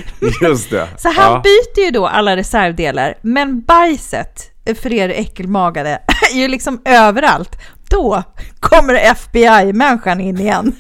Just 0.43 0.71
det. 0.71 0.89
Så 0.99 1.09
han 1.09 1.33
Ja. 1.33 1.43
byter 1.45 1.85
ju 1.85 1.91
då 1.91 2.07
alla 2.07 2.37
reservdelar, 2.37 3.15
men 3.23 3.61
bajset 3.61 4.51
för 4.83 4.93
er 4.93 5.09
äckelmagade 5.09 5.91
är 6.33 6.37
ju 6.39 6.49
liksom 6.49 6.81
överallt. 6.85 7.57
Då 7.91 8.23
kommer 8.61 8.95
FBI-människan 8.95 10.21
in 10.21 10.41
igen 10.41 10.77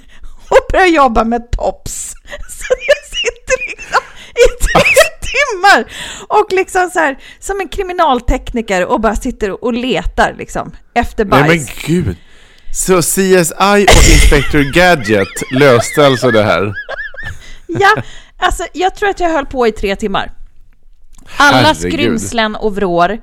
och 0.50 0.72
börjar 0.72 0.86
jobba 0.86 1.24
med 1.24 1.50
tops. 1.50 2.12
Så 2.48 2.74
jag 2.86 3.04
sitter 3.18 3.70
liksom 3.70 4.02
i 4.34 4.64
tre 4.64 4.82
timmar 5.30 5.92
och 6.40 6.52
liksom 6.52 6.90
så 6.90 6.98
här 6.98 7.18
som 7.40 7.60
en 7.60 7.68
kriminaltekniker 7.68 8.86
och 8.86 9.00
bara 9.00 9.16
sitter 9.16 9.64
och 9.64 9.72
letar 9.72 10.34
liksom 10.38 10.72
efter 10.94 11.24
bajs. 11.24 11.46
Nej 11.46 11.56
men 11.58 11.66
gud. 12.04 12.16
Så 12.72 13.02
CSI 13.02 13.86
och 13.88 14.10
Inspector 14.12 14.72
Gadget 14.72 15.28
löste 15.52 16.06
alltså 16.06 16.30
det 16.30 16.42
här? 16.42 16.72
Ja, 17.66 18.02
alltså 18.40 18.64
jag 18.72 18.94
tror 18.94 19.08
att 19.08 19.20
jag 19.20 19.30
höll 19.30 19.46
på 19.46 19.66
i 19.66 19.72
tre 19.72 19.96
timmar. 19.96 20.32
Alla 21.36 21.56
Herregud. 21.58 21.92
skrymslen 21.92 22.56
och 22.56 22.74
vrår. 22.76 23.18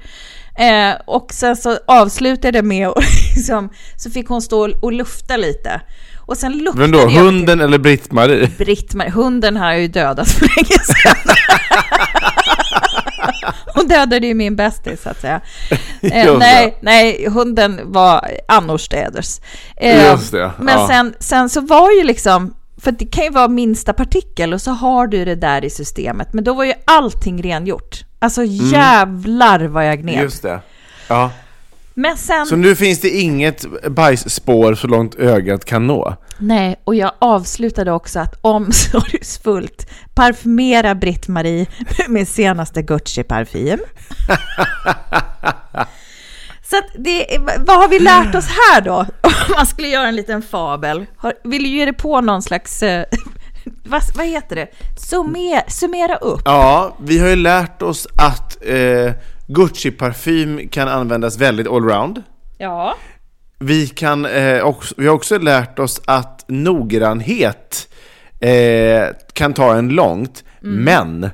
Eh, 0.60 0.94
och 1.06 1.34
sen 1.34 1.56
så 1.58 1.78
avslutade 1.88 2.52
det 2.52 2.62
med 2.62 2.90
och 2.90 3.02
liksom, 3.36 3.70
så 3.96 4.10
fick 4.12 4.28
hon 4.28 4.42
stå 4.42 4.74
och 4.82 4.92
lufta 4.94 5.38
lite. 5.38 5.82
Och 6.18 6.38
sen 6.38 6.52
luktade 6.58 6.80
Men 6.80 6.92
då, 6.92 7.00
jag 7.00 7.10
hunden 7.10 7.62
eller 7.62 7.78
Britt-Marie? 7.78 8.48
till 8.48 8.66
Britt-Marie. 8.66 9.12
Hunden 9.12 9.58
har 9.58 9.72
jag 9.72 9.82
ju 9.82 9.88
dödat 9.88 10.30
för 10.30 10.42
länge 10.42 10.84
sedan. 10.84 11.36
Hon 13.76 13.88
dödade 13.88 14.28
ju 14.28 14.34
min 14.34 14.56
bästis 14.56 15.02
så 15.04 15.10
att 15.10 15.22
säga. 15.22 15.42
Eh, 16.02 16.38
nej, 16.38 16.78
nej, 16.82 17.28
hunden 17.30 17.80
var 17.86 18.30
annorstäders. 18.48 19.40
Eh, 19.78 20.06
Just 20.12 20.32
det, 20.32 20.52
Men 20.60 20.80
ja. 20.80 20.88
sen, 20.88 21.14
sen 21.20 21.50
så 21.50 21.62
var 21.62 21.92
ju 21.92 22.04
liksom, 22.04 22.54
för 22.82 22.92
det 22.92 23.06
kan 23.06 23.24
ju 23.24 23.30
vara 23.30 23.48
minsta 23.48 23.94
partikel 23.94 24.54
och 24.54 24.62
så 24.62 24.72
har 24.72 25.08
du 25.08 25.26
det 25.26 25.36
där 25.36 25.66
i 25.66 25.70
systemet. 25.70 26.34
Men 26.34 26.44
då 26.44 26.54
var 26.54 26.64
ju 26.64 26.74
allting 26.86 27.44
rengjort. 27.44 28.04
Alltså 28.20 28.44
jävlar 28.44 29.60
vad 29.60 29.88
jag 29.88 30.02
gned. 30.02 30.14
Mm. 30.14 30.24
Just 30.24 30.42
det. 30.44 30.60
Ja. 31.08 31.32
Men 31.94 32.18
sen, 32.18 32.46
Så 32.46 32.56
nu 32.56 32.76
finns 32.76 33.02
det 33.02 33.10
inget 33.10 33.66
bajsspår 33.90 34.76
så 34.76 34.88
långt 34.88 35.16
ögat 35.16 35.66
kan 35.66 35.88
nå? 35.88 36.16
nej, 36.40 36.82
och 36.84 36.96
jag 36.96 37.12
avslutade 37.20 37.92
också 37.92 38.20
att 38.20 38.40
omsorgsfullt 38.42 39.88
parfymera 40.16 40.96
Britt-Marie 40.96 41.66
med 41.98 42.10
min 42.10 42.26
senaste 42.26 42.82
Gucci-parfym. 42.82 43.80
Så 46.70 46.78
att 46.78 46.86
det, 46.96 47.26
vad 47.60 47.78
har 47.78 47.88
vi 47.88 48.00
lärt 48.00 48.36
oss 48.36 48.48
här 48.48 48.82
då? 48.82 49.06
Om 49.22 49.32
man 49.58 49.66
skulle 49.66 49.88
göra 49.88 50.08
en 50.08 50.16
liten 50.16 50.42
fabel. 50.42 51.06
Har, 51.18 51.34
vill 51.44 51.64
du 51.64 51.70
ge 51.70 51.86
dig 51.86 51.94
på 51.94 52.22
någon 52.22 52.42
slags, 52.42 52.84
eh, 52.84 53.06
vad, 53.86 54.02
vad 54.16 54.26
heter 54.26 54.56
det? 54.56 54.68
Summer, 54.98 55.70
summera 55.70 56.16
upp. 56.16 56.42
Ja, 56.46 56.98
vi 57.00 57.20
har 57.20 57.28
ju 57.28 57.36
lärt 57.36 57.82
oss 57.82 58.08
att 58.16 58.58
eh, 58.66 59.12
Gucci-parfym 59.48 60.70
kan 60.70 60.88
användas 60.88 61.38
väldigt 61.38 61.68
allround. 61.68 62.24
Ja. 62.58 62.96
Vi, 63.60 63.88
kan, 63.88 64.26
eh, 64.26 64.62
också, 64.62 64.96
vi 64.98 65.08
har 65.08 65.16
också 65.16 65.38
lärt 65.38 65.80
oss 65.80 66.02
att 66.06 66.46
noggrannhet 66.48 67.88
eh, 68.40 69.08
kan 69.34 69.54
ta 69.54 69.76
en 69.76 69.90
långt, 69.90 70.44
men 70.62 71.30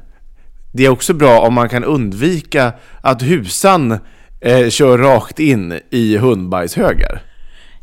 det 0.73 0.85
är 0.85 0.89
också 0.89 1.13
bra 1.13 1.39
om 1.39 1.53
man 1.53 1.69
kan 1.69 1.83
undvika 1.83 2.73
att 3.01 3.21
husan 3.21 3.99
eh, 4.43 4.69
kör 4.69 4.97
rakt 4.97 5.39
in 5.39 5.79
i 5.89 6.17
hundbajshögar. 6.17 7.21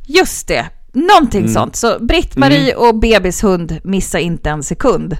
Just 0.06 0.48
det, 0.48 0.66
någonting 0.92 1.48
sånt. 1.48 1.76
Så 1.76 1.98
Britt-Marie 1.98 2.74
och 2.74 2.98
bebishund 2.98 3.78
missa 3.84 4.18
inte 4.18 4.50
en 4.50 4.62
sekund. 4.62 5.16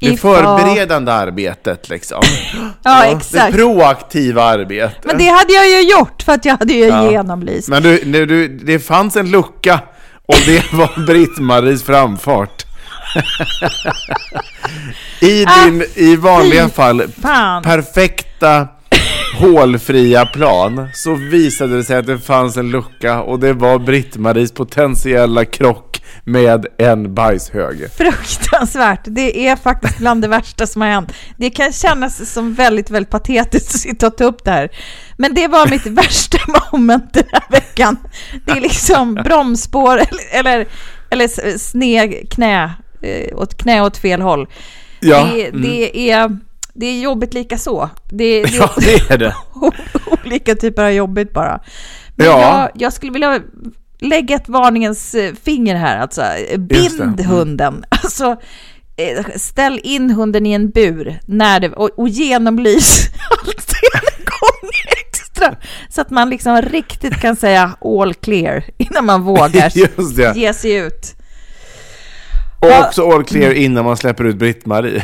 Det 0.00 0.16
förberedande 0.16 1.12
arbetet 1.12 1.88
liksom. 1.88 2.22
Ja, 2.82 3.02
Det 3.02 3.08
exakt. 3.16 3.54
proaktiva 3.56 4.42
arbetet. 4.42 5.04
Men 5.04 5.18
det 5.18 5.28
hade 5.28 5.52
jag 5.52 5.68
ju 5.68 5.90
gjort 5.90 6.22
för 6.22 6.32
att 6.32 6.44
jag 6.44 6.56
hade 6.56 6.72
ju 6.72 6.84
genomlyst. 7.10 7.68
Men 7.68 7.82
du, 7.82 7.98
du, 8.04 8.26
du, 8.26 8.48
det 8.48 8.78
fanns 8.78 9.16
en 9.16 9.30
lucka 9.30 9.80
och 10.26 10.34
det 10.46 10.62
var 10.72 11.06
Britt-Maries 11.06 11.84
framfart. 11.84 12.66
I 15.20 15.44
din, 15.44 15.84
i 15.94 16.16
vanliga 16.16 16.64
Ah, 16.64 16.68
fall, 16.68 17.02
fan. 17.22 17.62
perfekta 17.62 18.68
hålfria 19.34 20.26
plan 20.26 20.88
så 20.94 21.14
visade 21.14 21.76
det 21.76 21.84
sig 21.84 21.96
att 21.96 22.06
det 22.06 22.18
fanns 22.18 22.56
en 22.56 22.70
lucka 22.70 23.22
och 23.22 23.40
det 23.40 23.52
var 23.52 23.78
Britt-Maries 23.78 24.54
potentiella 24.54 25.44
krock 25.44 26.02
med 26.24 26.66
en 26.78 27.14
bajshög. 27.14 27.90
Fruktansvärt. 27.96 29.00
Det 29.04 29.46
är 29.48 29.56
faktiskt 29.56 29.98
bland 29.98 30.22
det 30.22 30.28
värsta 30.28 30.66
som 30.66 30.82
har 30.82 30.88
hänt. 30.88 31.12
Det 31.36 31.50
kan 31.50 31.72
kännas 31.72 32.32
som 32.32 32.54
väldigt, 32.54 32.90
väldigt 32.90 33.10
patetiskt 33.10 33.74
att 33.74 33.80
sitta 33.80 34.06
och 34.06 34.16
ta 34.16 34.24
upp 34.24 34.44
det 34.44 34.50
här. 34.50 34.68
Men 35.16 35.34
det 35.34 35.48
var 35.48 35.70
mitt 35.70 35.86
värsta 36.04 36.38
moment 36.72 37.14
den 37.14 37.24
här 37.32 37.44
veckan. 37.50 37.96
Det 38.44 38.52
är 38.52 38.60
liksom 38.60 39.14
bromsspår 39.14 39.98
eller, 39.98 40.24
eller, 40.32 40.66
eller 41.10 41.58
sned 41.58 42.30
knä, 42.30 42.74
eh, 43.02 43.38
åt 43.38 43.54
knä 43.54 43.82
åt 43.82 43.96
fel 43.96 44.22
håll. 44.22 44.46
Ja, 45.00 45.28
Det, 45.32 45.46
mm. 45.46 45.62
det, 45.62 46.10
är, 46.10 46.38
det 46.74 46.86
är 46.86 47.00
jobbigt 47.00 47.34
lika 47.34 47.58
så. 47.58 47.90
Det, 48.10 48.42
det 48.42 48.48
Ja, 48.54 48.70
det 48.78 49.10
är 49.14 49.18
det. 49.18 49.34
olika 50.24 50.54
typer 50.54 50.84
av 50.84 50.90
jobbigt 50.90 51.32
bara. 51.32 51.60
Men 52.16 52.26
Ja. 52.26 52.40
jag, 52.40 52.70
jag 52.82 52.92
skulle 52.92 53.12
vilja 53.12 53.40
lägga 54.00 54.36
ett 54.36 54.48
varningens 54.48 55.14
eh, 55.14 55.32
finger 55.44 55.74
här 55.76 55.98
alltså. 55.98 56.20
Det. 56.20 56.58
Bind 56.58 57.00
Mm. 57.00 57.26
hunden. 57.26 57.84
Alltså, 58.04 58.36
eh, 58.96 59.24
ställ 59.36 59.80
in 59.84 60.10
hunden 60.10 60.46
i 60.46 60.52
en 60.52 60.70
bur 60.70 61.20
när 61.26 61.60
det, 61.60 61.68
och, 61.68 61.90
och 61.98 62.08
genomlys 62.08 63.06
alltid 63.30 63.88
en 64.18 64.24
gång 64.24 64.70
extra. 65.06 65.56
Så 65.88 66.00
att 66.00 66.10
man 66.10 66.30
liksom 66.30 66.62
riktigt 66.62 67.14
kan 67.20 67.36
säga 67.36 67.76
all 67.84 68.14
clear 68.14 68.64
innan 68.76 69.04
man 69.06 69.22
vågar 69.22 69.72
ge 70.36 70.54
sig 70.54 70.74
ut. 70.74 71.14
Och 72.60 72.86
också 72.86 73.10
all 73.10 73.24
clear 73.24 73.52
innan 73.52 73.84
man 73.84 73.96
släpper 73.96 74.24
ut 74.24 74.36
Britt-Marie. 74.36 75.02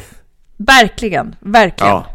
Verkligen, 0.58 1.36
verkligen. 1.40 1.92
Ja. 1.92 2.06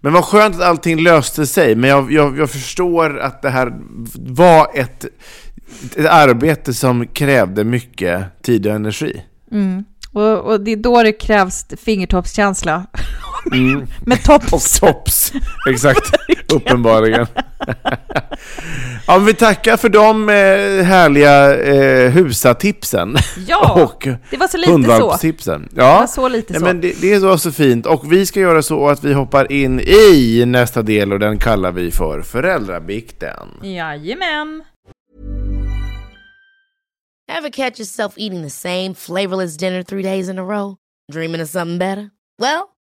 Men 0.00 0.12
vad 0.12 0.24
skönt 0.24 0.56
att 0.56 0.62
allting 0.62 1.00
löste 1.00 1.46
sig. 1.46 1.74
Men 1.74 1.90
jag, 1.90 2.12
jag, 2.12 2.38
jag 2.38 2.50
förstår 2.50 3.18
att 3.18 3.42
det 3.42 3.50
här 3.50 3.72
var 4.14 4.70
ett, 4.74 5.04
ett 5.96 6.06
arbete 6.06 6.74
som 6.74 7.06
krävde 7.06 7.64
mycket 7.64 8.42
tid 8.42 8.66
och 8.66 8.72
energi. 8.72 9.22
Och, 10.12 10.38
och 10.38 10.60
det 10.60 10.70
är 10.70 10.76
då 10.76 11.02
det 11.02 11.12
krävs 11.12 11.66
fingertoppskänsla. 11.84 12.86
Mm. 13.52 13.86
Med 14.06 14.24
tops. 14.24 14.52
Och 14.52 14.80
tops. 14.80 15.32
Exakt. 15.70 16.10
Uppenbarligen. 16.52 17.26
ja, 19.06 19.18
vi 19.18 19.34
tackar 19.34 19.76
för 19.76 19.88
de 19.88 20.28
eh, 20.28 20.84
härliga 20.84 21.60
eh, 21.60 22.10
husatipsen. 22.10 23.16
Ja, 23.46 23.82
och 23.82 24.08
det 24.30 24.36
var 24.36 24.48
så 24.48 24.56
lite 24.56 24.68
så. 24.68 24.72
hundvalpstipsen. 24.72 25.68
Ja, 25.74 25.82
Det 25.94 26.00
var 26.00 26.06
så 26.06 26.28
lite 26.28 26.54
så. 26.54 26.64
Men 26.64 26.80
det, 26.80 27.00
det 27.00 27.18
var 27.18 27.36
så 27.36 27.52
fint. 27.52 27.86
Och 27.86 28.12
vi 28.12 28.26
ska 28.26 28.40
göra 28.40 28.62
så 28.62 28.88
att 28.88 29.04
vi 29.04 29.12
hoppar 29.12 29.52
in 29.52 29.80
i 29.80 30.44
nästa 30.46 30.82
del 30.82 31.12
och 31.12 31.18
den 31.18 31.38
kallar 31.38 31.72
vi 31.72 31.90
för 31.90 32.22
föräldrabikten. 32.22 33.48
Jajamän. 33.62 34.62
Ever 37.38 37.50
catch 37.50 37.78
yourself 37.80 38.12
eating 38.16 38.42
the 38.42 38.50
same 38.50 38.94
flavorless 38.94 39.56
dinner 39.56 39.82
three 39.82 40.02
days 40.02 40.28
in 40.28 40.38
a 40.38 40.42
row? 40.42 40.76
Dreaming 41.12 41.42
of 41.42 41.48
something 41.48 41.78
better? 41.78 42.10
Well, 42.38 42.62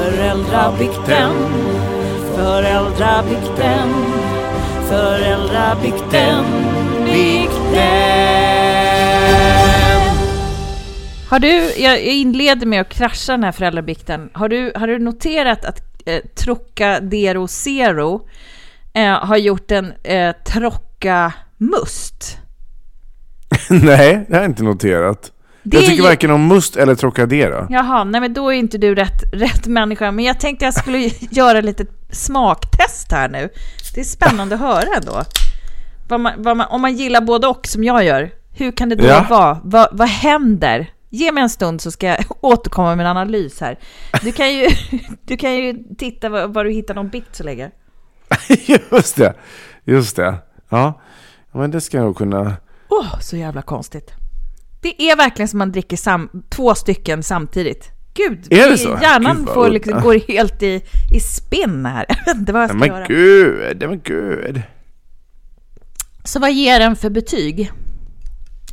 Föräldrabikten, 0.00 1.32
föräldrabikten, 2.36 3.88
föräldrabikten, 4.88 6.44
bikten. 7.04 7.80
Har 11.28 11.38
du, 11.38 11.72
jag 11.76 12.00
inleder 12.00 12.66
med 12.66 12.80
att 12.80 12.88
krascha 12.88 13.32
den 13.32 13.44
här 13.44 13.52
föräldrabikten. 13.52 14.30
Har 14.32 14.48
du, 14.48 14.72
har 14.74 14.86
du 14.86 14.98
noterat 14.98 15.64
att 15.64 15.80
eh, 16.06 16.20
Trocadero 16.34 17.48
Zero 17.48 18.28
eh, 18.92 19.26
har 19.26 19.36
gjort 19.36 19.70
en 19.70 19.92
eh, 20.02 20.32
Trocca 20.44 21.32
Must? 21.58 22.38
Nej, 23.70 24.24
det 24.28 24.34
har 24.34 24.42
jag 24.42 24.50
inte 24.50 24.62
noterat. 24.62 25.32
Det 25.70 25.76
jag 25.76 25.84
tycker 25.86 25.96
ju- 26.02 26.08
varken 26.08 26.30
om 26.30 26.46
must 26.46 26.76
eller 26.76 26.94
Trocadero. 26.94 27.66
Jaha, 27.70 28.04
nej 28.04 28.20
men 28.20 28.34
då 28.34 28.48
är 28.48 28.52
inte 28.56 28.78
du 28.78 28.94
rätt, 28.94 29.22
rätt 29.32 29.66
människa. 29.66 30.10
Men 30.12 30.24
jag 30.24 30.40
tänkte 30.40 30.64
jag 30.64 30.74
skulle 30.74 30.98
göra 31.30 31.58
ett 31.58 31.64
litet 31.64 31.88
smaktest 32.10 33.12
här 33.12 33.28
nu. 33.28 33.48
Det 33.94 34.00
är 34.00 34.04
spännande 34.04 34.54
att 34.54 34.60
höra 34.60 34.86
ändå. 34.96 35.22
Vad 36.08 36.20
man, 36.20 36.32
vad 36.42 36.56
man, 36.56 36.66
om 36.70 36.80
man 36.80 36.96
gillar 36.96 37.20
både 37.20 37.46
och 37.46 37.66
som 37.66 37.84
jag 37.84 38.04
gör, 38.04 38.30
hur 38.52 38.72
kan 38.72 38.88
det 38.88 38.94
då 38.94 39.04
Ja. 39.06 39.26
vara? 39.30 39.58
Vad, 39.64 39.88
vad 39.92 40.08
händer? 40.08 40.90
Ge 41.12 41.32
mig 41.32 41.42
en 41.42 41.50
stund 41.50 41.80
så 41.80 41.90
ska 41.90 42.06
jag 42.06 42.18
återkomma 42.40 42.96
med 42.96 43.06
en 43.06 43.10
analys 43.16 43.60
här. 43.60 43.78
Du 44.22 44.32
kan 44.32 44.54
ju, 44.54 44.68
du 45.24 45.36
kan 45.36 45.54
ju 45.54 45.78
titta 45.98 46.28
vad, 46.28 46.54
vad 46.54 46.66
du 46.66 46.70
hittar 46.72 46.94
någon 46.94 47.08
bit 47.08 47.28
så 47.32 47.42
länge. 47.44 47.70
just 48.92 49.16
det, 49.16 49.34
just 49.84 50.16
det. 50.16 50.34
Ja, 50.68 51.00
men 51.52 51.70
det 51.70 51.80
ska 51.80 51.96
jag 51.96 52.04
nog 52.06 52.16
kunna... 52.16 52.56
Åh, 52.88 53.20
så 53.20 53.36
jävla 53.36 53.62
konstigt. 53.62 54.10
Det 54.80 55.02
är 55.10 55.16
verkligen 55.16 55.48
som 55.48 55.58
man 55.58 55.72
dricker 55.72 55.96
sam, 55.96 56.28
två 56.50 56.74
stycken 56.74 57.22
samtidigt. 57.22 57.90
Gud, 58.14 58.52
Är 58.52 58.70
det 58.70 58.78
så? 58.78 58.98
hjärnan 59.02 59.36
Gud, 59.36 59.54
får 59.54 59.70
liksom, 59.70 60.00
går 60.00 60.14
helt 60.28 60.62
i, 60.62 60.82
i 61.14 61.20
spinn 61.20 61.86
här. 61.86 62.06
Jag 62.08 62.24
vet 62.26 62.36
inte 62.36 62.52
vad 62.52 62.62
jag 62.62 62.70
ska 62.70 62.78
Nej, 62.78 62.88
göra. 62.88 62.98
men 62.98 63.08
gud, 63.08 63.88
men 63.88 64.00
gud. 64.00 64.62
Så 66.24 66.40
vad 66.40 66.52
ger 66.52 66.78
den 66.80 66.96
för 66.96 67.10
betyg? 67.10 67.70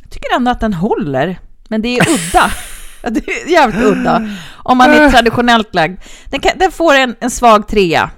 Jag 0.02 0.10
tycker 0.10 0.36
ändå 0.36 0.50
att 0.50 0.60
den 0.60 0.74
håller, 0.74 1.38
men 1.68 1.82
det 1.82 1.98
är 1.98 2.08
udda. 2.08 2.50
Det 3.10 3.28
är 3.28 3.48
jävligt 3.48 3.84
udda. 3.84 4.28
Om 4.56 4.78
man 4.78 4.90
är 4.90 5.10
traditionellt 5.10 5.74
lagd. 5.74 6.00
Den, 6.30 6.40
kan, 6.40 6.52
den 6.58 6.72
får 6.72 6.94
en, 6.94 7.16
en 7.20 7.30
svag 7.30 7.68
trea. 7.68 8.10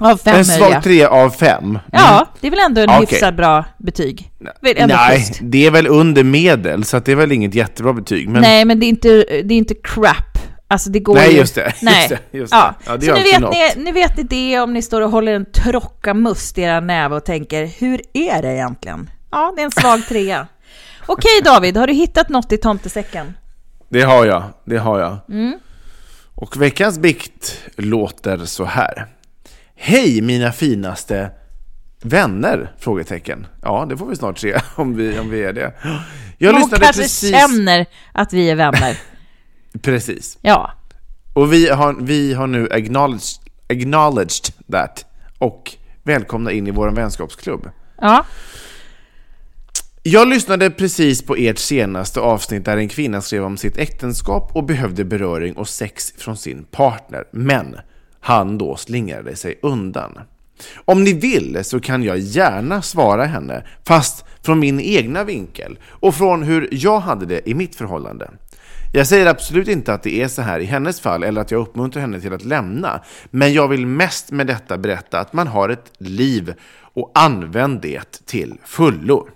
Av 0.00 0.16
fem 0.16 0.34
En 0.34 0.46
möjliga. 0.46 0.70
svag 0.70 0.82
tre 0.82 1.04
av 1.04 1.30
fem. 1.30 1.78
Ja, 1.92 2.26
det 2.40 2.46
är 2.46 2.50
väl 2.50 2.60
ändå 2.66 2.80
en 2.80 2.90
Okej. 2.90 3.06
hyfsat 3.10 3.34
bra 3.36 3.64
betyg. 3.78 4.30
Ändå 4.76 4.94
Nej, 4.94 5.16
schysst. 5.18 5.38
det 5.42 5.66
är 5.66 5.70
väl 5.70 5.86
under 5.86 6.24
medel, 6.24 6.84
så 6.84 6.96
att 6.96 7.04
det 7.04 7.12
är 7.12 7.16
väl 7.16 7.32
inget 7.32 7.54
jättebra 7.54 7.92
betyg. 7.92 8.28
Men 8.28 8.42
Nej, 8.42 8.64
men 8.64 8.80
det 8.80 8.86
är 8.86 8.88
inte, 8.88 9.08
det 9.44 9.54
är 9.54 9.58
inte 9.58 9.74
crap. 9.74 10.38
Alltså 10.68 10.90
det 10.90 11.00
går 11.00 11.14
Nej, 11.14 11.32
ju... 11.32 11.38
just 11.38 11.54
det, 11.54 11.66
just 11.66 11.82
Nej. 11.82 12.08
det, 12.08 12.38
just 12.38 12.52
det. 12.52 12.74
Ja. 12.86 12.96
Det 12.96 13.06
så 13.06 13.14
nu 13.14 13.22
vet, 13.22 13.40
något. 13.40 13.54
ni, 13.76 13.84
nu 13.84 13.92
vet 13.92 14.16
ni 14.16 14.22
det 14.22 14.60
om 14.60 14.72
ni 14.72 14.82
står 14.82 15.00
och 15.00 15.10
håller 15.10 15.32
en 15.34 15.52
trocka 15.52 16.14
must 16.14 16.58
i 16.58 16.62
era 16.62 16.80
näve 16.80 17.16
och 17.16 17.24
tänker, 17.24 17.66
hur 17.78 18.00
är 18.14 18.42
det 18.42 18.52
egentligen? 18.52 19.10
Ja, 19.30 19.52
det 19.56 19.62
är 19.62 19.64
en 19.64 19.70
svag 19.70 20.06
trea. 20.08 20.46
Okej 21.06 21.40
David, 21.44 21.76
har 21.76 21.86
du 21.86 21.92
hittat 21.92 22.28
något 22.28 22.52
i 22.52 22.56
tomtesäcken? 22.58 23.34
det 23.88 24.02
har 24.02 24.26
jag, 24.26 24.42
det 24.64 24.78
har 24.78 25.00
jag. 25.00 25.16
Mm. 25.28 25.54
Och 26.34 26.62
veckans 26.62 26.98
bikt 26.98 27.58
låter 27.76 28.38
så 28.38 28.64
här. 28.64 29.06
Hej 29.82 30.20
mina 30.20 30.52
finaste 30.52 31.30
vänner? 32.02 32.72
Frågetecken. 32.78 33.46
Ja, 33.62 33.86
det 33.88 33.96
får 33.96 34.06
vi 34.06 34.16
snart 34.16 34.38
se 34.38 34.60
om 34.76 34.96
vi, 34.96 35.18
om 35.18 35.30
vi 35.30 35.42
är 35.42 35.52
det. 35.52 35.72
Jag 36.38 36.52
Hon 36.52 36.60
lyssnade 36.60 36.84
kanske 36.84 37.02
precis... 37.02 37.30
känner 37.30 37.86
att 38.12 38.32
vi 38.32 38.50
är 38.50 38.54
vänner. 38.54 38.98
Precis. 39.82 40.38
Ja. 40.42 40.70
Och 41.32 41.52
vi 41.52 41.68
har, 41.68 41.96
vi 42.00 42.34
har 42.34 42.46
nu 42.46 42.68
acknowledged, 42.70 43.40
acknowledged 43.68 44.54
that 44.72 45.04
och 45.38 45.76
välkomna 46.02 46.52
in 46.52 46.66
i 46.66 46.70
vår 46.70 46.90
vänskapsklubb. 46.90 47.70
Ja. 48.00 48.24
Jag 50.02 50.28
lyssnade 50.28 50.70
precis 50.70 51.22
på 51.22 51.36
ert 51.36 51.58
senaste 51.58 52.20
avsnitt 52.20 52.64
där 52.64 52.76
en 52.76 52.88
kvinna 52.88 53.20
skrev 53.20 53.44
om 53.44 53.56
sitt 53.56 53.76
äktenskap 53.76 54.50
och 54.54 54.64
behövde 54.64 55.04
beröring 55.04 55.56
och 55.56 55.68
sex 55.68 56.12
från 56.18 56.36
sin 56.36 56.64
partner. 56.64 57.24
Men 57.32 57.76
han 58.20 58.58
då 58.58 58.76
slingrade 58.76 59.36
sig 59.36 59.58
undan. 59.62 60.18
Om 60.84 61.04
ni 61.04 61.12
vill 61.12 61.64
så 61.64 61.80
kan 61.80 62.02
jag 62.02 62.18
gärna 62.18 62.82
svara 62.82 63.24
henne, 63.24 63.64
fast 63.86 64.24
från 64.42 64.58
min 64.58 64.80
egna 64.80 65.24
vinkel 65.24 65.78
och 65.88 66.14
från 66.14 66.42
hur 66.42 66.68
jag 66.70 67.00
hade 67.00 67.26
det 67.26 67.48
i 67.48 67.54
mitt 67.54 67.76
förhållande. 67.76 68.30
Jag 68.92 69.06
säger 69.06 69.26
absolut 69.26 69.68
inte 69.68 69.94
att 69.94 70.02
det 70.02 70.22
är 70.22 70.28
så 70.28 70.42
här 70.42 70.60
i 70.60 70.64
hennes 70.64 71.00
fall 71.00 71.22
eller 71.22 71.40
att 71.40 71.50
jag 71.50 71.60
uppmuntrar 71.60 72.00
henne 72.00 72.20
till 72.20 72.32
att 72.32 72.44
lämna. 72.44 73.00
Men 73.30 73.52
jag 73.52 73.68
vill 73.68 73.86
mest 73.86 74.30
med 74.30 74.46
detta 74.46 74.78
berätta 74.78 75.20
att 75.20 75.32
man 75.32 75.46
har 75.46 75.68
ett 75.68 75.92
liv 75.98 76.54
och 76.94 77.10
använd 77.14 77.80
det 77.80 78.26
till 78.26 78.54
fullo. 78.64 79.28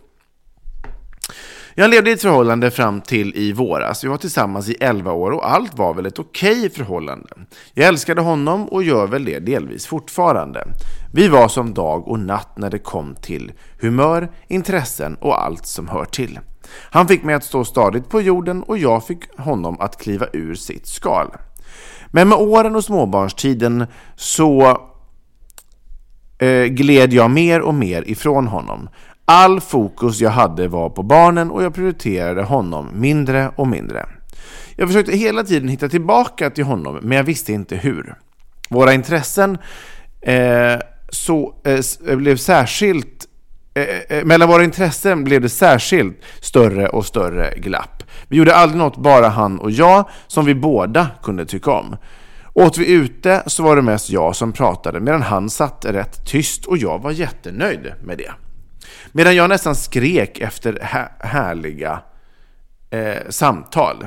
Jag 1.76 1.90
levde 1.90 2.10
i 2.10 2.12
ett 2.12 2.22
förhållande 2.22 2.70
fram 2.70 3.00
till 3.00 3.36
i 3.36 3.52
våras. 3.52 4.04
Vi 4.04 4.08
var 4.08 4.16
tillsammans 4.16 4.68
i 4.68 4.76
11 4.80 5.12
år 5.12 5.30
och 5.30 5.50
allt 5.50 5.78
var 5.78 5.94
väl 5.94 6.06
ett 6.06 6.18
okej 6.18 6.70
förhållande. 6.70 7.28
Jag 7.72 7.88
älskade 7.88 8.20
honom 8.20 8.68
och 8.68 8.82
gör 8.82 9.06
väl 9.06 9.24
det 9.24 9.38
delvis 9.38 9.86
fortfarande. 9.86 10.64
Vi 11.12 11.28
var 11.28 11.48
som 11.48 11.74
dag 11.74 12.08
och 12.08 12.18
natt 12.18 12.58
när 12.58 12.70
det 12.70 12.78
kom 12.78 13.14
till 13.14 13.52
humör, 13.80 14.30
intressen 14.48 15.14
och 15.14 15.42
allt 15.42 15.66
som 15.66 15.88
hör 15.88 16.04
till. 16.04 16.40
Han 16.90 17.08
fick 17.08 17.22
mig 17.22 17.34
att 17.34 17.44
stå 17.44 17.64
stadigt 17.64 18.08
på 18.08 18.20
jorden 18.20 18.62
och 18.62 18.78
jag 18.78 19.06
fick 19.06 19.38
honom 19.38 19.80
att 19.80 20.00
kliva 20.00 20.26
ur 20.32 20.54
sitt 20.54 20.86
skal. 20.86 21.26
Men 22.06 22.28
med 22.28 22.38
åren 22.38 22.76
och 22.76 22.84
småbarnstiden 22.84 23.86
så 24.16 24.80
eh, 26.38 26.64
gled 26.64 27.12
jag 27.12 27.30
mer 27.30 27.60
och 27.60 27.74
mer 27.74 28.08
ifrån 28.10 28.46
honom. 28.46 28.88
All 29.24 29.60
fokus 29.60 30.20
jag 30.20 30.30
hade 30.30 30.68
var 30.68 30.90
på 30.90 31.02
barnen 31.02 31.50
och 31.50 31.62
jag 31.62 31.74
prioriterade 31.74 32.42
honom 32.42 32.90
mindre 32.94 33.50
och 33.56 33.66
mindre. 33.66 34.06
Jag 34.76 34.88
försökte 34.88 35.16
hela 35.16 35.44
tiden 35.44 35.68
hitta 35.68 35.88
tillbaka 35.88 36.50
till 36.50 36.64
honom, 36.64 36.98
men 37.02 37.16
jag 37.16 37.24
visste 37.24 37.52
inte 37.52 37.76
hur. 37.76 38.14
Våra 38.68 38.94
intressen 38.94 39.58
eh, 40.20 40.78
så, 41.08 41.54
eh, 41.64 41.80
eh 42.08 42.16
blev 42.16 42.36
särskilt 42.36 43.26
eh, 43.74 43.82
eh, 43.82 44.18
eh, 44.18 44.24
mellan 44.24 44.48
våra 44.48 44.64
intressen 44.64 45.24
blev 45.24 45.40
det 45.40 45.48
särskilt 45.48 46.22
större 46.40 46.88
och 46.88 47.06
större 47.06 47.54
glapp. 47.58 48.02
Vi 48.28 48.36
gjorde 48.36 48.54
aldrig 48.54 48.78
något 48.78 48.96
bara 48.96 49.28
han 49.28 49.58
och 49.58 49.70
jag 49.70 50.08
som 50.26 50.44
vi 50.44 50.54
båda 50.54 51.10
kunde 51.22 51.46
tycka 51.46 51.70
om. 51.70 51.96
Åt 52.52 52.78
vi 52.78 52.92
ute 52.92 53.42
så 53.46 53.62
var 53.62 53.76
det 53.76 53.82
mest 53.82 54.10
jag 54.10 54.36
som 54.36 54.52
pratade 54.52 55.00
medan 55.00 55.22
han 55.22 55.50
satt 55.50 55.84
rätt 55.84 56.26
tyst 56.26 56.64
och 56.64 56.78
jag 56.78 57.02
var 57.02 57.10
jättenöjd 57.10 57.92
med 58.02 58.18
det. 58.18 58.32
Medan 59.12 59.36
jag 59.36 59.48
nästan 59.48 59.74
skrek 59.74 60.40
efter 60.40 60.78
härliga 61.20 62.02
eh, 62.90 63.28
samtal. 63.28 64.06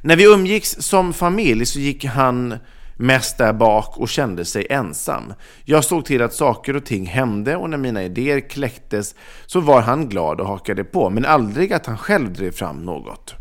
När 0.00 0.16
vi 0.16 0.24
umgicks 0.24 0.76
som 0.78 1.12
familj 1.12 1.66
så 1.66 1.78
gick 1.78 2.04
han 2.04 2.58
mest 2.96 3.38
där 3.38 3.52
bak 3.52 3.98
och 3.98 4.08
kände 4.08 4.44
sig 4.44 4.66
ensam. 4.70 5.34
Jag 5.64 5.84
såg 5.84 6.04
till 6.04 6.22
att 6.22 6.34
saker 6.34 6.76
och 6.76 6.84
ting 6.84 7.06
hände 7.06 7.56
och 7.56 7.70
när 7.70 7.78
mina 7.78 8.02
idéer 8.02 8.40
kläcktes 8.40 9.14
så 9.46 9.60
var 9.60 9.80
han 9.80 10.08
glad 10.08 10.40
och 10.40 10.46
hakade 10.46 10.84
på, 10.84 11.10
men 11.10 11.24
aldrig 11.24 11.72
att 11.72 11.86
han 11.86 11.98
själv 11.98 12.32
drev 12.32 12.50
fram 12.50 12.84
något. 12.84 13.34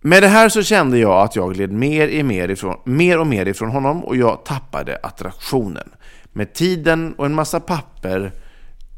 Med 0.00 0.22
det 0.22 0.28
här 0.28 0.48
så 0.48 0.62
kände 0.62 0.98
jag 0.98 1.22
att 1.22 1.36
jag 1.36 1.54
gled 1.54 1.72
mer, 1.72 2.08
i 2.08 2.22
mer, 2.22 2.48
ifrån, 2.48 2.76
mer 2.84 3.18
och 3.18 3.26
mer 3.26 3.46
ifrån 3.46 3.70
honom 3.70 4.04
och 4.04 4.16
jag 4.16 4.44
tappade 4.44 4.96
attraktionen. 5.02 5.88
Med 6.32 6.54
tiden 6.54 7.14
och 7.18 7.26
en 7.26 7.34
massa 7.34 7.60
papper 7.60 8.20
eh, 8.24 8.32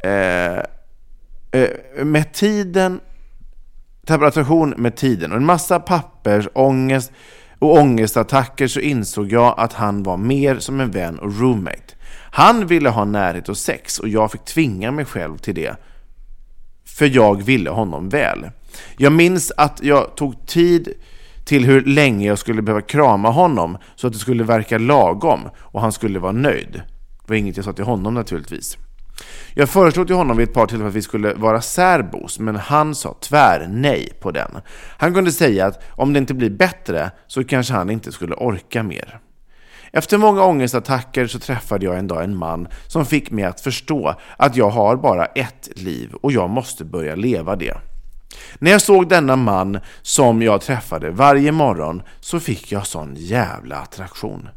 Eh, 0.03 0.59
eh, 1.61 2.05
med 2.05 2.33
tiden 2.33 3.01
tappade 4.07 4.75
med 4.77 4.97
tiden 4.97 5.31
och 5.31 5.37
en 5.37 5.45
massa 5.45 5.81
pappers, 5.81 6.49
ångest 6.53 7.13
och 7.59 7.79
ångestattacker 7.79 8.67
så 8.67 8.81
insåg 8.81 9.33
jag 9.33 9.55
att 9.57 9.73
han 9.73 10.03
var 10.03 10.17
mer 10.17 10.59
som 10.59 10.81
en 10.81 10.91
vän 10.91 11.19
och 11.19 11.41
roommate. 11.41 11.95
Han 12.31 12.67
ville 12.67 12.89
ha 12.89 13.05
närhet 13.05 13.49
och 13.49 13.57
sex 13.57 13.99
och 13.99 14.09
jag 14.09 14.33
fick 14.33 14.45
tvinga 14.45 14.91
mig 14.91 15.05
själv 15.05 15.39
till 15.39 15.55
det. 15.55 15.77
För 16.85 17.07
jag 17.07 17.43
ville 17.43 17.71
honom 17.71 18.09
väl. 18.09 18.51
Jag 18.97 19.13
minns 19.13 19.53
att 19.57 19.83
jag 19.83 20.17
tog 20.17 20.47
tid 20.47 20.93
till 21.45 21.65
hur 21.65 21.85
länge 21.85 22.27
jag 22.27 22.39
skulle 22.39 22.63
behöva 22.63 22.83
krama 22.83 23.31
honom 23.31 23.79
så 23.97 24.07
att 24.07 24.13
det 24.13 24.19
skulle 24.19 24.45
verka 24.45 24.79
lagom 24.79 25.41
och 25.57 25.81
han 25.81 25.93
skulle 25.93 26.19
vara 26.19 26.33
nöjd. 26.33 26.73
Det 26.73 27.29
var 27.29 27.37
inget 27.37 27.57
jag 27.57 27.65
sa 27.65 27.73
till 27.73 27.85
honom 27.85 28.15
naturligtvis. 28.15 28.79
Jag 29.55 29.69
föreslog 29.69 30.07
till 30.07 30.17
honom 30.17 30.37
vid 30.37 30.49
ett 30.49 30.55
par 30.55 30.67
tillfällen 30.67 30.89
att 30.89 30.95
vi 30.95 31.03
skulle 31.03 31.35
vara 31.35 31.61
särbos, 31.61 32.39
men 32.39 32.57
han 32.57 32.95
sa 32.95 33.17
tvär 33.21 33.67
nej 33.71 34.13
på 34.21 34.31
den. 34.31 34.51
Han 34.97 35.15
kunde 35.15 35.33
säga 35.33 35.67
att 35.67 35.83
om 35.91 36.13
det 36.13 36.19
inte 36.19 36.35
blir 36.35 36.51
bättre 36.51 37.11
så 37.27 37.45
kanske 37.45 37.75
han 37.75 37.91
inte 37.91 38.13
skulle 38.13 38.35
orka 38.35 38.83
mer. 38.83 39.19
Efter 39.93 40.19
många 40.19 40.45
ångestattacker 40.45 41.27
så 41.27 41.39
träffade 41.39 41.87
jag 41.87 41.99
en 41.99 42.07
dag 42.07 42.25
en 42.25 42.37
man 42.37 42.69
som 42.87 43.07
fick 43.07 43.31
mig 43.31 43.45
att 43.45 43.61
förstå 43.61 44.15
att 44.37 44.57
jag 44.57 44.71
har 44.71 44.97
bara 44.97 45.25
ett 45.25 45.69
liv 45.77 46.15
och 46.23 46.33
jag 46.33 46.51
måste 46.51 46.85
börja 46.85 47.15
leva 47.15 47.57
det. 47.57 47.75
När 48.59 48.71
jag 48.71 48.83
såg 48.83 49.09
denna 49.09 49.37
man 49.37 49.79
som 50.03 50.43
jag 50.43 50.61
träffade 50.61 51.11
varje 51.11 51.53
morgon 51.53 52.03
så 52.21 52.41
fick 52.41 52.73
jag 52.73 52.87
sån 52.87 53.15
jävla 53.17 53.77
attraktion. 53.77 54.49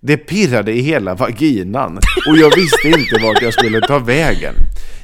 Det 0.00 0.16
pirrade 0.16 0.72
i 0.72 0.80
hela 0.80 1.14
vaginan 1.14 1.98
och 2.30 2.36
jag 2.38 2.56
visste 2.56 2.88
inte 2.88 3.18
vart 3.22 3.42
jag 3.42 3.52
skulle 3.52 3.80
ta 3.80 3.98
vägen. 3.98 4.54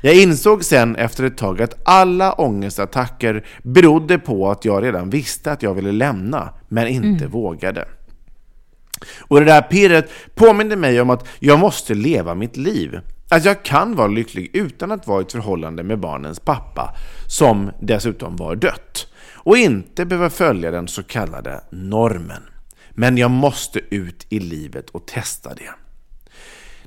Jag 0.03 0.14
insåg 0.14 0.64
sen 0.64 0.97
efter 0.97 1.24
ett 1.24 1.36
tag 1.36 1.62
att 1.62 1.80
alla 1.84 2.32
ångestattacker 2.32 3.47
berodde 3.62 4.18
på 4.18 4.51
att 4.51 4.64
jag 4.64 4.82
redan 4.82 5.11
visste 5.11 5.53
att 5.53 5.62
jag 5.62 5.74
ville 5.74 5.92
lämna, 5.92 6.49
men 6.68 6.88
inte 6.88 7.26
vågade. 7.26 7.88
Och 9.20 9.40
det 9.40 9.47
där 9.47 9.62
pirret 9.62 10.11
påminde 10.34 10.76
mig 10.76 11.01
om 11.01 11.11
att 11.11 11.28
jag 11.38 11.59
måste 11.59 11.95
leva 11.95 12.34
mitt 12.34 12.57
liv. 12.57 13.01
Att 13.28 13.45
jag 13.45 13.62
kan 13.62 13.95
vara 13.95 14.07
lycklig 14.07 14.51
utan 14.53 14.92
att 14.92 15.07
vara 15.07 15.20
i 15.20 15.24
ett 15.24 15.32
förhållande 15.32 15.82
med 15.82 16.01
barnens 16.01 16.40
pappa, 16.40 16.95
som 17.28 17.70
dessutom 17.80 18.36
var 18.36 18.57
dött. 18.57 19.07
Och 19.34 19.57
inte 19.57 20.05
behöva 20.05 20.30
följa 20.30 20.70
den 20.70 20.88
så 20.88 21.03
kallade 21.03 21.61
normen. 21.70 22.42
Men 22.95 23.18
jag 23.18 23.30
måste 23.30 23.80
ut 23.90 24.26
i 24.28 24.40
livet 24.40 24.90
och 24.90 25.07
testa 25.07 25.55
det. 25.55 25.70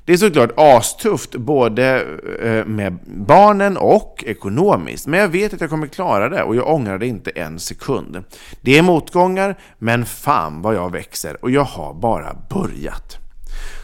Det 0.07 0.13
är 0.13 0.17
såklart 0.17 0.51
astufft 0.57 1.35
både 1.35 2.05
eh, 2.41 2.65
med 2.65 2.97
barnen 3.05 3.77
och 3.77 4.23
ekonomiskt, 4.27 5.07
men 5.07 5.19
jag 5.19 5.27
vet 5.27 5.53
att 5.53 5.61
jag 5.61 5.69
kommer 5.69 5.87
klara 5.87 6.29
det 6.29 6.43
och 6.43 6.55
jag 6.55 6.69
ångrar 6.69 6.97
det 6.97 7.07
inte 7.07 7.31
en 7.31 7.59
sekund. 7.59 8.23
Det 8.61 8.77
är 8.77 8.81
motgångar, 8.81 9.57
men 9.77 10.05
fan 10.05 10.61
vad 10.61 10.75
jag 10.75 10.91
växer 10.91 11.43
och 11.43 11.51
jag 11.51 11.63
har 11.63 11.93
bara 11.93 12.35
börjat. 12.49 13.17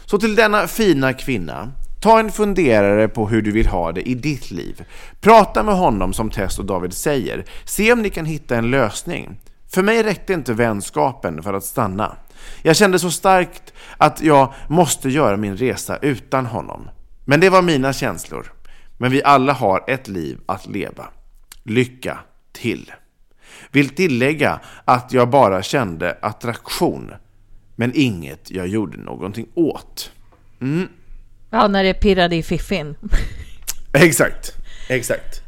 Så 0.06 0.18
till 0.18 0.34
denna 0.34 0.66
fina 0.66 1.12
kvinna, 1.12 1.72
ta 2.00 2.20
en 2.20 2.32
funderare 2.32 3.08
på 3.08 3.28
hur 3.28 3.42
du 3.42 3.52
vill 3.52 3.66
ha 3.66 3.92
det 3.92 4.08
i 4.08 4.14
ditt 4.14 4.50
liv. 4.50 4.84
Prata 5.20 5.62
med 5.62 5.74
honom 5.74 6.12
som 6.12 6.30
Tess 6.30 6.58
och 6.58 6.64
David 6.64 6.92
säger, 6.92 7.44
se 7.64 7.92
om 7.92 8.02
ni 8.02 8.10
kan 8.10 8.26
hitta 8.26 8.56
en 8.56 8.70
lösning. 8.70 9.40
För 9.74 9.82
mig 9.82 10.02
räckte 10.02 10.32
inte 10.32 10.52
vänskapen 10.52 11.42
för 11.42 11.54
att 11.54 11.64
stanna. 11.64 12.16
Jag 12.62 12.76
kände 12.76 12.98
så 12.98 13.10
starkt 13.10 13.72
att 13.96 14.22
jag 14.22 14.52
måste 14.68 15.08
göra 15.08 15.36
min 15.36 15.56
resa 15.56 15.96
utan 16.02 16.46
honom. 16.46 16.88
Men 17.24 17.40
det 17.40 17.50
var 17.50 17.62
mina 17.62 17.92
känslor. 17.92 18.52
Men 18.98 19.10
vi 19.10 19.22
alla 19.22 19.52
har 19.52 19.84
ett 19.86 20.08
liv 20.08 20.38
att 20.46 20.66
leva. 20.66 21.08
Lycka 21.62 22.18
till! 22.52 22.92
Vill 23.70 23.88
tillägga 23.88 24.60
att 24.84 25.12
jag 25.12 25.30
bara 25.30 25.62
kände 25.62 26.18
attraktion, 26.22 27.12
men 27.76 27.92
inget 27.94 28.50
jag 28.50 28.66
gjorde 28.66 28.96
någonting 28.98 29.46
åt. 29.54 30.12
Mm. 30.60 30.88
Ja, 31.50 31.68
när 31.68 31.84
det 31.84 31.94
pirrade 31.94 32.36
i 32.36 32.42
fiffin. 32.42 32.96
Exakt, 33.92 34.52
exakt. 34.88 35.43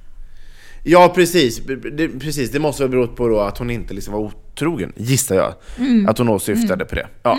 Ja, 0.88 1.12
precis. 1.14 1.60
Det, 1.92 2.08
precis. 2.08 2.50
Det 2.50 2.58
måste 2.58 2.82
ha 2.82 2.88
berott 2.88 3.16
på 3.16 3.28
då 3.28 3.40
att 3.40 3.58
hon 3.58 3.70
inte 3.70 3.94
liksom 3.94 4.14
var 4.14 4.20
otrogen, 4.20 4.92
gissar 4.96 5.36
jag. 5.36 5.54
Att 6.08 6.18
hon 6.18 6.28
åsyftade 6.28 6.84
på 6.84 6.94
det. 6.94 7.06
Ja. 7.22 7.38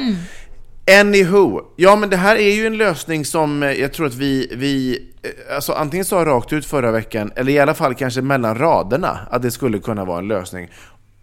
Anywho, 1.02 1.62
ja 1.76 1.96
men 1.96 2.10
det 2.10 2.18
här 2.18 2.36
är 2.36 2.56
ju 2.56 2.68
en 2.68 2.78
lösning 2.78 3.26
som 3.26 3.64
eh, 3.64 3.72
jag 3.72 3.94
tror 3.94 4.08
att 4.08 4.16
vi, 4.16 4.52
vi 4.56 5.00
eh, 5.24 5.56
alltså 5.56 5.74
antingen 5.74 6.06
sa 6.06 6.26
rakt 6.26 6.54
ut 6.54 6.66
förra 6.66 6.92
veckan, 6.92 7.32
eller 7.36 7.52
i 7.52 7.60
alla 7.60 7.74
fall 7.74 7.96
kanske 7.96 8.22
mellan 8.22 8.58
raderna, 8.58 9.20
att 9.32 9.42
det 9.42 9.52
skulle 9.52 9.80
kunna 9.80 10.06
vara 10.06 10.20
en 10.20 10.28
lösning. 10.28 10.70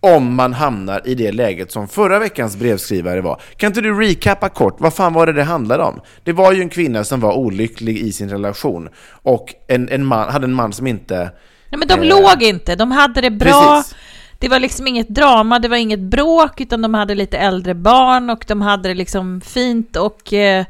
Om 0.00 0.34
man 0.34 0.52
hamnar 0.52 1.02
i 1.04 1.14
det 1.14 1.32
läget 1.32 1.72
som 1.72 1.88
förra 1.88 2.18
veckans 2.18 2.56
brevskrivare 2.56 3.20
var. 3.20 3.40
Kan 3.56 3.66
inte 3.66 3.80
du 3.80 4.00
recappa 4.00 4.48
kort, 4.48 4.76
vad 4.78 4.94
fan 4.94 5.12
var 5.12 5.26
det 5.26 5.32
det 5.32 5.44
handlade 5.44 5.82
om? 5.82 6.00
Det 6.24 6.32
var 6.32 6.52
ju 6.52 6.60
en 6.60 6.68
kvinna 6.68 7.04
som 7.04 7.20
var 7.20 7.32
olycklig 7.32 7.98
i 7.98 8.12
sin 8.12 8.30
relation 8.30 8.88
och 9.10 9.54
en, 9.68 9.88
en 9.88 10.06
man, 10.06 10.28
hade 10.28 10.44
en 10.44 10.54
man 10.54 10.72
som 10.72 10.86
inte... 10.86 11.30
Nej, 11.76 11.78
men 11.78 11.88
de 11.88 12.08
Eh, 12.08 12.22
låg 12.22 12.42
inte, 12.42 12.76
de 12.76 12.90
hade 12.92 13.20
det 13.20 13.30
bra. 13.30 13.74
Precis. 13.76 13.94
Det 14.38 14.48
var 14.48 14.58
liksom 14.60 14.86
inget 14.86 15.08
drama, 15.08 15.58
det 15.58 15.68
var 15.68 15.76
inget 15.76 16.00
bråk, 16.00 16.60
utan 16.60 16.82
de 16.82 16.94
hade 16.94 17.14
lite 17.14 17.38
äldre 17.38 17.74
barn 17.74 18.30
och 18.30 18.44
de 18.48 18.60
hade 18.60 18.88
det 18.88 18.94
liksom 18.94 19.40
fint 19.40 19.96
och 19.96 20.32
eh, 20.32 20.64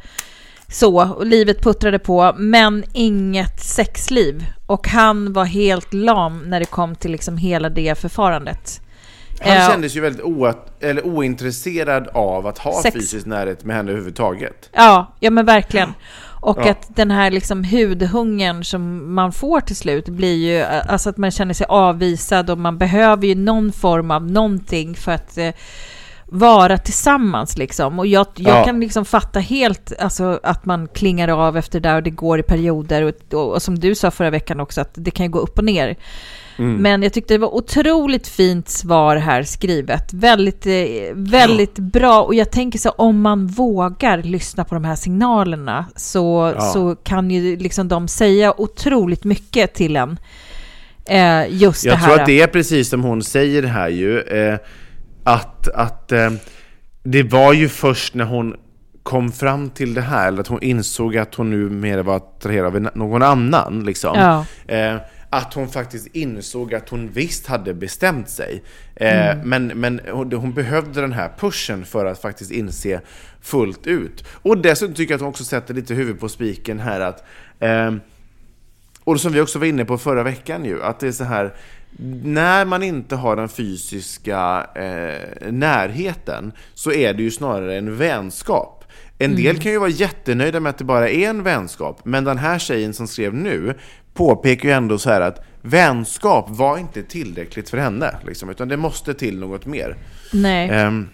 så. 0.69 1.15
Och 1.15 1.27
livet 1.27 1.63
puttrade 1.63 1.99
på, 1.99 2.35
men 2.39 2.85
inget 2.93 3.61
sexliv. 3.65 4.45
Och 4.67 4.89
han 4.89 5.33
var 5.33 5.45
helt 5.45 5.95
lam 5.95 6.39
när 6.39 6.61
det 6.61 6.67
kom 6.67 6.95
till 6.95 7.11
liksom 7.13 7.37
hela 7.37 7.69
det 7.69 7.99
förfarandet. 7.99 8.81
Han 9.41 9.53
Eh, 9.53 9.71
kändes 9.71 9.97
ju 9.97 10.01
väldigt 10.01 10.25
eller 10.81 11.07
ointresserad 11.07 12.09
av 12.09 12.47
att 12.47 12.59
ha 12.59 12.83
Sex. 12.83 12.95
fysisk 12.97 13.27
närhet 13.27 13.65
med 13.65 13.77
henne 13.77 13.91
överhuvudtaget. 13.91 14.71
Ja, 14.73 15.15
ja 15.21 15.31
men 15.31 15.47
verkligen. 15.47 15.93
Och 16.45 16.59
Ja. 16.65 16.71
att 16.71 16.87
den 16.97 17.11
här 17.11 17.31
liksom 17.31 17.65
hudhungern 17.65 18.65
som 18.65 19.15
man 19.15 19.33
får 19.33 19.61
till 19.61 19.77
slut 19.77 20.09
blir 20.09 20.35
ju, 20.35 20.63
alltså 20.63 21.11
att 21.11 21.17
man 21.17 21.31
känner 21.31 21.55
sig 21.55 21.67
avvisad 21.69 22.51
och 22.51 22.59
man 22.59 22.79
behöver 22.79 23.27
ju 23.27 23.35
någon 23.35 23.73
form 23.73 24.11
av 24.11 24.31
någonting 24.31 24.95
för 24.95 25.13
att 25.13 25.39
eh, 25.39 25.51
vara 26.27 26.79
tillsammans 26.79 27.59
liksom. 27.59 27.99
Och 27.99 28.07
jag, 28.07 28.27
jag 28.37 28.57
Ja. 28.61 28.65
kan 28.65 28.81
liksom 28.81 29.05
fatta 29.05 29.41
helt 29.41 29.93
alltså, 29.99 30.41
att 30.43 30.65
man 30.65 30.89
klingar 30.89 31.29
av 31.29 31.57
efter 31.57 31.81
det 31.81 31.89
där 31.89 31.97
och 31.97 32.03
det 32.03 32.11
går 32.11 32.39
i 32.39 32.43
perioder. 32.43 33.03
Och, 33.03 33.35
och, 33.35 33.53
och 33.53 33.63
som 33.63 33.79
du 33.79 33.95
sa 33.95 34.11
förra 34.11 34.31
veckan 34.31 34.61
också, 34.61 34.81
att 34.81 34.91
det 34.95 35.11
kan 35.11 35.27
ju 35.27 35.33
gå 35.33 35.39
upp 35.39 35.59
och 35.59 35.65
ner. 35.65 35.97
Men 36.57 37.03
jag 37.03 37.13
tyckte 37.13 37.35
det 37.35 37.39
var 37.39 37.55
otroligt 37.55 38.29
fint 38.29 38.69
svar 38.69 39.17
här 39.17 39.43
skrivet. 39.43 40.13
Väldigt, 40.13 40.67
eh, 40.67 40.73
väldigt 41.15 41.79
bra. 41.79 42.23
Och 42.23 42.35
jag 42.35 42.51
tänker 42.53 42.79
så 42.79 42.91
om 42.91 43.21
man 43.21 43.47
vågar 43.47 44.23
lyssna 44.23 44.65
på 44.65 44.75
de 44.75 44.85
här 44.85 44.95
signalerna 44.97 45.87
så, 45.97 46.53
Ja. 46.57 46.61
så 46.61 46.95
kan 46.97 47.31
ju 47.31 47.57
liksom 47.57 47.89
de 47.89 48.09
säga 48.09 48.61
otroligt 48.61 49.25
mycket 49.25 49.75
till 49.75 49.97
en. 49.97 50.19
Eh, 51.07 51.43
just 51.55 51.83
det 51.83 51.89
Jag 51.89 51.97
här. 51.97 52.07
tror 52.09 52.21
att 52.21 52.27
det 52.27 52.41
är 52.41 52.47
precis 52.47 52.89
som 52.89 53.03
hon 53.05 53.23
säger 53.23 53.63
här 53.63 53.89
ju, 53.89 54.21
eh, 54.21 54.59
att, 55.25 55.69
att 55.69 56.13
eh, 56.13 56.31
det 57.03 57.23
var 57.23 57.53
ju 57.53 57.69
först 57.69 58.15
när 58.15 58.25
hon 58.25 58.55
kom 59.03 59.33
fram 59.33 59.71
till 59.71 59.95
det 59.95 60.01
här, 60.01 60.29
eller 60.29 60.41
att 60.41 60.47
hon 60.49 60.63
insåg 60.63 61.17
att 61.17 61.35
hon 61.35 61.51
nu 61.51 61.71
mer 61.71 61.99
var 61.99 62.17
attraherad 62.17 62.77
av 62.77 62.89
någon 62.95 63.23
annan, 63.23 63.85
liksom. 63.85 64.17
Ja. 64.19 64.45
Eh, 64.75 64.97
att 65.35 65.55
hon 65.55 65.69
faktiskt 65.69 66.07
insåg 66.07 66.75
att 66.75 66.89
hon 66.89 67.09
visst 67.09 67.47
hade 67.47 67.75
bestämt 67.75 68.29
sig. 68.29 68.63
Eh, 68.97 69.37
Men, 69.45 69.67
men 69.67 70.01
hon, 70.11 70.33
hon 70.33 70.55
behövde 70.55 71.01
den 71.01 71.13
här 71.13 71.31
pushen 71.39 71.85
för 71.85 72.05
att 72.05 72.21
faktiskt 72.21 72.51
inse 72.51 73.01
fullt 73.41 73.87
ut. 73.87 74.25
Och 74.29 74.59
dessutom 74.59 74.95
tycker 74.95 75.13
jag 75.13 75.19
att 75.19 75.23
hon 75.23 75.31
också 75.31 75.45
sätter 75.45 75.75
lite 75.75 75.95
huvud 75.95 76.21
på 76.21 76.29
spiken 76.29 76.81
här 76.81 77.01
att 77.01 77.25
eh, 77.61 77.95
och 79.05 79.21
som 79.21 79.33
vi 79.33 79.41
också 79.41 79.59
var 79.59 79.67
inne 79.67 79.85
på 79.85 79.99
förra 79.99 80.23
veckan 80.23 80.65
ju, 80.65 80.83
att 80.83 81.01
det 81.01 81.07
är 81.07 81.13
så 81.13 81.25
här 81.25 81.55
när 82.25 82.65
man 82.65 82.83
inte 82.83 83.17
har 83.17 83.37
den 83.37 83.49
fysiska 83.49 84.67
eh, 84.75 85.53
närheten 85.53 86.53
så 86.75 86.93
är 86.93 87.15
det 87.15 87.23
ju 87.23 87.31
snarare 87.31 87.79
en 87.79 87.97
vänskap. 87.97 88.85
En 89.19 89.37
del 89.37 89.59
kan 89.59 89.73
ju 89.73 89.79
vara 89.79 89.91
jättenöjda 89.91 90.61
med 90.61 90.71
att 90.71 90.79
det 90.79 90.85
bara 90.85 91.11
är 91.11 91.29
en 91.29 91.43
vänskap, 91.43 92.01
men 92.05 92.25
den 92.25 92.39
här 92.39 92.59
tjejen 92.59 92.95
som 92.95 93.07
skrev 93.07 93.35
nu 93.35 93.75
påpekar 94.15 94.69
ju 94.69 94.75
ändå 94.75 94.99
så 94.99 95.11
här 95.11 95.21
att 95.21 95.45
vänskap 95.63 96.47
var 96.49 96.79
inte 96.79 97.03
tillräckligt 97.03 97.71
för 97.71 97.79
henne, 97.79 98.17
liksom, 98.27 98.51
utan 98.51 98.69
det 98.69 98.77
måste 98.77 99.15
till 99.15 99.39
något 99.39 99.67
mer. 99.67 99.97
Nej. 100.33 100.69
Ehm, 100.69 101.09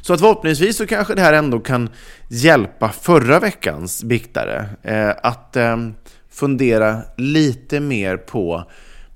så 0.00 0.12
att 0.12 0.20
förhoppningsvis 0.20 0.76
så 0.76 0.86
kanske 0.86 1.14
det 1.14 1.22
här 1.22 1.32
ändå 1.32 1.60
kan 1.60 1.88
hjälpa 2.28 2.88
förra 2.88 3.40
veckans 3.40 4.04
biktare 4.04 4.68
eh, 4.82 5.10
att 5.22 5.56
ehm, 5.56 5.94
fundera 6.30 7.00
lite 7.16 7.80
mer 7.80 8.16
på, 8.16 8.64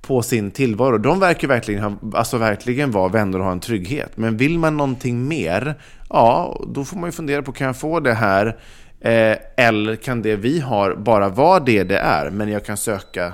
på 0.00 0.22
sin 0.22 0.50
tillvaro. 0.50 0.98
De 0.98 1.20
verkar 1.20 1.48
verkligen, 1.48 1.82
ha, 1.82 2.18
alltså 2.18 2.38
verkligen 2.38 2.90
vara 2.90 3.08
vänner 3.08 3.38
och 3.38 3.44
ha 3.44 3.52
en 3.52 3.60
trygghet. 3.60 4.16
Men 4.16 4.36
vill 4.36 4.58
man 4.58 4.76
någonting 4.76 5.28
mer, 5.28 5.74
ja, 6.08 6.60
då 6.68 6.84
får 6.84 6.96
man 6.96 7.08
ju 7.08 7.12
fundera 7.12 7.42
på, 7.42 7.52
kan 7.52 7.66
jag 7.66 7.76
få 7.76 8.00
det 8.00 8.14
här? 8.14 8.56
Eh, 9.00 9.36
eller 9.56 9.96
kan 9.96 10.22
det 10.22 10.36
vi 10.36 10.60
har 10.60 10.94
bara 10.94 11.28
vara 11.28 11.60
det 11.60 11.84
det 11.84 11.98
är, 11.98 12.30
men 12.30 12.48
jag 12.48 12.64
kan 12.64 12.76
söka 12.76 13.32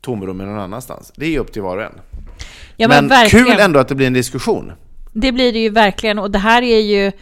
tomrum 0.00 0.38
någon 0.38 0.58
annanstans? 0.58 1.12
Det 1.16 1.34
är 1.36 1.38
upp 1.38 1.52
till 1.52 1.62
var 1.62 1.76
och 1.76 1.82
en. 1.82 2.00
ja, 2.76 2.88
men 2.88 3.08
verkligen. 3.08 3.46
kul 3.46 3.60
ändå 3.60 3.80
att 3.80 3.88
det 3.88 3.94
blir 3.94 4.06
en 4.06 4.12
diskussion. 4.12 4.72
Det 5.12 5.32
blir 5.32 5.52
det 5.52 5.58
ju 5.58 5.70
verkligen 5.70 6.18
och 6.18 6.30
det 6.30 6.38
här 6.38 6.62
är 6.62 6.80
ju 6.80 7.12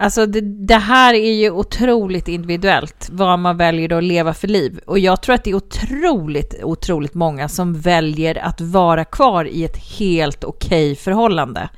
Alltså 0.00 0.26
det, 0.26 0.40
det 0.40 0.76
här 0.76 1.14
är 1.14 1.32
ju 1.32 1.50
otroligt 1.50 2.28
individuellt 2.28 3.08
vad 3.12 3.38
man 3.38 3.56
väljer 3.56 3.92
att 3.92 4.04
leva 4.04 4.34
för 4.34 4.48
liv. 4.48 4.80
Och 4.86 4.98
jag 4.98 5.22
tror 5.22 5.34
att 5.34 5.44
det 5.44 5.50
är 5.50 5.54
otroligt, 5.54 6.54
otroligt 6.62 7.14
många 7.14 7.48
som 7.48 7.80
väljer 7.80 8.38
att 8.38 8.60
vara 8.60 9.04
kvar 9.04 9.44
i 9.44 9.64
ett 9.64 9.76
helt 9.98 10.44
okej 10.44 10.96
förhållande. 10.96 11.68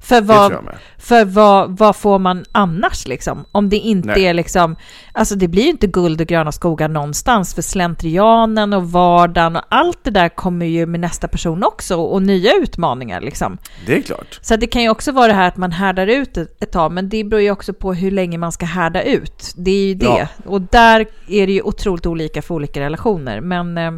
För, 0.00 0.20
vad, 0.20 0.52
för 0.98 1.24
vad, 1.24 1.78
vad 1.78 1.96
får 1.96 2.18
man 2.18 2.44
annars 2.52 3.06
liksom? 3.06 3.44
Om 3.52 3.68
det 3.68 3.76
inte 3.76 4.08
Nej. 4.08 4.24
är 4.24 4.34
liksom, 4.34 4.76
alltså 5.12 5.34
det 5.34 5.48
blir 5.48 5.62
ju 5.62 5.70
inte 5.70 5.86
guld 5.86 6.20
och 6.20 6.26
gröna 6.26 6.52
skogar 6.52 6.88
någonstans 6.88 7.54
för 7.54 7.62
slentrianen 7.62 8.72
och 8.72 8.90
vardagen 8.92 9.56
och 9.56 9.62
allt 9.68 9.98
det 10.02 10.10
där 10.10 10.28
kommer 10.28 10.66
ju 10.66 10.86
med 10.86 11.00
nästa 11.00 11.28
person 11.28 11.64
också 11.64 11.96
och 11.96 12.22
nya 12.22 12.52
utmaningar 12.52 13.20
liksom. 13.20 13.58
Det 13.86 13.96
är 13.96 14.02
klart. 14.02 14.38
Så 14.42 14.56
det 14.56 14.66
kan 14.66 14.82
ju 14.82 14.88
också 14.88 15.12
vara 15.12 15.26
det 15.26 15.32
här 15.32 15.48
att 15.48 15.56
man 15.56 15.72
härdar 15.72 16.06
ut 16.06 16.36
ett, 16.36 16.62
ett 16.62 16.72
tag, 16.72 16.92
men 16.92 17.08
det 17.08 17.24
beror 17.24 17.42
ju 17.42 17.50
också 17.50 17.72
på 17.72 17.94
hur 17.94 18.10
länge 18.10 18.38
man 18.38 18.52
ska 18.52 18.66
härda 18.66 19.02
ut. 19.02 19.52
Det 19.56 19.70
är 19.70 19.86
ju 19.86 19.94
det. 19.94 20.06
Ja. 20.06 20.26
Och 20.44 20.60
där 20.60 21.06
är 21.28 21.46
det 21.46 21.52
ju 21.52 21.62
otroligt 21.62 22.06
olika 22.06 22.42
för 22.42 22.54
olika 22.54 22.80
relationer. 22.80 23.40
Men 23.40 23.78
eh, 23.78 23.92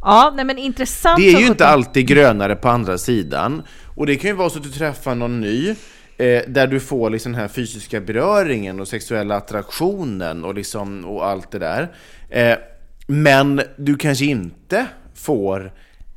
ja, 0.00 0.32
nej 0.36 0.44
men 0.44 0.58
intressant. 0.58 1.18
Det 1.18 1.34
är 1.34 1.40
ju 1.40 1.46
inte 1.46 1.66
alltid 1.66 2.06
grönare 2.06 2.56
på 2.56 2.68
andra 2.68 2.98
sidan. 2.98 3.62
Och 3.94 4.06
det 4.06 4.16
kan 4.16 4.30
ju 4.30 4.36
vara 4.36 4.50
så 4.50 4.58
att 4.58 4.64
du 4.64 4.70
träffar 4.70 5.14
någon 5.14 5.40
ny, 5.40 5.68
eh, 6.16 6.42
där 6.48 6.66
du 6.66 6.80
får 6.80 7.10
liksom 7.10 7.32
den 7.32 7.40
här 7.40 7.48
fysiska 7.48 8.00
beröringen 8.00 8.80
och 8.80 8.88
sexuella 8.88 9.36
attraktionen 9.36 10.44
och, 10.44 10.54
liksom, 10.54 11.04
och 11.04 11.26
allt 11.26 11.50
det 11.50 11.58
där. 11.58 11.92
Eh, 12.30 12.56
men 13.06 13.62
du 13.76 13.96
kanske 13.96 14.24
inte 14.24 14.86
får 15.14 15.72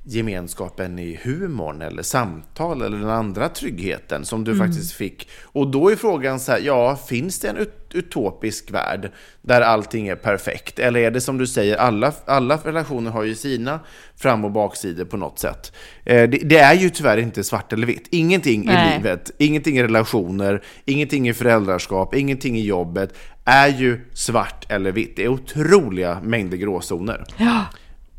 gemenskapen 0.10 0.99
i 0.99 1.20
humorn 1.24 1.82
eller 1.82 2.03
samtal 2.03 2.82
eller 2.82 2.97
den 2.97 3.10
andra 3.10 3.49
tryggheten 3.49 4.26
som 4.26 4.43
du 4.43 4.57
faktiskt 4.57 4.93
fick. 4.93 5.30
Och 5.43 5.72
då 5.72 5.91
är 5.91 5.95
frågan 5.95 6.39
så 6.39 6.51
här, 6.51 6.60
ja, 6.60 6.95
finns 7.07 7.39
det 7.39 7.47
en 7.49 7.57
ut- 7.57 7.76
utopisk 7.93 8.72
värld 8.72 9.12
där 9.41 9.62
allting 9.62 10.07
är 10.07 10.16
perfekt? 10.16 10.80
Eller 10.80 10.99
är 10.99 11.12
det 11.12 11.22
som 11.22 11.38
du 11.38 11.47
säger, 11.47 11.78
alla, 11.78 12.14
alla 12.26 12.57
relationer 12.57 13.12
har 13.12 13.24
ju 13.24 13.36
sina 13.36 13.80
fram 14.16 14.45
och 14.45 14.51
baksidor 14.51 15.05
på 15.05 15.18
något 15.18 15.39
sätt. 15.39 15.74
Eh, 16.05 16.30
det, 16.30 16.38
det 16.38 16.57
är 16.57 16.74
ju 16.74 16.89
tyvärr 16.89 17.18
inte 17.18 17.43
svart 17.43 17.74
eller 17.74 17.88
vitt. 17.88 18.07
Ingenting 18.12 18.66
Nej. 18.66 18.93
i 18.93 18.97
livet, 18.97 19.32
ingenting 19.38 19.78
i 19.78 19.84
relationer, 19.84 20.64
ingenting 20.86 21.30
i 21.30 21.34
föräldraskap, 21.34 22.16
ingenting 22.16 22.57
i 22.57 22.66
jobbet 22.66 23.14
är 23.45 23.68
ju 23.68 23.99
svart 24.14 24.66
eller 24.72 24.91
vitt. 24.91 25.16
Det 25.16 25.24
är 25.24 25.28
otroliga 25.28 26.20
mängder 26.24 26.57
gråzoner. 26.57 27.24
Ja. 27.38 27.66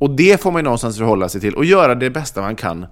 Och 0.01 0.11
det 0.11 0.41
får 0.41 0.51
man 0.51 0.59
ju 0.59 0.65
någonstans 0.65 0.99
förhålla 0.99 1.29
sig 1.29 1.41
till 1.41 1.55
och 1.55 1.65
göra 1.65 1.95
det 1.95 2.11
bästa 2.11 2.41
man 2.41 2.57
kan 2.57 2.87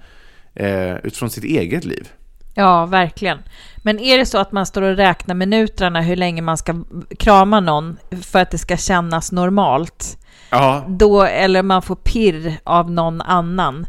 eh, 0.55 0.97
utifrån 0.97 1.31
sitt 1.31 1.45
eget 1.45 1.85
liv. 1.85 2.09
Ja, 2.55 2.87
verkligen. 2.87 3.39
Men 3.77 3.99
är 3.99 4.19
det 4.19 4.27
så 4.27 4.39
att 4.39 4.53
man 4.53 4.67
står 4.67 4.83
och 4.83 4.97
räknar 4.97 5.35
minuterna 5.35 6.01
hur 6.01 6.17
länge 6.17 6.43
man 6.43 6.59
ska 6.59 6.75
krama 7.19 7.61
någon 7.61 7.97
för 8.23 8.39
att 8.39 8.51
det 8.51 8.59
ska 8.59 8.77
kännas 8.77 9.33
normalt, 9.33 10.19
Ja, 10.51 10.85
då, 10.89 11.23
eller 11.23 11.63
man 11.63 11.83
får 11.83 11.97
pirr 11.97 12.57
av 12.65 12.91
någon 12.91 13.21
annan, 13.21 13.87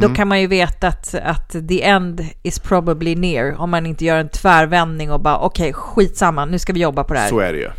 då 0.00 0.08
kan 0.14 0.28
man 0.28 0.40
ju 0.40 0.46
veta 0.46 0.88
att, 0.88 1.14
att 1.14 1.50
the 1.68 1.82
end 1.82 2.26
is 2.42 2.58
probably 2.58 3.14
near 3.14 3.60
om 3.60 3.70
man 3.70 3.86
inte 3.86 4.04
gör 4.04 4.16
en 4.16 4.28
tvärvändning 4.28 5.12
och 5.12 5.20
bara 5.20 5.38
okej, 5.38 5.72
skitsamma, 5.72 6.44
nu 6.44 6.58
ska 6.58 6.72
vi 6.72 6.80
jobba 6.80 7.04
på 7.04 7.14
det 7.14 7.20
här. 7.20 7.28
så 7.28 7.38
är 7.38 7.52
det 7.52 7.58
ju. 7.58 7.70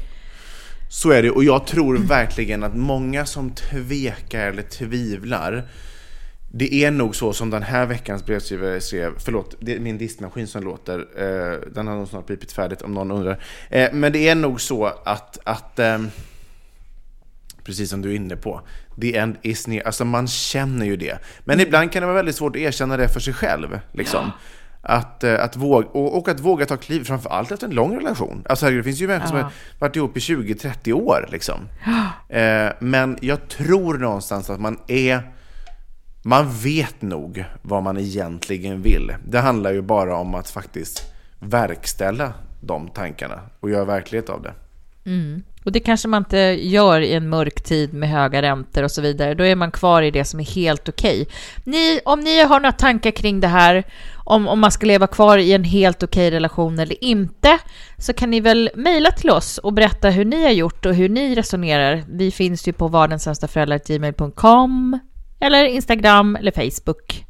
Så 0.93 1.11
är 1.11 1.23
det 1.23 1.31
och 1.31 1.43
jag 1.43 1.67
tror 1.67 1.97
verkligen 1.97 2.63
att 2.63 2.75
många 2.75 3.25
som 3.25 3.49
tvekar 3.49 4.47
eller 4.47 4.61
tvivlar 4.61 5.67
det 6.51 6.73
är 6.73 6.91
nog 6.91 7.15
så 7.15 7.33
som 7.33 7.49
den 7.49 7.63
här 7.63 7.85
veckans 7.85 8.25
brevskrivare 8.25 8.81
skrev, 8.81 9.13
förlåt, 9.17 9.55
det 9.59 9.75
är 9.75 9.79
min 9.79 9.97
diskmaskin 9.97 10.47
som 10.47 10.63
låter, 10.63 10.99
eh, 10.99 11.71
den 11.73 11.87
har 11.87 11.95
nog 11.95 12.07
snart 12.07 12.25
blivit 12.25 12.51
färdigt 12.51 12.81
om 12.81 12.93
någon 12.93 13.11
undrar. 13.11 13.43
Eh, 13.69 13.93
men 13.93 14.11
det 14.11 14.29
är 14.29 14.35
nog 14.35 14.61
så 14.61 14.85
att, 14.85 15.39
att 15.43 15.79
ehm, 15.79 16.09
precis 17.63 17.89
som 17.89 18.01
du 18.01 18.11
är 18.11 18.15
inne 18.15 18.35
på, 18.35 18.61
the 19.01 19.17
end 19.17 19.35
is 19.41 19.67
near, 19.67 19.85
alltså 19.85 20.05
man 20.05 20.27
känner 20.27 20.85
ju 20.85 20.95
det. 20.95 21.17
Men 21.39 21.59
ibland 21.59 21.91
kan 21.91 22.01
det 22.01 22.05
vara 22.05 22.15
väldigt 22.15 22.35
svårt 22.35 22.55
att 22.55 22.61
erkänna 22.61 22.97
det 22.97 23.09
för 23.09 23.19
sig 23.19 23.33
själv, 23.33 23.79
liksom. 23.91 24.31
Att, 24.85 25.23
eh, 25.23 25.43
att 25.43 25.55
våga, 25.55 25.87
och, 25.87 26.17
och 26.17 26.29
att 26.29 26.39
våga 26.39 26.65
ta 26.65 26.77
kliv, 26.77 27.03
framför 27.03 27.29
allt 27.29 27.51
efter 27.51 27.67
en 27.67 27.73
lång 27.73 27.95
relation. 27.95 28.43
Alltså 28.49 28.69
det 28.69 28.83
finns 28.83 29.01
ju 29.01 29.07
människor 29.07 29.27
som 29.27 29.37
Ja. 29.37 29.43
har 29.43 29.51
varit 29.79 29.95
ihop 29.95 30.17
i 30.17 30.19
20-30 30.19 30.93
år, 30.93 31.27
liksom. 31.31 31.55
Eh, 32.29 32.71
men 32.79 33.17
jag 33.21 33.47
tror 33.47 33.97
någonstans 33.97 34.49
att 34.49 34.59
man 34.59 34.79
är 34.87 35.21
man 36.25 36.49
vet 36.63 37.01
nog 37.01 37.45
vad 37.61 37.83
man 37.83 37.97
egentligen 37.97 38.81
vill. 38.81 39.11
Det 39.27 39.39
handlar 39.39 39.71
ju 39.73 39.81
bara 39.81 40.15
om 40.17 40.35
att 40.35 40.49
faktiskt 40.49 41.03
verkställa 41.39 42.33
de 42.61 42.87
tankarna 42.89 43.39
och 43.59 43.69
göra 43.69 43.85
verklighet 43.85 44.29
av 44.29 44.41
det. 44.41 44.53
Och 45.65 45.71
det 45.71 45.79
kanske 45.79 46.07
man 46.07 46.21
inte 46.21 46.37
gör 46.61 47.01
i 47.01 47.13
en 47.13 47.29
mörk 47.29 47.61
tid 47.63 47.93
med 47.93 48.09
höga 48.09 48.41
räntor 48.41 48.83
och 48.83 48.91
så 48.91 49.01
vidare. 49.01 49.33
Då 49.33 49.45
är 49.45 49.55
man 49.55 49.71
kvar 49.71 50.01
i 50.01 50.11
det 50.11 50.25
som 50.25 50.39
är 50.39 50.43
helt 50.43 50.89
okej. 50.89 51.27
Ni, 51.63 51.99
om 52.05 52.19
ni 52.19 52.43
har 52.43 52.59
några 52.59 52.71
tankar 52.71 53.11
kring 53.11 53.39
det 53.39 53.47
här, 53.47 53.83
om, 54.23 54.47
om 54.47 54.59
man 54.59 54.71
ska 54.71 54.85
leva 54.85 55.07
kvar 55.07 55.37
i 55.37 55.53
en 55.53 55.63
helt 55.63 56.03
okej 56.03 56.31
relation 56.31 56.79
eller 56.79 57.03
inte, 57.03 57.57
så 57.97 58.13
kan 58.13 58.29
ni 58.29 58.39
väl 58.39 58.69
mejla 58.75 59.11
till 59.11 59.29
oss 59.29 59.57
och 59.57 59.73
berätta 59.73 60.09
hur 60.09 60.25
ni 60.25 60.43
har 60.43 60.51
gjort 60.51 60.85
och 60.85 60.95
hur 60.95 61.09
ni 61.09 61.35
resonerar. 61.35 62.03
Vi 62.09 62.31
finns 62.31 62.67
ju 62.67 62.73
på 62.73 62.87
vardensämstaföräldrar.gmail.com 62.87 64.99
eller 65.39 65.65
Instagram 65.65 66.35
eller 66.35 66.51
Facebook. 66.51 67.25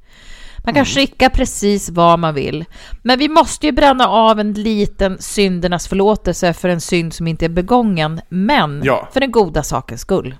Man 0.66 0.74
kan 0.74 0.86
skicka 0.86 1.30
precis 1.30 1.90
vad 1.90 2.20
man 2.20 2.34
vill. 2.34 2.66
Men 3.02 3.20
vi 3.20 3.30
måste 3.30 3.66
ju 3.66 3.72
bränna 3.72 4.08
av 4.08 4.40
en 4.40 4.54
liten 4.54 5.18
syndernas 5.20 5.88
förlåtelse 5.88 6.54
för 6.54 6.70
en 6.70 6.82
synd 6.82 7.14
som 7.14 7.28
inte 7.28 7.46
är 7.46 7.50
begången, 7.50 8.22
men 8.30 8.82
Ja. 8.84 9.10
för 9.14 9.20
den 9.20 9.32
goda 9.32 9.64
sakens 9.64 10.02
skull. 10.02 10.36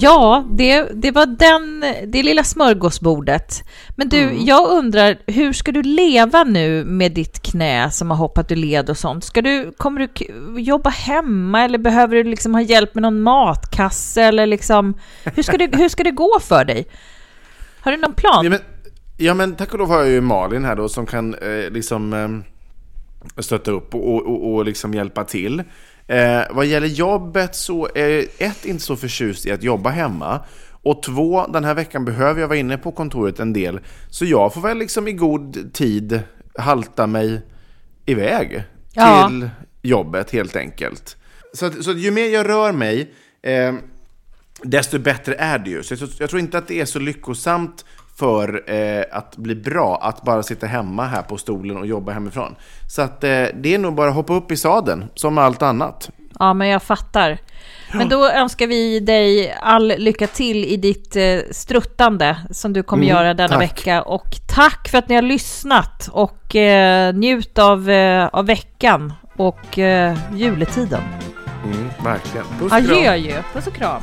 Ja, 0.00 0.44
det, 0.50 0.88
det 0.94 1.10
var 1.10 1.26
den, 1.26 1.84
det 2.12 2.22
lilla 2.22 2.44
smörgåsbordet. 2.44 3.62
Men 3.96 4.08
du, 4.08 4.32
jag 4.32 4.70
undrar, 4.70 5.18
hur 5.26 5.52
ska 5.52 5.72
du 5.72 5.82
leva 5.82 6.44
nu 6.44 6.84
med 6.84 7.12
ditt 7.12 7.42
knä 7.42 7.90
som 7.90 8.10
har 8.10 8.16
hoppat 8.16 8.52
ur 8.52 8.56
led 8.56 8.90
och 8.90 8.98
sånt? 8.98 9.24
Ska 9.24 9.42
du, 9.42 9.72
kommer 9.76 10.00
du 10.00 10.26
jobba 10.60 10.90
hemma 10.90 11.64
eller 11.64 11.78
behöver 11.78 12.16
du 12.16 12.24
liksom 12.24 12.54
ha 12.54 12.60
hjälp 12.60 12.94
med 12.94 13.02
någon 13.02 13.20
matkasse 13.20 14.22
eller 14.22 14.46
liksom, 14.46 14.94
hur 15.24 15.42
ska 15.42 15.58
det, 15.58 15.70
hur 15.76 15.88
ska 15.88 16.04
det 16.04 16.10
gå 16.10 16.38
för 16.40 16.64
dig? 16.64 16.86
Har 17.80 17.92
du 17.92 17.98
någon 17.98 18.14
plan? 18.14 18.44
Ja 18.44 18.50
men, 18.50 18.60
ja, 19.16 19.34
men 19.34 19.56
tack 19.56 19.72
och 19.72 19.78
lov 19.78 19.88
har 19.88 19.98
jag 19.98 20.08
ju 20.08 20.20
Malin 20.20 20.64
här 20.64 20.76
då 20.76 20.88
som 20.88 21.06
kan 21.06 21.34
eh, 21.34 21.70
liksom 21.70 22.12
eh, 22.12 23.42
stötta 23.42 23.70
upp 23.70 23.94
och, 23.94 24.14
och, 24.14 24.26
och, 24.26 24.54
och 24.54 24.64
liksom 24.64 24.94
hjälpa 24.94 25.24
till. 25.24 25.62
Eh, 26.08 26.42
vad 26.50 26.66
gäller 26.66 26.86
jobbet 26.86 27.54
så 27.54 27.88
är 27.94 28.08
jag 28.08 28.24
ett, 28.38 28.64
inte 28.64 28.82
så 28.84 28.96
förtjust 28.96 29.46
i 29.46 29.52
att 29.52 29.62
jobba 29.62 29.90
hemma. 29.90 30.40
Och 30.82 31.02
två, 31.02 31.46
den 31.46 31.64
här 31.64 31.74
veckan 31.74 32.04
behöver 32.04 32.40
jag 32.40 32.48
vara 32.48 32.58
inne 32.58 32.78
på 32.78 32.92
kontoret 32.92 33.40
en 33.40 33.52
del. 33.52 33.80
Så 34.10 34.24
jag 34.24 34.54
får 34.54 34.60
väl 34.60 34.78
liksom 34.78 35.08
i 35.08 35.12
god 35.12 35.72
tid 35.74 36.20
halta 36.58 37.06
mig 37.06 37.42
iväg 38.06 38.62
Ja. 38.92 39.28
till 39.28 39.50
jobbet 39.82 40.30
helt 40.30 40.56
enkelt. 40.56 41.16
Så, 41.54 41.66
att, 41.66 41.84
så 41.84 41.90
att 41.90 41.98
ju 41.98 42.10
mer 42.10 42.26
jag 42.28 42.48
rör 42.48 42.72
mig, 42.72 43.14
eh, 43.42 43.74
desto 44.62 44.98
bättre 44.98 45.34
är 45.34 45.58
det 45.58 45.70
ju. 45.70 45.82
Så 45.82 45.94
jag, 45.94 46.08
jag 46.18 46.30
tror 46.30 46.40
inte 46.40 46.58
att 46.58 46.68
det 46.68 46.80
är 46.80 46.84
så 46.84 46.98
lyckosamt 46.98 47.84
för 48.18 48.70
eh, 48.70 49.04
att 49.12 49.36
bli 49.36 49.54
bra 49.54 49.98
att 50.02 50.22
bara 50.22 50.42
sitta 50.42 50.66
hemma 50.66 51.06
här 51.06 51.22
på 51.22 51.38
stolen 51.38 51.76
och 51.76 51.86
jobba 51.86 52.12
hemifrån. 52.12 52.54
Så 52.88 53.02
att 53.02 53.24
eh, 53.24 53.44
det 53.54 53.74
är 53.74 53.78
nog 53.78 53.94
bara 53.94 54.08
att 54.08 54.14
hoppa 54.14 54.34
upp 54.34 54.52
i 54.52 54.56
sadeln, 54.56 55.04
som 55.14 55.34
med 55.34 55.44
allt 55.44 55.62
annat. 55.62 56.10
Ja, 56.38 56.54
men 56.54 56.68
jag 56.68 56.82
fattar. 56.82 57.38
Men 57.94 58.08
då 58.08 58.28
önskar 58.30 58.66
vi 58.66 59.00
dig 59.00 59.54
all 59.62 59.86
lycka 59.98 60.26
till 60.26 60.64
i 60.64 60.76
ditt 60.76 61.16
eh, 61.16 61.38
struttande 61.50 62.36
som 62.50 62.72
du 62.72 62.82
kommer 62.82 63.04
Mm, 63.04 63.16
göra 63.16 63.34
denna 63.34 63.48
tack. 63.48 63.62
vecka. 63.62 64.02
Och 64.02 64.36
tack 64.54 64.88
för 64.88 64.98
att 64.98 65.08
ni 65.08 65.14
har 65.14 65.22
lyssnat 65.22 66.08
och 66.12 66.56
eh, 66.56 67.14
njut 67.14 67.58
av, 67.58 67.90
eh, 67.90 68.26
av 68.32 68.46
veckan 68.46 69.12
och 69.36 69.78
eh, 69.78 70.16
juletiden. 70.34 71.00
Mm, 71.64 71.88
verkligen. 72.04 72.46
Puss 72.60 72.72
och 72.72 72.78
Adjö, 72.78 73.02
kram. 73.02 73.12
adjö. 73.14 73.42
Puss 73.54 73.66
och 73.66 73.74
kram. 73.74 74.02